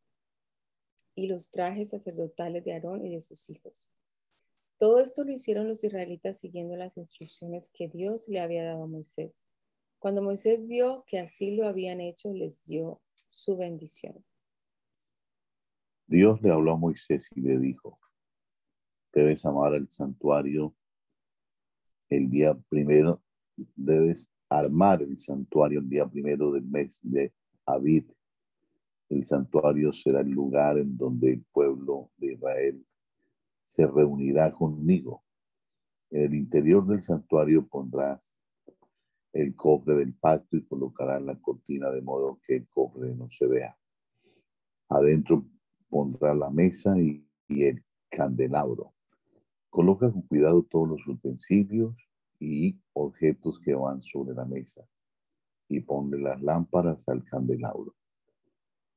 y 1.14 1.28
los 1.28 1.50
trajes 1.52 1.90
sacerdotales 1.90 2.64
de 2.64 2.74
Aarón 2.74 3.06
y 3.06 3.14
de 3.14 3.22
sus 3.22 3.50
hijos. 3.50 3.90
Todo 4.78 5.00
esto 5.00 5.24
lo 5.24 5.32
hicieron 5.32 5.68
los 5.68 5.84
israelitas 5.84 6.40
siguiendo 6.40 6.76
las 6.76 6.98
instrucciones 6.98 7.72
que 7.74 7.88
Dios 7.88 8.28
le 8.28 8.40
había 8.40 8.64
dado 8.64 8.84
a 8.84 8.88
Moisés. 8.88 9.44
Cuando 9.98 10.22
Moisés 10.22 10.68
vio 10.68 11.04
que 11.08 11.20
así 11.20 11.56
lo 11.56 11.68
habían 11.68 12.00
hecho, 12.00 12.32
les 12.32 12.64
dio 12.66 13.02
su 13.32 13.58
bendición. 13.58 14.24
Dios 16.06 16.42
le 16.42 16.52
habló 16.52 16.74
a 16.74 16.78
Moisés 16.78 17.28
y 17.36 17.42
le 17.42 17.58
dijo, 17.58 18.00
debes 19.12 19.44
amar 19.46 19.74
el 19.74 19.90
santuario 19.90 20.76
el 22.10 22.30
día 22.30 22.54
primero, 22.70 23.22
debes 23.76 24.30
armar 24.48 25.02
el 25.02 25.18
santuario 25.18 25.80
el 25.80 25.90
día 25.90 26.08
primero 26.08 26.52
del 26.52 26.64
mes 26.64 27.00
de 27.02 27.34
Abid. 27.66 28.06
El 29.10 29.24
santuario 29.24 29.92
será 29.92 30.22
el 30.22 30.30
lugar 30.30 30.78
en 30.78 30.96
donde 30.96 31.34
el 31.34 31.44
pueblo 31.52 32.12
de 32.18 32.34
Israel 32.34 32.87
se 33.68 33.86
reunirá 33.86 34.50
conmigo. 34.50 35.26
En 36.10 36.24
el 36.24 36.36
interior 36.36 36.88
del 36.88 37.04
santuario 37.04 37.68
pondrás 37.68 38.40
el 39.34 39.58
cofre 39.58 39.96
del 39.96 40.14
pacto 40.14 40.56
y 40.56 40.64
colocarás 40.66 41.22
la 41.22 41.36
cortina 41.36 41.92
de 41.92 42.02
modo 42.02 42.40
que 42.48 42.56
el 42.56 42.68
cofre 42.70 43.14
no 43.14 43.30
se 43.30 43.46
vea. 43.46 43.78
Adentro 44.88 45.46
pondrá 45.90 46.34
la 46.34 46.50
mesa 46.50 46.98
y, 46.98 47.28
el 47.50 47.84
candelabro. 48.10 48.94
Coloca 49.70 50.10
con 50.12 50.22
cuidado 50.22 50.64
todos 50.64 50.88
los 50.88 51.06
utensilios 51.06 51.94
y 52.40 52.80
objetos 52.94 53.60
que 53.60 53.76
van 53.76 54.02
sobre 54.02 54.34
la 54.34 54.46
mesa 54.46 54.88
y 55.68 55.82
ponle 55.82 56.20
las 56.20 56.42
lámparas 56.42 57.10
al 57.10 57.22
candelabro. 57.26 57.97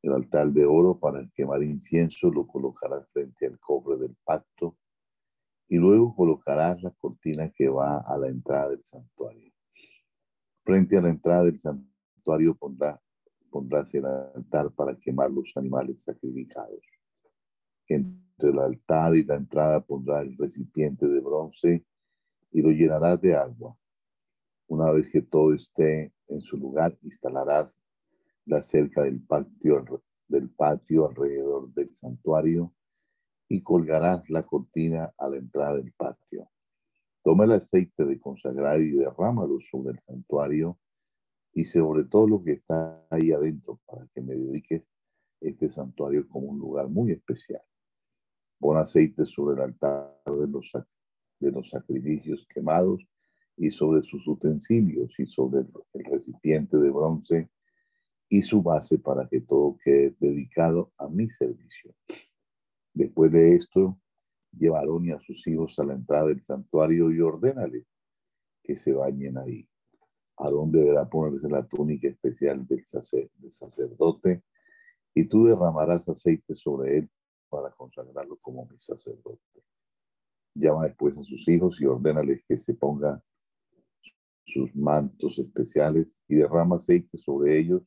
El 0.03 0.13
altar 0.13 0.51
de 0.51 0.65
oro 0.65 0.99
para 0.99 1.29
quemar 1.35 1.63
incienso 1.63 2.31
lo 2.31 2.47
colocarás 2.47 3.07
frente 3.13 3.47
al 3.47 3.59
cofre 3.59 3.99
del 3.99 4.17
pacto 4.25 4.77
y 5.69 5.77
luego 5.77 6.15
colocarás 6.15 6.83
la 6.83 6.91
cortina 6.91 7.51
que 7.51 7.69
va 7.69 7.99
a 7.99 8.17
la 8.17 8.29
entrada 8.29 8.71
del 8.71 8.83
santuario. 8.83 9.53
Frente 10.65 10.97
a 10.97 11.03
la 11.03 11.11
entrada 11.11 11.45
del 11.45 11.59
santuario 11.59 12.57
pondrás 12.57 13.95
el 13.95 14.07
altar 14.07 14.73
para 14.73 14.97
quemar 14.97 15.31
los 15.31 15.53
animales 15.57 16.03
sacrificados. 16.03 16.81
Entre 17.87 18.51
el 18.51 18.59
altar 18.59 19.15
y 19.17 19.25
la 19.25 19.37
entrada 19.37 19.81
pondrás 19.81 20.23
el 20.23 20.37
recipiente 20.37 21.07
de 21.07 21.21
bronce 21.21 21.85
y 22.53 22.63
lo 22.63 22.71
llenarás 22.71 23.21
de 23.21 23.35
agua. 23.35 23.77
Una 24.67 24.91
vez 24.93 25.11
que 25.11 25.23
todo 25.23 25.53
esté 25.55 26.13
en 26.29 26.41
su 26.41 26.57
lugar, 26.57 26.97
instalarás 27.03 27.81
la 28.47 28.63
cerca 28.63 29.03
del 29.03 29.21
patio, 29.21 30.03
del 30.29 30.51
patio 30.51 31.09
alrededor 31.09 31.73
del 31.75 31.93
santuario 31.93 32.73
y 33.49 33.63
colgarás 33.63 34.29
la 34.31 34.45
cortina 34.45 35.13
a 35.19 35.29
la 35.29 35.39
entrada 35.39 35.77
del 35.77 35.93
patio. 35.93 36.49
Toma 37.23 37.45
el 37.45 37.53
aceite 37.53 38.05
de 38.05 38.19
consagrar 38.19 38.81
y 38.81 38.93
derrámalo 38.93 39.59
sobre 39.61 39.93
el 39.93 40.01
santuario 40.01 40.79
y 41.53 41.65
sobre 41.65 42.05
todo 42.05 42.29
lo 42.29 42.43
que 42.43 42.53
está 42.53 43.05
ahí 43.11 43.33
adentro 43.33 43.81
para 43.87 44.07
que 44.15 44.23
me 44.23 44.35
dediques 44.35 44.89
este 45.41 45.69
santuario 45.69 46.29
como 46.29 46.49
un 46.49 46.59
lugar 46.59 46.89
muy 46.89 47.13
especial. 47.13 47.63
Pon 48.59 48.77
aceite 48.77 49.25
sobre 49.25 49.57
el 49.57 49.63
altar 49.63 50.23
de 50.27 50.47
los, 50.47 50.73
de 51.41 51.51
los 51.51 51.71
sacrificios 51.71 52.47
quemados 52.47 53.03
y 53.57 53.71
sobre 53.71 54.03
sus 54.03 54.27
utensilios 54.29 55.19
y 55.19 55.27
sobre 55.27 55.61
el 55.61 56.05
recipiente 56.05 56.77
de 56.79 56.91
bronce 56.91 57.51
y 58.33 58.43
su 58.43 58.63
base 58.63 58.97
para 58.97 59.29
que 59.29 59.41
todo 59.41 59.77
quede 59.83 60.15
dedicado 60.21 60.93
a 60.97 61.09
mi 61.09 61.29
servicio. 61.29 61.93
Después 62.95 63.33
de 63.33 63.57
esto, 63.57 63.99
llevaron 64.57 65.11
a 65.11 65.19
sus 65.19 65.47
hijos 65.49 65.77
a 65.81 65.85
la 65.85 65.95
entrada 65.95 66.27
del 66.27 66.41
santuario 66.41 67.11
y 67.11 67.21
ordénale 67.21 67.87
que 68.63 68.77
se 68.77 68.93
bañen 68.93 69.37
ahí. 69.37 69.69
Aarón 70.37 70.71
deberá 70.71 71.09
ponerse 71.11 71.49
la 71.49 71.67
túnica 71.67 72.09
especial 72.09 72.65
del, 72.69 72.85
del 73.35 73.51
sacerdote 73.51 74.45
y 75.13 75.25
tú 75.25 75.47
derramarás 75.47 76.09
aceite 76.09 76.55
sobre 76.55 76.99
él 76.99 77.11
para 77.49 77.73
consagrarlo 77.73 78.39
como 78.41 78.65
mi 78.67 78.79
sacerdote. 78.79 79.43
Llama 80.55 80.85
después 80.85 81.19
a 81.19 81.25
sus 81.25 81.49
hijos 81.49 81.81
y 81.81 81.87
ordénales 81.87 82.45
que 82.47 82.57
se 82.57 82.75
pongan 82.75 83.21
sus 84.45 84.75
mantos 84.77 85.37
especiales 85.41 86.21
y 86.29 86.37
derrama 86.37 86.77
aceite 86.77 87.17
sobre 87.19 87.59
ellos 87.59 87.83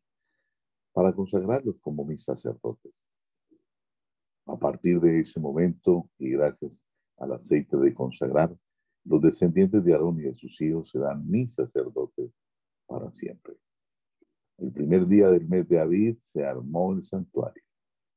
para 0.94 1.12
consagrarlos 1.12 1.76
como 1.82 2.06
mis 2.06 2.24
sacerdotes. 2.24 2.94
A 4.46 4.58
partir 4.58 5.00
de 5.00 5.20
ese 5.20 5.40
momento, 5.40 6.10
y 6.20 6.32
gracias 6.32 6.86
al 7.18 7.34
aceite 7.34 7.76
de 7.78 7.94
consagrar, 7.94 8.56
los 9.06 9.22
descendientes 9.22 9.84
de 9.84 9.94
Aarón 9.94 10.20
y 10.20 10.24
de 10.24 10.36
sus 10.36 10.60
hijos 10.62 10.92
serán 10.92 11.28
mis 11.30 11.56
sacerdotes 11.56 12.32
para 12.86 13.12
siempre. 13.12 13.56
El 14.58 14.72
primer 14.72 15.08
día 15.08 15.30
del 15.30 15.48
mes 15.48 15.68
de 15.68 15.80
Abid 15.80 16.18
se 16.20 16.46
armó 16.46 16.94
el 16.94 17.04
santuario, 17.04 17.64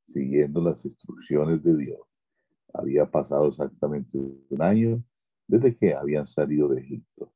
siguiendo 0.04 0.60
las 0.60 0.84
instrucciones 0.84 1.62
de 1.62 1.76
Dios. 1.76 2.00
Había 2.74 3.10
pasado 3.10 3.48
exactamente 3.48 4.18
un 4.18 4.62
año 4.62 5.02
desde 5.48 5.74
que 5.74 5.94
habían 5.94 6.26
salido 6.26 6.68
de 6.68 6.80
Egipto. 6.82 7.32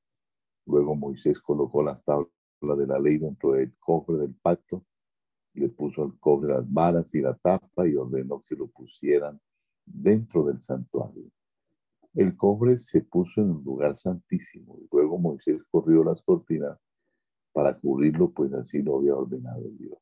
Luego 0.66 0.95
Moisés 0.95 1.41
colocó 1.41 1.82
las 1.82 2.05
tablas 2.05 2.28
de 2.61 2.86
la 2.86 2.99
ley 2.99 3.18
dentro 3.18 3.53
del 3.53 3.74
cofre 3.78 4.18
del 4.18 4.34
pacto 4.34 4.84
le 5.55 5.69
puso 5.69 6.03
al 6.03 6.19
cobre 6.19 6.55
las 6.55 6.73
varas 6.73 7.15
y 7.15 7.21
la 7.21 7.35
tapa 7.35 7.87
y 7.87 7.97
ordenó 7.97 8.43
que 8.43 8.55
lo 8.55 8.69
pusieran 8.69 9.41
dentro 9.85 10.45
del 10.45 10.61
santuario. 10.61 11.31
El 12.15 12.37
cobre 12.37 12.77
se 12.77 13.03
puso 13.03 13.41
en 13.41 13.51
un 13.51 13.65
lugar 13.65 13.97
santísimo 13.97 14.79
y 14.81 14.89
luego 14.91 15.19
Moisés 15.19 15.63
corrió 15.71 16.03
las 16.03 16.23
cortinas 16.23 16.79
para 17.53 17.77
cubrirlo, 17.77 18.31
pues 18.31 18.53
así 18.53 18.83
lo 18.83 18.99
había 18.99 19.15
ordenado 19.15 19.63
Dios. 19.79 19.99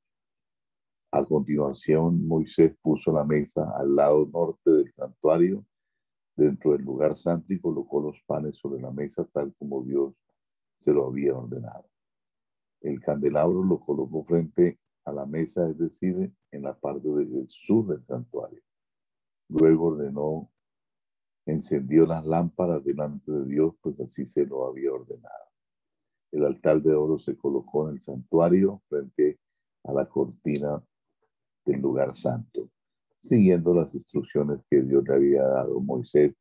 A 1.11 1.25
continuación, 1.25 2.27
Moisés 2.27 2.77
puso 2.83 3.13
la 3.13 3.25
mesa 3.25 3.73
al 3.77 3.97
lado 3.97 4.29
norte 4.31 4.71
del 4.71 4.93
santuario, 4.93 5.65
dentro 6.37 6.73
del 6.73 6.83
lugar 6.83 7.17
santo, 7.17 7.53
y 7.53 7.61
colocó 7.61 8.01
los 8.01 8.21
panes 8.27 8.59
sobre 8.59 8.81
la 8.81 8.91
mesa 8.91 9.25
tal 9.33 9.55
como 9.59 9.83
Dios 9.83 10.15
se 10.77 10.93
lo 10.93 11.07
había 11.07 11.35
ordenado. 11.35 11.89
El 12.81 13.01
candelabro 13.01 13.65
lo 13.65 13.81
colocó 13.81 14.23
frente 14.23 14.79
a 15.05 15.13
la 15.13 15.27
mesa, 15.27 15.69
es 15.69 15.79
decir, 15.79 16.33
en 16.51 16.63
la 16.63 16.79
parte 16.79 17.09
del 17.09 17.49
sur 17.49 17.87
del 17.87 18.05
santuario. 18.05 18.63
Luego 19.49 19.87
ordenó, 19.87 20.51
encendió 21.47 22.07
las 22.07 22.25
lámparas 22.27 22.85
delante 22.85 23.33
de 23.33 23.45
Dios, 23.47 23.75
pues 23.81 23.99
así 24.01 24.27
se 24.27 24.45
lo 24.45 24.67
había 24.67 24.93
ordenado. 24.93 25.49
El 26.31 26.45
altar 26.45 26.83
de 26.83 26.95
oro 26.95 27.19
se 27.19 27.37
colocó 27.37 27.89
en 27.89 27.95
el 27.95 28.01
santuario 28.03 28.83
frente 28.89 29.41
a 29.85 29.93
la 29.93 30.07
cortina 30.07 30.83
del 31.65 31.81
lugar 31.81 32.15
santo, 32.15 32.71
siguiendo 33.19 33.73
las 33.75 33.95
instrucciones 33.95 34.61
que 34.69 34.83
Dios 34.83 35.05
le 35.09 35.15
había 35.15 35.43
dado. 35.43 35.81
Moisés 35.81 36.35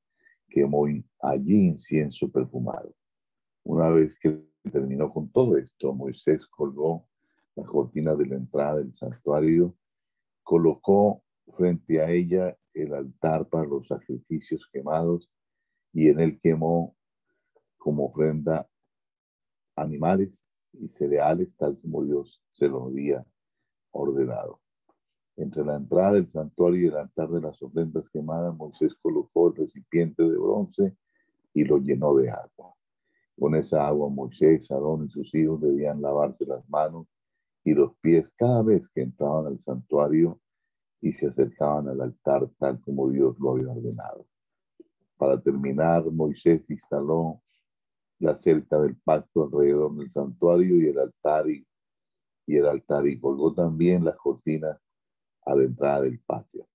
quemó 0.49 0.85
allí 1.21 1.67
incienso 1.67 2.29
perfumado. 2.29 2.93
Una 3.63 3.89
vez 3.89 4.17
que 4.19 4.45
terminó 4.71 5.09
con 5.09 5.29
todo 5.29 5.57
esto, 5.57 5.93
Moisés 5.93 6.45
colgó 6.47 7.07
la 7.57 7.63
cortina 7.63 8.13
de 8.15 8.27
la 8.27 8.35
entrada 8.35 8.75
del 8.75 8.93
santuario, 8.93 9.75
colocó 10.43 11.23
frente 11.55 11.99
a 11.99 12.09
ella 12.09 12.55
el 12.73 12.93
altar 12.93 13.49
para 13.49 13.65
los 13.65 13.87
sacrificios 13.87 14.69
quemados 14.71 15.29
y 15.91 16.07
en 16.09 16.19
él 16.19 16.37
quemó 16.37 16.95
como 17.77 18.05
ofrenda 18.05 18.69
animales 19.75 20.45
y 20.73 20.87
cereales 20.87 21.55
tal 21.57 21.79
como 21.79 22.05
Dios 22.05 22.43
se 22.49 22.67
lo 22.67 22.85
había 22.85 23.25
ordenado. 23.91 24.61
Entre 25.35 25.65
la 25.65 25.77
entrada 25.77 26.13
del 26.13 26.29
santuario 26.29 26.79
y 26.79 26.87
el 26.87 26.95
altar 26.95 27.29
de 27.29 27.41
las 27.41 27.61
ofrendas 27.63 28.07
quemadas, 28.09 28.55
Moisés 28.55 28.93
colocó 28.95 29.47
el 29.47 29.55
recipiente 29.55 30.21
de 30.23 30.37
bronce 30.37 30.95
y 31.55 31.63
lo 31.63 31.79
llenó 31.79 32.13
de 32.13 32.29
agua. 32.29 32.75
Con 33.39 33.55
esa 33.55 33.87
agua 33.87 34.09
Moisés, 34.09 34.69
Aarón 34.69 35.05
y 35.05 35.09
sus 35.09 35.33
hijos 35.33 35.59
debían 35.61 36.01
lavarse 36.01 36.45
las 36.45 36.67
manos 36.69 37.07
y 37.67 37.73
los 37.73 37.97
pies 37.97 38.33
cada 38.37 38.63
vez 38.63 38.87
que 38.87 39.01
entraban 39.01 39.47
al 39.47 39.59
santuario 39.59 40.39
y 41.01 41.11
se 41.11 41.27
acercaban 41.27 41.89
al 41.89 41.99
altar 41.99 42.49
tal 42.57 42.79
como 42.79 43.09
Dios 43.09 43.37
lo 43.39 43.51
había 43.51 43.67
ordenado. 43.67 44.25
Para 45.17 45.37
terminar, 45.41 46.09
Moisés 46.09 46.63
instaló 46.69 47.41
la 48.19 48.35
cerca 48.35 48.79
del 48.79 48.95
pacto 49.03 49.43
alrededor 49.43 49.93
del 49.97 50.09
santuario 50.09 50.81
y 50.81 50.87
el 50.87 50.97
altar 50.97 51.49
y, 51.49 51.67
y 52.45 52.55
el 52.55 52.67
altar 52.67 53.05
y 53.05 53.19
colgó 53.19 53.53
también 53.53 54.05
las 54.05 54.15
cortinas 54.15 54.79
a 55.41 55.53
la 55.53 55.63
entrada 55.63 56.03
del 56.03 56.21
patio. 56.21 56.69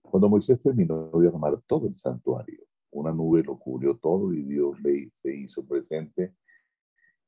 Cuando 0.00 0.30
Moisés 0.30 0.62
terminó 0.62 1.10
de 1.10 1.28
armar 1.28 1.60
todo 1.66 1.86
el 1.86 1.94
santuario, 1.94 2.64
una 2.90 3.12
nube 3.12 3.42
lo 3.42 3.58
cubrió 3.58 3.98
todo 3.98 4.32
y 4.32 4.44
Dios 4.44 4.80
le 4.80 5.10
se 5.10 5.36
hizo 5.36 5.62
presente 5.62 6.34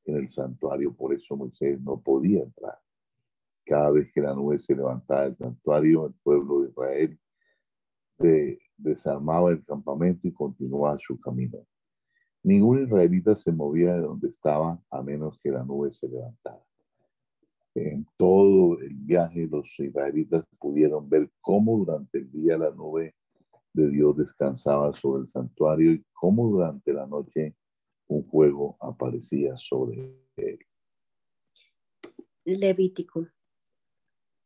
en 0.05 0.17
el 0.17 0.29
santuario, 0.29 0.93
por 0.93 1.13
eso 1.13 1.35
Moisés 1.35 1.79
no 1.81 1.99
podía 1.99 2.43
entrar. 2.43 2.77
Cada 3.65 3.91
vez 3.91 4.11
que 4.11 4.21
la 4.21 4.33
nube 4.33 4.59
se 4.59 4.75
levantaba 4.75 5.23
del 5.23 5.37
santuario, 5.37 6.07
el 6.07 6.13
pueblo 6.21 6.61
de 6.61 6.69
Israel 6.69 7.19
desarmaba 8.77 9.51
el 9.51 9.63
campamento 9.63 10.27
y 10.27 10.33
continuaba 10.33 10.97
su 10.99 11.19
camino. 11.19 11.65
Ningún 12.43 12.83
israelita 12.83 13.35
se 13.35 13.51
movía 13.51 13.95
de 13.95 14.01
donde 14.01 14.27
estaba 14.27 14.81
a 14.89 15.01
menos 15.01 15.39
que 15.41 15.49
la 15.49 15.63
nube 15.63 15.93
se 15.93 16.09
levantara. 16.09 16.61
En 17.75 18.05
todo 18.17 18.79
el 18.79 18.93
viaje 18.93 19.47
los 19.47 19.79
israelitas 19.79 20.43
pudieron 20.59 21.09
ver 21.09 21.31
cómo 21.41 21.77
durante 21.77 22.19
el 22.19 22.31
día 22.31 22.57
la 22.57 22.69
nube 22.71 23.15
de 23.73 23.89
Dios 23.89 24.15
descansaba 24.17 24.93
sobre 24.93 25.23
el 25.23 25.29
santuario 25.29 25.91
y 25.91 26.05
cómo 26.13 26.47
durante 26.49 26.93
la 26.93 27.07
noche 27.07 27.55
un 28.07 28.25
fuego 28.25 28.77
aparecía 28.79 29.55
sobre 29.57 30.15
él. 30.35 30.59
Levítico. 32.45 33.27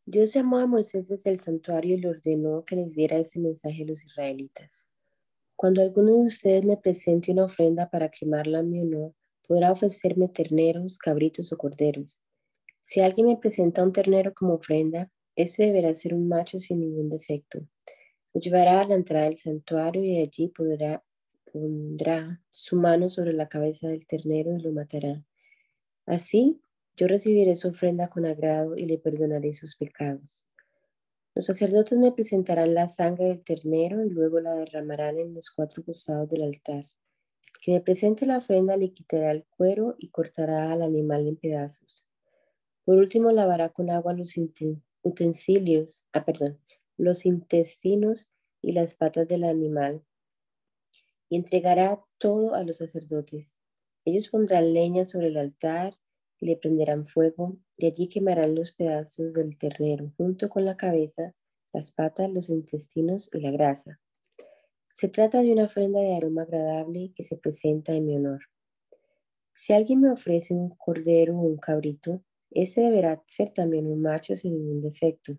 Dios 0.05 0.33
llamó 0.33 0.59
a 0.59 0.67
Moisés 0.67 1.09
desde 1.09 1.31
el 1.31 1.39
santuario 1.39 1.95
y 1.95 1.99
le 1.99 2.09
ordenó 2.09 2.63
que 2.63 2.75
les 2.75 2.93
diera 2.93 3.17
ese 3.17 3.39
mensaje 3.39 3.83
a 3.83 3.85
los 3.87 4.03
israelitas. 4.03 4.87
Cuando 5.55 5.81
alguno 5.81 6.13
de 6.13 6.27
ustedes 6.27 6.63
me 6.63 6.77
presente 6.77 7.31
una 7.31 7.45
ofrenda 7.45 7.89
para 7.89 8.09
quemarla 8.09 8.59
en 8.59 8.69
mi 8.69 8.79
honor, 8.79 9.13
podrá 9.47 9.71
ofrecerme 9.71 10.29
terneros, 10.29 10.97
cabritos 10.97 11.51
o 11.51 11.57
corderos. 11.57 12.21
Si 12.81 13.01
alguien 13.01 13.27
me 13.27 13.37
presenta 13.37 13.83
un 13.83 13.91
ternero 13.91 14.33
como 14.33 14.53
ofrenda, 14.53 15.11
ese 15.35 15.63
deberá 15.63 15.93
ser 15.93 16.13
un 16.13 16.27
macho 16.27 16.59
sin 16.59 16.79
ningún 16.79 17.09
defecto. 17.09 17.59
Lo 18.33 18.39
llevará 18.39 18.81
a 18.81 18.87
la 18.87 18.95
entrada 18.95 19.25
del 19.25 19.37
santuario 19.37 20.03
y 20.03 20.19
allí 20.19 20.47
podrá, 20.49 21.03
pondrá 21.57 22.41
su 22.49 22.75
mano 22.75 23.09
sobre 23.09 23.33
la 23.33 23.49
cabeza 23.49 23.87
del 23.87 24.05
ternero 24.05 24.55
y 24.55 24.61
lo 24.61 24.71
matará. 24.71 25.23
Así, 26.05 26.61
yo 26.95 27.07
recibiré 27.07 27.55
su 27.55 27.69
ofrenda 27.69 28.09
con 28.09 28.25
agrado 28.25 28.77
y 28.77 28.85
le 28.85 28.97
perdonaré 28.97 29.53
sus 29.53 29.75
pecados. 29.75 30.43
Los 31.35 31.45
sacerdotes 31.45 31.99
me 31.99 32.11
presentarán 32.11 32.73
la 32.73 32.87
sangre 32.87 33.25
del 33.25 33.43
ternero 33.43 34.03
y 34.03 34.09
luego 34.09 34.39
la 34.39 34.55
derramarán 34.55 35.19
en 35.19 35.35
los 35.35 35.51
cuatro 35.51 35.83
costados 35.83 36.29
del 36.29 36.43
altar. 36.43 36.89
Que 37.61 37.73
me 37.73 37.81
presente 37.81 38.25
la 38.25 38.37
ofrenda 38.37 38.77
le 38.77 38.91
quitará 38.91 39.31
el 39.31 39.45
cuero 39.45 39.95
y 39.99 40.09
cortará 40.09 40.71
al 40.71 40.81
animal 40.81 41.27
en 41.27 41.35
pedazos. 41.35 42.07
Por 42.85 42.97
último, 42.97 43.31
lavará 43.31 43.69
con 43.69 43.89
agua 43.89 44.13
los 44.13 44.33
utensilios, 45.03 46.03
ah, 46.13 46.25
perdón, 46.25 46.59
los 46.97 47.25
intestinos 47.25 48.31
y 48.61 48.71
las 48.71 48.95
patas 48.95 49.27
del 49.27 49.43
animal 49.43 50.03
y 51.29 51.37
entregará 51.37 52.01
todo 52.17 52.55
a 52.55 52.63
los 52.63 52.77
sacerdotes. 52.77 53.55
Ellos 54.05 54.29
pondrán 54.29 54.73
leña 54.73 55.05
sobre 55.05 55.27
el 55.27 55.37
altar 55.37 55.93
le 56.39 56.55
prenderán 56.55 57.05
fuego, 57.05 57.57
y 57.77 57.87
allí 57.87 58.09
quemarán 58.09 58.55
los 58.55 58.71
pedazos 58.73 59.33
del 59.33 59.57
ternero, 59.57 60.13
junto 60.17 60.49
con 60.49 60.65
la 60.65 60.77
cabeza, 60.77 61.33
las 61.73 61.91
patas, 61.91 62.31
los 62.31 62.49
intestinos 62.49 63.29
y 63.33 63.39
la 63.39 63.51
grasa. 63.51 63.99
Se 64.91 65.09
trata 65.09 65.41
de 65.41 65.51
una 65.51 65.65
ofrenda 65.65 65.99
de 65.99 66.15
aroma 66.15 66.43
agradable 66.43 67.11
que 67.15 67.23
se 67.23 67.37
presenta 67.37 67.93
en 67.93 68.05
mi 68.05 68.15
honor. 68.15 68.41
Si 69.53 69.73
alguien 69.73 70.01
me 70.01 70.11
ofrece 70.11 70.53
un 70.53 70.69
cordero 70.69 71.37
o 71.37 71.41
un 71.41 71.57
cabrito, 71.57 72.23
ese 72.51 72.81
deberá 72.81 73.23
ser 73.27 73.51
también 73.51 73.87
un 73.87 74.01
macho 74.01 74.35
sin 74.35 74.53
ningún 74.53 74.81
defecto. 74.81 75.37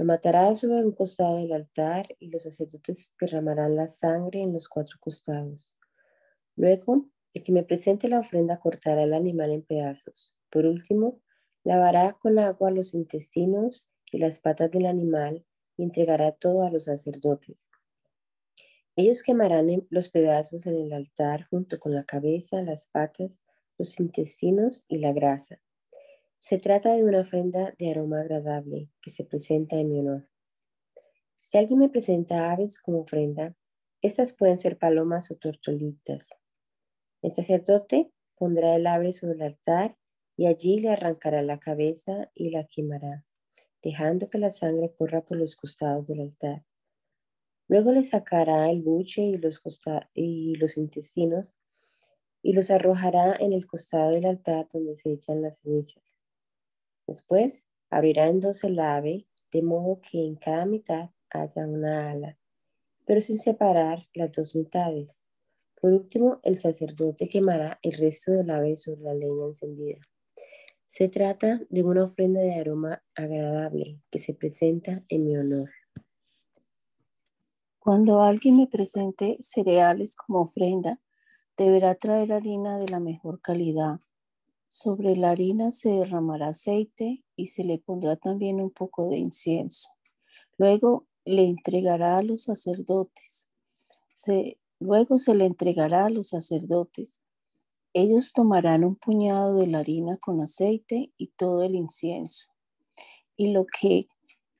Lo 0.00 0.06
matará 0.06 0.54
sobre 0.54 0.82
un 0.82 0.92
costado 0.92 1.36
del 1.36 1.52
altar 1.52 2.16
y 2.18 2.30
los 2.30 2.44
sacerdotes 2.44 3.12
derramarán 3.20 3.76
la 3.76 3.86
sangre 3.86 4.40
en 4.40 4.50
los 4.50 4.66
cuatro 4.66 4.96
costados. 4.98 5.76
Luego 6.56 7.04
el 7.34 7.44
que 7.44 7.52
me 7.52 7.64
presente 7.64 8.08
la 8.08 8.20
ofrenda 8.20 8.58
cortará 8.58 9.02
el 9.02 9.12
animal 9.12 9.50
en 9.50 9.60
pedazos. 9.60 10.34
Por 10.48 10.64
último, 10.64 11.20
lavará 11.64 12.14
con 12.14 12.38
agua 12.38 12.70
los 12.70 12.94
intestinos 12.94 13.90
y 14.10 14.16
las 14.16 14.40
patas 14.40 14.70
del 14.70 14.86
animal 14.86 15.44
y 15.76 15.82
entregará 15.82 16.32
todo 16.32 16.62
a 16.62 16.70
los 16.70 16.84
sacerdotes. 16.84 17.70
Ellos 18.96 19.22
quemarán 19.22 19.86
los 19.90 20.08
pedazos 20.08 20.64
en 20.64 20.76
el 20.76 20.94
altar 20.94 21.46
junto 21.50 21.78
con 21.78 21.94
la 21.94 22.04
cabeza, 22.04 22.62
las 22.62 22.88
patas, 22.88 23.42
los 23.76 24.00
intestinos 24.00 24.82
y 24.88 24.96
la 24.96 25.12
grasa. 25.12 25.60
Se 26.40 26.56
trata 26.56 26.94
de 26.94 27.04
una 27.04 27.20
ofrenda 27.20 27.74
de 27.78 27.90
aroma 27.90 28.22
agradable 28.22 28.88
que 29.02 29.10
se 29.10 29.24
presenta 29.24 29.76
en 29.76 29.90
mi 29.90 30.00
honor. 30.00 30.26
Si 31.38 31.58
alguien 31.58 31.78
me 31.78 31.90
presenta 31.90 32.50
aves 32.50 32.80
como 32.80 33.00
ofrenda, 33.00 33.54
estas 34.00 34.34
pueden 34.34 34.58
ser 34.58 34.78
palomas 34.78 35.30
o 35.30 35.36
tortolitas. 35.36 36.30
El 37.20 37.32
sacerdote 37.32 38.10
pondrá 38.36 38.74
el 38.74 38.86
ave 38.86 39.12
sobre 39.12 39.34
el 39.34 39.42
altar 39.42 39.98
y 40.34 40.46
allí 40.46 40.80
le 40.80 40.88
arrancará 40.88 41.42
la 41.42 41.58
cabeza 41.58 42.30
y 42.34 42.48
la 42.48 42.66
quemará, 42.66 43.26
dejando 43.82 44.30
que 44.30 44.38
la 44.38 44.50
sangre 44.50 44.94
corra 44.96 45.20
por 45.20 45.36
los 45.36 45.56
costados 45.56 46.06
del 46.06 46.22
altar. 46.22 46.64
Luego 47.68 47.92
le 47.92 48.02
sacará 48.02 48.70
el 48.70 48.80
buche 48.80 49.20
y 49.20 49.36
los, 49.36 49.60
y 50.14 50.54
los 50.54 50.78
intestinos 50.78 51.54
y 52.42 52.54
los 52.54 52.70
arrojará 52.70 53.36
en 53.38 53.52
el 53.52 53.66
costado 53.66 54.12
del 54.12 54.24
altar 54.24 54.70
donde 54.72 54.96
se 54.96 55.12
echan 55.12 55.42
las 55.42 55.58
cenizas. 55.58 56.09
Después 57.10 57.66
abrirá 57.90 58.28
en 58.28 58.38
dos 58.38 58.62
el 58.62 58.78
ave, 58.78 59.26
de 59.50 59.62
modo 59.62 60.00
que 60.00 60.24
en 60.24 60.36
cada 60.36 60.64
mitad 60.64 61.10
haya 61.28 61.66
una 61.66 62.12
ala, 62.12 62.38
pero 63.04 63.20
sin 63.20 63.36
separar 63.36 64.06
las 64.14 64.30
dos 64.30 64.54
mitades. 64.54 65.20
Por 65.80 65.92
último, 65.92 66.38
el 66.44 66.56
sacerdote 66.56 67.28
quemará 67.28 67.80
el 67.82 67.94
resto 67.94 68.30
del 68.30 68.48
ave 68.50 68.76
sobre 68.76 69.00
la 69.00 69.14
leña 69.14 69.46
encendida. 69.46 69.98
Se 70.86 71.08
trata 71.08 71.60
de 71.68 71.82
una 71.82 72.04
ofrenda 72.04 72.42
de 72.42 72.54
aroma 72.54 73.02
agradable 73.16 74.00
que 74.08 74.20
se 74.20 74.32
presenta 74.32 75.02
en 75.08 75.24
mi 75.24 75.36
honor. 75.36 75.68
Cuando 77.80 78.22
alguien 78.22 78.56
me 78.56 78.68
presente 78.68 79.36
cereales 79.40 80.14
como 80.14 80.42
ofrenda, 80.42 81.00
deberá 81.56 81.96
traer 81.96 82.32
harina 82.32 82.78
de 82.78 82.86
la 82.86 83.00
mejor 83.00 83.40
calidad. 83.40 83.98
Sobre 84.72 85.16
la 85.16 85.32
harina 85.32 85.72
se 85.72 85.90
derramará 85.90 86.50
aceite 86.50 87.24
y 87.34 87.46
se 87.46 87.64
le 87.64 87.78
pondrá 87.78 88.14
también 88.14 88.60
un 88.60 88.70
poco 88.70 89.08
de 89.08 89.18
incienso. 89.18 89.90
Luego 90.58 91.08
le 91.24 91.44
entregará 91.44 92.18
a 92.18 92.22
los 92.22 92.44
sacerdotes. 92.44 93.48
Luego 94.78 95.18
se 95.18 95.34
le 95.34 95.46
entregará 95.46 96.06
a 96.06 96.10
los 96.10 96.28
sacerdotes. 96.28 97.24
Ellos 97.92 98.32
tomarán 98.32 98.84
un 98.84 98.94
puñado 98.94 99.56
de 99.56 99.66
la 99.66 99.80
harina 99.80 100.16
con 100.18 100.40
aceite 100.40 101.12
y 101.16 101.32
todo 101.32 101.64
el 101.64 101.74
incienso 101.74 102.48
y 103.36 103.52
lo 103.52 103.66
que 103.66 104.06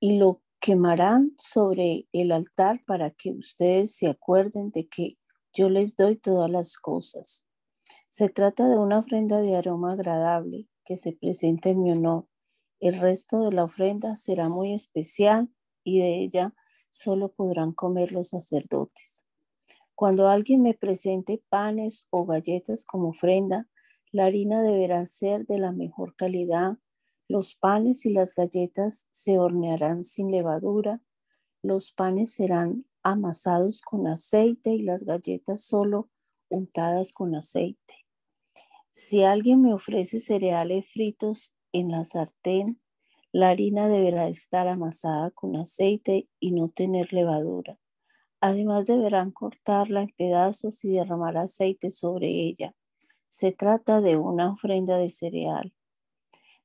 y 0.01 0.19
lo 0.19 0.43
quemarán 0.59 1.35
sobre 1.39 2.09
el 2.13 2.33
altar 2.33 2.83
para 2.85 3.13
que 3.13 3.31
ustedes 3.31 3.95
se 3.95 4.09
acuerden 4.09 4.73
de 4.73 4.89
que 4.89 5.19
yo 5.53 5.69
les 5.69 5.95
doy 5.95 6.17
todas 6.17 6.51
las 6.51 6.79
cosas. 6.79 7.47
Se 8.11 8.29
trata 8.29 8.69
de 8.69 8.77
una 8.77 8.99
ofrenda 8.99 9.41
de 9.41 9.55
aroma 9.55 9.93
agradable 9.93 10.67
que 10.85 10.97
se 10.97 11.13
presenta 11.13 11.69
en 11.69 11.81
mi 11.81 11.93
honor. 11.93 12.27
El 12.81 13.01
resto 13.01 13.45
de 13.45 13.53
la 13.53 13.63
ofrenda 13.63 14.17
será 14.17 14.49
muy 14.49 14.75
especial 14.75 15.49
y 15.85 16.01
de 16.01 16.17
ella 16.17 16.53
solo 16.91 17.31
podrán 17.31 17.71
comer 17.71 18.11
los 18.11 18.31
sacerdotes. 18.31 19.25
Cuando 19.95 20.27
alguien 20.27 20.61
me 20.61 20.75
presente 20.75 21.41
panes 21.51 22.09
o 22.11 22.27
galletas 22.27 22.85
como 22.85 23.11
ofrenda, 23.11 23.69
la 24.11 24.25
harina 24.25 24.61
deberá 24.61 25.07
ser 25.07 25.47
de 25.47 25.61
la 25.61 25.71
mejor 25.71 26.17
calidad. 26.17 26.79
Los 27.29 27.55
panes 27.55 28.05
y 28.07 28.11
las 28.11 28.35
galletas 28.35 29.07
se 29.13 29.39
hornearán 29.39 30.03
sin 30.03 30.33
levadura. 30.33 31.01
Los 31.63 31.93
panes 31.93 32.33
serán 32.33 32.87
amasados 33.05 33.83
con 33.83 34.09
aceite 34.09 34.71
y 34.71 34.83
las 34.83 35.05
galletas 35.05 35.63
solo 35.63 36.11
untadas 36.51 37.12
con 37.12 37.34
aceite. 37.34 37.94
Si 38.90 39.22
alguien 39.22 39.62
me 39.62 39.72
ofrece 39.72 40.18
cereales 40.18 40.86
fritos 40.86 41.55
en 41.72 41.90
la 41.90 42.05
sartén, 42.05 42.80
la 43.32 43.51
harina 43.51 43.88
deberá 43.88 44.26
estar 44.26 44.66
amasada 44.66 45.30
con 45.30 45.57
aceite 45.57 46.28
y 46.40 46.51
no 46.51 46.68
tener 46.68 47.12
levadura. 47.12 47.78
Además 48.40 48.86
deberán 48.86 49.30
cortarla 49.30 50.03
en 50.03 50.11
pedazos 50.16 50.84
y 50.84 50.90
derramar 50.90 51.36
aceite 51.36 51.90
sobre 51.90 52.28
ella. 52.28 52.74
Se 53.28 53.53
trata 53.53 54.01
de 54.01 54.16
una 54.16 54.51
ofrenda 54.53 54.96
de 54.98 55.11
cereal. 55.11 55.72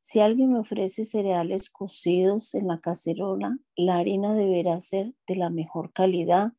Si 0.01 0.19
alguien 0.19 0.53
me 0.53 0.59
ofrece 0.59 1.05
cereales 1.05 1.69
cocidos 1.69 2.55
en 2.55 2.67
la 2.67 2.79
cacerola, 2.79 3.57
la 3.75 3.97
harina 3.97 4.33
deberá 4.33 4.79
ser 4.79 5.13
de 5.27 5.35
la 5.35 5.49
mejor 5.49 5.93
calidad 5.93 6.53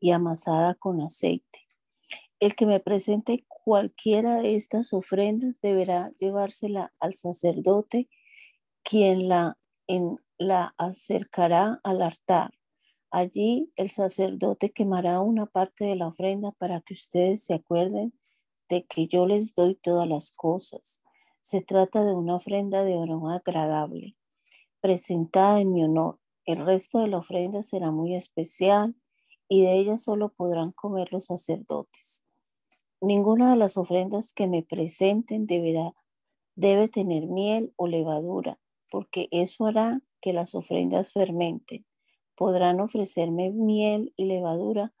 y 0.00 0.10
amasada 0.10 0.74
con 0.74 1.00
aceite. 1.00 1.65
El 2.38 2.54
que 2.54 2.66
me 2.66 2.80
presente 2.80 3.46
cualquiera 3.48 4.40
de 4.40 4.54
estas 4.54 4.92
ofrendas 4.92 5.60
deberá 5.60 6.10
llevársela 6.18 6.92
al 7.00 7.14
sacerdote, 7.14 8.08
quien 8.82 9.28
la, 9.28 9.58
la 10.38 10.74
acercará 10.76 11.80
al 11.82 12.02
altar. 12.02 12.52
Allí 13.10 13.72
el 13.76 13.90
sacerdote 13.90 14.70
quemará 14.70 15.20
una 15.20 15.46
parte 15.46 15.84
de 15.84 15.96
la 15.96 16.08
ofrenda 16.08 16.52
para 16.52 16.82
que 16.82 16.92
ustedes 16.92 17.44
se 17.44 17.54
acuerden 17.54 18.12
de 18.68 18.84
que 18.84 19.06
yo 19.06 19.26
les 19.26 19.54
doy 19.54 19.76
todas 19.76 20.06
las 20.06 20.30
cosas. 20.30 21.02
Se 21.40 21.62
trata 21.62 22.04
de 22.04 22.12
una 22.12 22.36
ofrenda 22.36 22.82
de 22.82 22.98
aroma 23.00 23.36
agradable, 23.36 24.16
presentada 24.80 25.60
en 25.60 25.72
mi 25.72 25.84
honor. 25.84 26.18
El 26.44 26.66
resto 26.66 26.98
de 26.98 27.08
la 27.08 27.18
ofrenda 27.18 27.62
será 27.62 27.90
muy 27.90 28.14
especial 28.14 28.94
y 29.48 29.62
de 29.62 29.78
ella 29.78 29.96
solo 29.96 30.30
podrán 30.30 30.72
comer 30.72 31.12
los 31.12 31.26
sacerdotes. 31.26 32.24
Ninguna 33.00 33.50
de 33.50 33.56
las 33.56 33.76
ofrendas 33.76 34.32
que 34.32 34.46
me 34.46 34.62
presenten 34.62 35.46
deberá, 35.46 35.94
debe 36.54 36.88
tener 36.88 37.26
miel 37.26 37.72
o 37.76 37.86
levadura, 37.86 38.58
porque 38.90 39.28
eso 39.30 39.66
hará 39.66 40.00
que 40.20 40.32
las 40.32 40.54
ofrendas 40.54 41.12
fermenten 41.12 41.84
podrán 42.36 42.80
ofrecerme 42.80 43.50
miel 43.50 44.12
y 44.16 44.26
levadura 44.26 44.92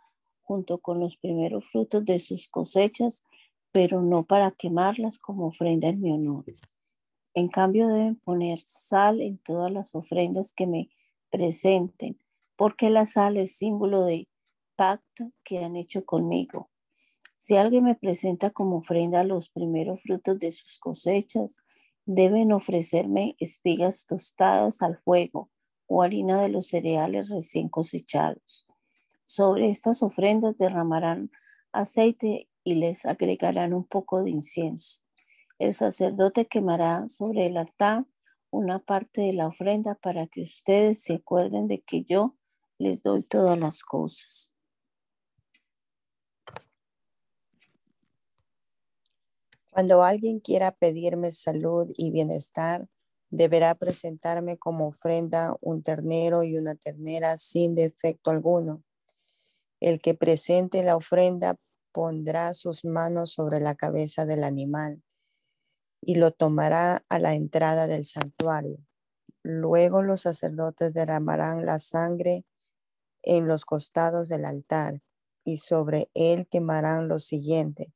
junto 0.42 0.78
con 0.78 0.98
los 0.98 1.16
primeros 1.16 1.68
frutos 1.68 2.04
de 2.04 2.18
sus 2.18 2.48
cosechas, 2.48 3.24
pero 3.72 4.00
no 4.00 4.24
para 4.24 4.50
quemarlas 4.50 5.18
como 5.18 5.46
ofrenda 5.46 5.88
en 5.88 6.00
mi 6.00 6.12
honor. 6.12 6.44
En 7.34 7.48
cambio 7.48 7.88
deben 7.88 8.16
poner 8.16 8.60
sal 8.64 9.20
en 9.20 9.38
todas 9.38 9.70
las 9.70 9.94
ofrendas 9.94 10.52
que 10.52 10.66
me 10.66 10.88
presenten, 11.30 12.18
porque 12.56 12.88
la 12.88 13.04
sal 13.04 13.36
es 13.36 13.56
símbolo 13.56 14.04
de 14.04 14.28
pacto 14.76 15.32
que 15.42 15.58
han 15.64 15.76
hecho 15.76 16.04
conmigo. 16.04 16.70
Si 17.36 17.56
alguien 17.56 17.84
me 17.84 17.94
presenta 17.94 18.50
como 18.50 18.78
ofrenda 18.78 19.24
los 19.24 19.48
primeros 19.48 20.02
frutos 20.02 20.38
de 20.38 20.52
sus 20.52 20.78
cosechas, 20.78 21.62
deben 22.04 22.52
ofrecerme 22.52 23.36
espigas 23.38 24.06
tostadas 24.06 24.82
al 24.82 24.98
fuego 24.98 25.50
o 25.86 26.02
harina 26.02 26.40
de 26.40 26.48
los 26.48 26.68
cereales 26.68 27.30
recién 27.30 27.68
cosechados. 27.68 28.66
Sobre 29.24 29.68
estas 29.68 30.02
ofrendas 30.02 30.56
derramarán 30.56 31.30
aceite 31.72 32.48
y 32.64 32.74
les 32.76 33.04
agregarán 33.04 33.74
un 33.74 33.84
poco 33.84 34.22
de 34.22 34.30
incienso. 34.30 35.00
El 35.58 35.72
sacerdote 35.72 36.46
quemará 36.46 37.08
sobre 37.08 37.46
el 37.46 37.56
altar 37.56 38.06
una 38.50 38.78
parte 38.78 39.22
de 39.22 39.32
la 39.32 39.48
ofrenda 39.48 39.94
para 39.94 40.26
que 40.26 40.42
ustedes 40.42 41.02
se 41.02 41.14
acuerden 41.14 41.66
de 41.66 41.82
que 41.82 42.04
yo 42.04 42.36
les 42.78 43.02
doy 43.02 43.22
todas 43.22 43.58
las 43.58 43.82
cosas. 43.82 44.55
Cuando 49.76 50.02
alguien 50.02 50.40
quiera 50.40 50.72
pedirme 50.72 51.32
salud 51.32 51.92
y 51.98 52.10
bienestar, 52.10 52.88
deberá 53.28 53.74
presentarme 53.74 54.56
como 54.56 54.86
ofrenda 54.86 55.54
un 55.60 55.82
ternero 55.82 56.44
y 56.44 56.56
una 56.56 56.76
ternera 56.76 57.36
sin 57.36 57.74
defecto 57.74 58.30
alguno. 58.30 58.82
El 59.78 59.98
que 59.98 60.14
presente 60.14 60.82
la 60.82 60.96
ofrenda 60.96 61.56
pondrá 61.92 62.54
sus 62.54 62.86
manos 62.86 63.32
sobre 63.32 63.60
la 63.60 63.74
cabeza 63.74 64.24
del 64.24 64.44
animal 64.44 65.02
y 66.00 66.14
lo 66.14 66.30
tomará 66.30 67.04
a 67.10 67.18
la 67.18 67.34
entrada 67.34 67.86
del 67.86 68.06
santuario. 68.06 68.78
Luego 69.42 70.00
los 70.00 70.22
sacerdotes 70.22 70.94
derramarán 70.94 71.66
la 71.66 71.78
sangre 71.78 72.46
en 73.22 73.46
los 73.46 73.66
costados 73.66 74.30
del 74.30 74.46
altar 74.46 75.02
y 75.44 75.58
sobre 75.58 76.10
él 76.14 76.48
quemarán 76.50 77.08
lo 77.08 77.18
siguiente, 77.18 77.92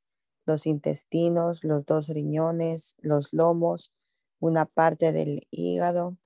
los 0.46 0.66
intestinos, 0.66 1.64
los 1.64 1.86
dos 1.86 2.08
riñones, 2.08 2.96
los 2.98 3.32
lomos, 3.32 3.92
una 4.38 4.64
parte 4.66 5.12
del 5.12 5.40
hígado 5.50 6.16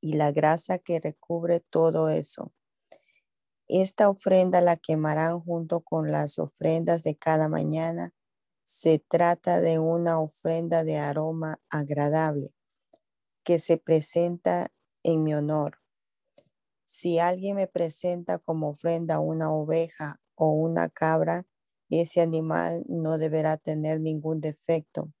y 0.00 0.14
la 0.14 0.32
grasa 0.32 0.78
que 0.78 1.00
recubre 1.00 1.60
todo 1.60 2.08
eso. 2.08 2.52
Esta 3.68 4.08
ofrenda 4.08 4.60
la 4.60 4.76
quemarán 4.76 5.40
junto 5.40 5.80
con 5.80 6.12
las 6.12 6.38
ofrendas 6.38 7.02
de 7.02 7.16
cada 7.16 7.48
mañana. 7.48 8.14
Se 8.62 9.00
trata 9.00 9.60
de 9.60 9.80
una 9.80 10.20
ofrenda 10.20 10.84
de 10.84 10.98
aroma 10.98 11.60
agradable 11.68 12.54
que 13.42 13.58
se 13.58 13.76
presenta 13.76 14.68
en 15.02 15.24
mi 15.24 15.34
honor. 15.34 15.78
Si 16.84 17.18
alguien 17.18 17.56
me 17.56 17.66
presenta 17.66 18.38
como 18.38 18.68
ofrenda 18.70 19.18
una 19.18 19.50
oveja 19.52 20.20
o 20.36 20.50
una 20.50 20.88
cabra, 20.88 21.44
ese 21.90 22.20
animal 22.20 22.84
no 22.88 23.18
deberá 23.18 23.56
tener 23.56 24.00
ningún 24.00 24.40
defecto. 24.40 25.12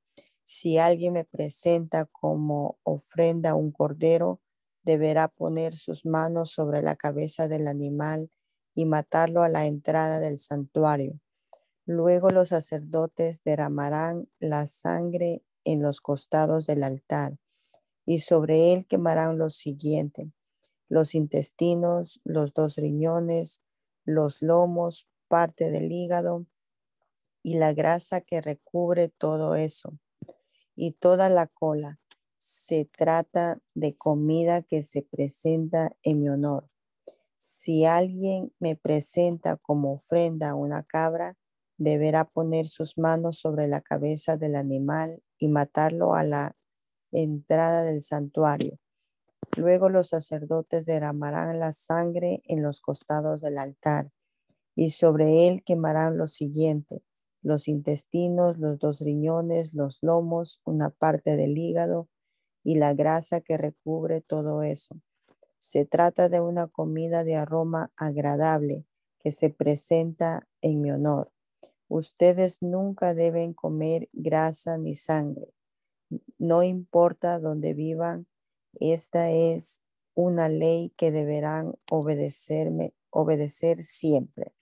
Si 0.44 0.78
alguien 0.78 1.12
me 1.12 1.24
presenta 1.24 2.06
como 2.06 2.78
ofrenda 2.82 3.54
un 3.54 3.72
cordero, 3.72 4.40
deberá 4.84 5.28
poner 5.28 5.76
sus 5.76 6.06
manos 6.06 6.50
sobre 6.50 6.82
la 6.82 6.94
cabeza 6.94 7.48
del 7.48 7.66
animal 7.66 8.30
y 8.74 8.86
matarlo 8.86 9.42
a 9.42 9.48
la 9.48 9.66
entrada 9.66 10.20
del 10.20 10.38
santuario. 10.38 11.20
Luego 11.86 12.30
los 12.30 12.48
sacerdotes 12.50 13.42
derramarán 13.44 14.28
la 14.38 14.66
sangre 14.66 15.44
en 15.64 15.82
los 15.82 16.00
costados 16.00 16.66
del 16.66 16.82
altar 16.82 17.38
y 18.04 18.18
sobre 18.18 18.72
él 18.72 18.86
quemarán 18.86 19.38
lo 19.38 19.50
siguiente, 19.50 20.32
los 20.88 21.14
intestinos, 21.14 22.20
los 22.24 22.54
dos 22.54 22.76
riñones, 22.76 23.62
los 24.04 24.42
lomos, 24.42 25.08
parte 25.28 25.70
del 25.70 25.90
hígado, 25.90 26.46
y 27.46 27.54
la 27.54 27.72
grasa 27.72 28.22
que 28.22 28.40
recubre 28.40 29.08
todo 29.08 29.54
eso 29.54 29.96
y 30.74 30.94
toda 30.94 31.28
la 31.28 31.46
cola. 31.46 32.00
Se 32.38 32.86
trata 32.86 33.60
de 33.72 33.96
comida 33.96 34.62
que 34.62 34.82
se 34.82 35.02
presenta 35.02 35.94
en 36.02 36.22
mi 36.22 36.28
honor. 36.28 36.68
Si 37.36 37.84
alguien 37.84 38.52
me 38.58 38.74
presenta 38.74 39.56
como 39.58 39.92
ofrenda 39.92 40.56
una 40.56 40.82
cabra, 40.82 41.36
deberá 41.78 42.24
poner 42.24 42.66
sus 42.66 42.98
manos 42.98 43.38
sobre 43.38 43.68
la 43.68 43.80
cabeza 43.80 44.36
del 44.36 44.56
animal 44.56 45.22
y 45.38 45.46
matarlo 45.46 46.16
a 46.16 46.24
la 46.24 46.56
entrada 47.12 47.84
del 47.84 48.02
santuario. 48.02 48.80
Luego 49.56 49.88
los 49.88 50.08
sacerdotes 50.08 50.84
derramarán 50.84 51.60
la 51.60 51.70
sangre 51.70 52.42
en 52.46 52.64
los 52.64 52.80
costados 52.80 53.40
del 53.40 53.58
altar 53.58 54.10
y 54.74 54.90
sobre 54.90 55.46
él 55.46 55.62
quemarán 55.64 56.18
lo 56.18 56.26
siguiente, 56.26 57.04
los 57.46 57.68
intestinos, 57.68 58.58
los 58.58 58.80
dos 58.80 59.00
riñones, 59.00 59.72
los 59.72 59.98
lomos, 60.02 60.60
una 60.64 60.90
parte 60.90 61.36
del 61.36 61.56
hígado 61.56 62.08
y 62.64 62.74
la 62.74 62.92
grasa 62.92 63.40
que 63.40 63.56
recubre 63.56 64.20
todo 64.20 64.64
eso. 64.64 65.00
Se 65.60 65.84
trata 65.84 66.28
de 66.28 66.40
una 66.40 66.66
comida 66.66 67.22
de 67.22 67.36
aroma 67.36 67.92
agradable 67.96 68.84
que 69.20 69.30
se 69.30 69.48
presenta 69.48 70.48
en 70.60 70.80
mi 70.80 70.90
honor. 70.90 71.30
Ustedes 71.86 72.62
nunca 72.62 73.14
deben 73.14 73.54
comer 73.54 74.08
grasa 74.12 74.76
ni 74.76 74.96
sangre. 74.96 75.54
No 76.38 76.64
importa 76.64 77.38
dónde 77.38 77.74
vivan, 77.74 78.26
esta 78.80 79.30
es 79.30 79.82
una 80.14 80.48
ley 80.48 80.92
que 80.96 81.12
deberán 81.12 81.74
obedecerme, 81.88 82.92
obedecer 83.10 83.84
siempre. 83.84 84.55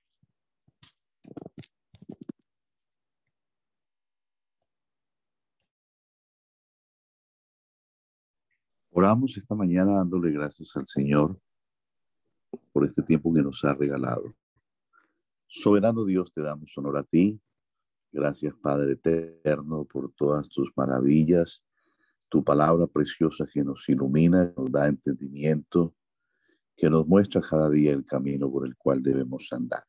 Oramos 8.96 9.36
esta 9.36 9.56
mañana 9.56 9.96
dándole 9.96 10.30
gracias 10.30 10.76
al 10.76 10.86
Señor 10.86 11.36
por 12.72 12.84
este 12.84 13.02
tiempo 13.02 13.34
que 13.34 13.42
nos 13.42 13.64
ha 13.64 13.74
regalado. 13.74 14.36
Soberano 15.48 16.04
Dios, 16.04 16.32
te 16.32 16.40
damos 16.40 16.78
honor 16.78 16.98
a 16.98 17.02
ti. 17.02 17.40
Gracias, 18.12 18.54
Padre 18.62 18.92
eterno, 18.92 19.84
por 19.84 20.12
todas 20.12 20.48
tus 20.48 20.70
maravillas, 20.76 21.64
tu 22.28 22.44
palabra 22.44 22.86
preciosa 22.86 23.48
que 23.52 23.64
nos 23.64 23.88
ilumina, 23.88 24.54
nos 24.56 24.70
da 24.70 24.86
entendimiento, 24.86 25.96
que 26.76 26.88
nos 26.88 27.04
muestra 27.04 27.40
cada 27.40 27.68
día 27.68 27.90
el 27.90 28.04
camino 28.04 28.48
por 28.48 28.64
el 28.64 28.76
cual 28.76 29.02
debemos 29.02 29.52
andar. 29.52 29.82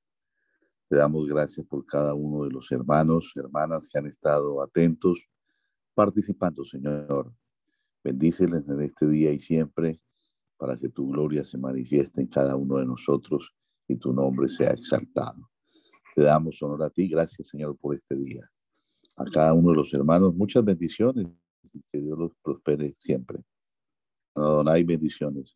Te 0.89 0.95
damos 0.95 1.27
gracias 1.27 1.63
por 1.67 1.85
cada 1.85 2.15
uno 2.15 2.45
de 2.45 2.49
los 2.49 2.71
hermanos, 2.71 3.31
hermanas 3.35 3.87
que 3.87 3.99
han 3.99 4.07
estado 4.07 4.63
atentos, 4.63 5.29
participando, 5.93 6.65
Señor, 6.65 7.31
Bendíceles 8.05 8.69
en 8.69 8.81
este 8.81 9.07
día 9.07 9.31
y 9.31 9.39
siempre 9.39 9.99
para 10.57 10.77
que 10.77 10.89
tu 10.89 11.09
gloria 11.09 11.43
se 11.43 11.57
manifieste 11.57 12.21
en 12.21 12.27
cada 12.27 12.55
uno 12.55 12.77
de 12.77 12.85
nosotros 12.85 13.51
y 13.87 13.95
tu 13.95 14.13
nombre 14.13 14.47
sea 14.47 14.73
exaltado. 14.73 15.49
Te 16.15 16.21
damos 16.21 16.61
honor 16.61 16.83
a 16.83 16.91
ti. 16.91 17.07
Gracias, 17.07 17.47
Señor, 17.47 17.75
por 17.77 17.95
este 17.95 18.15
día. 18.15 18.47
A 19.17 19.25
cada 19.25 19.53
uno 19.53 19.71
de 19.71 19.77
los 19.77 19.91
hermanos, 19.91 20.35
muchas 20.35 20.63
bendiciones 20.63 21.25
y 21.73 21.81
que 21.91 21.99
Dios 21.99 22.15
los 22.15 22.31
prospere 22.43 22.93
siempre. 22.95 23.39
Hay 24.35 24.83
bendiciones. 24.83 25.55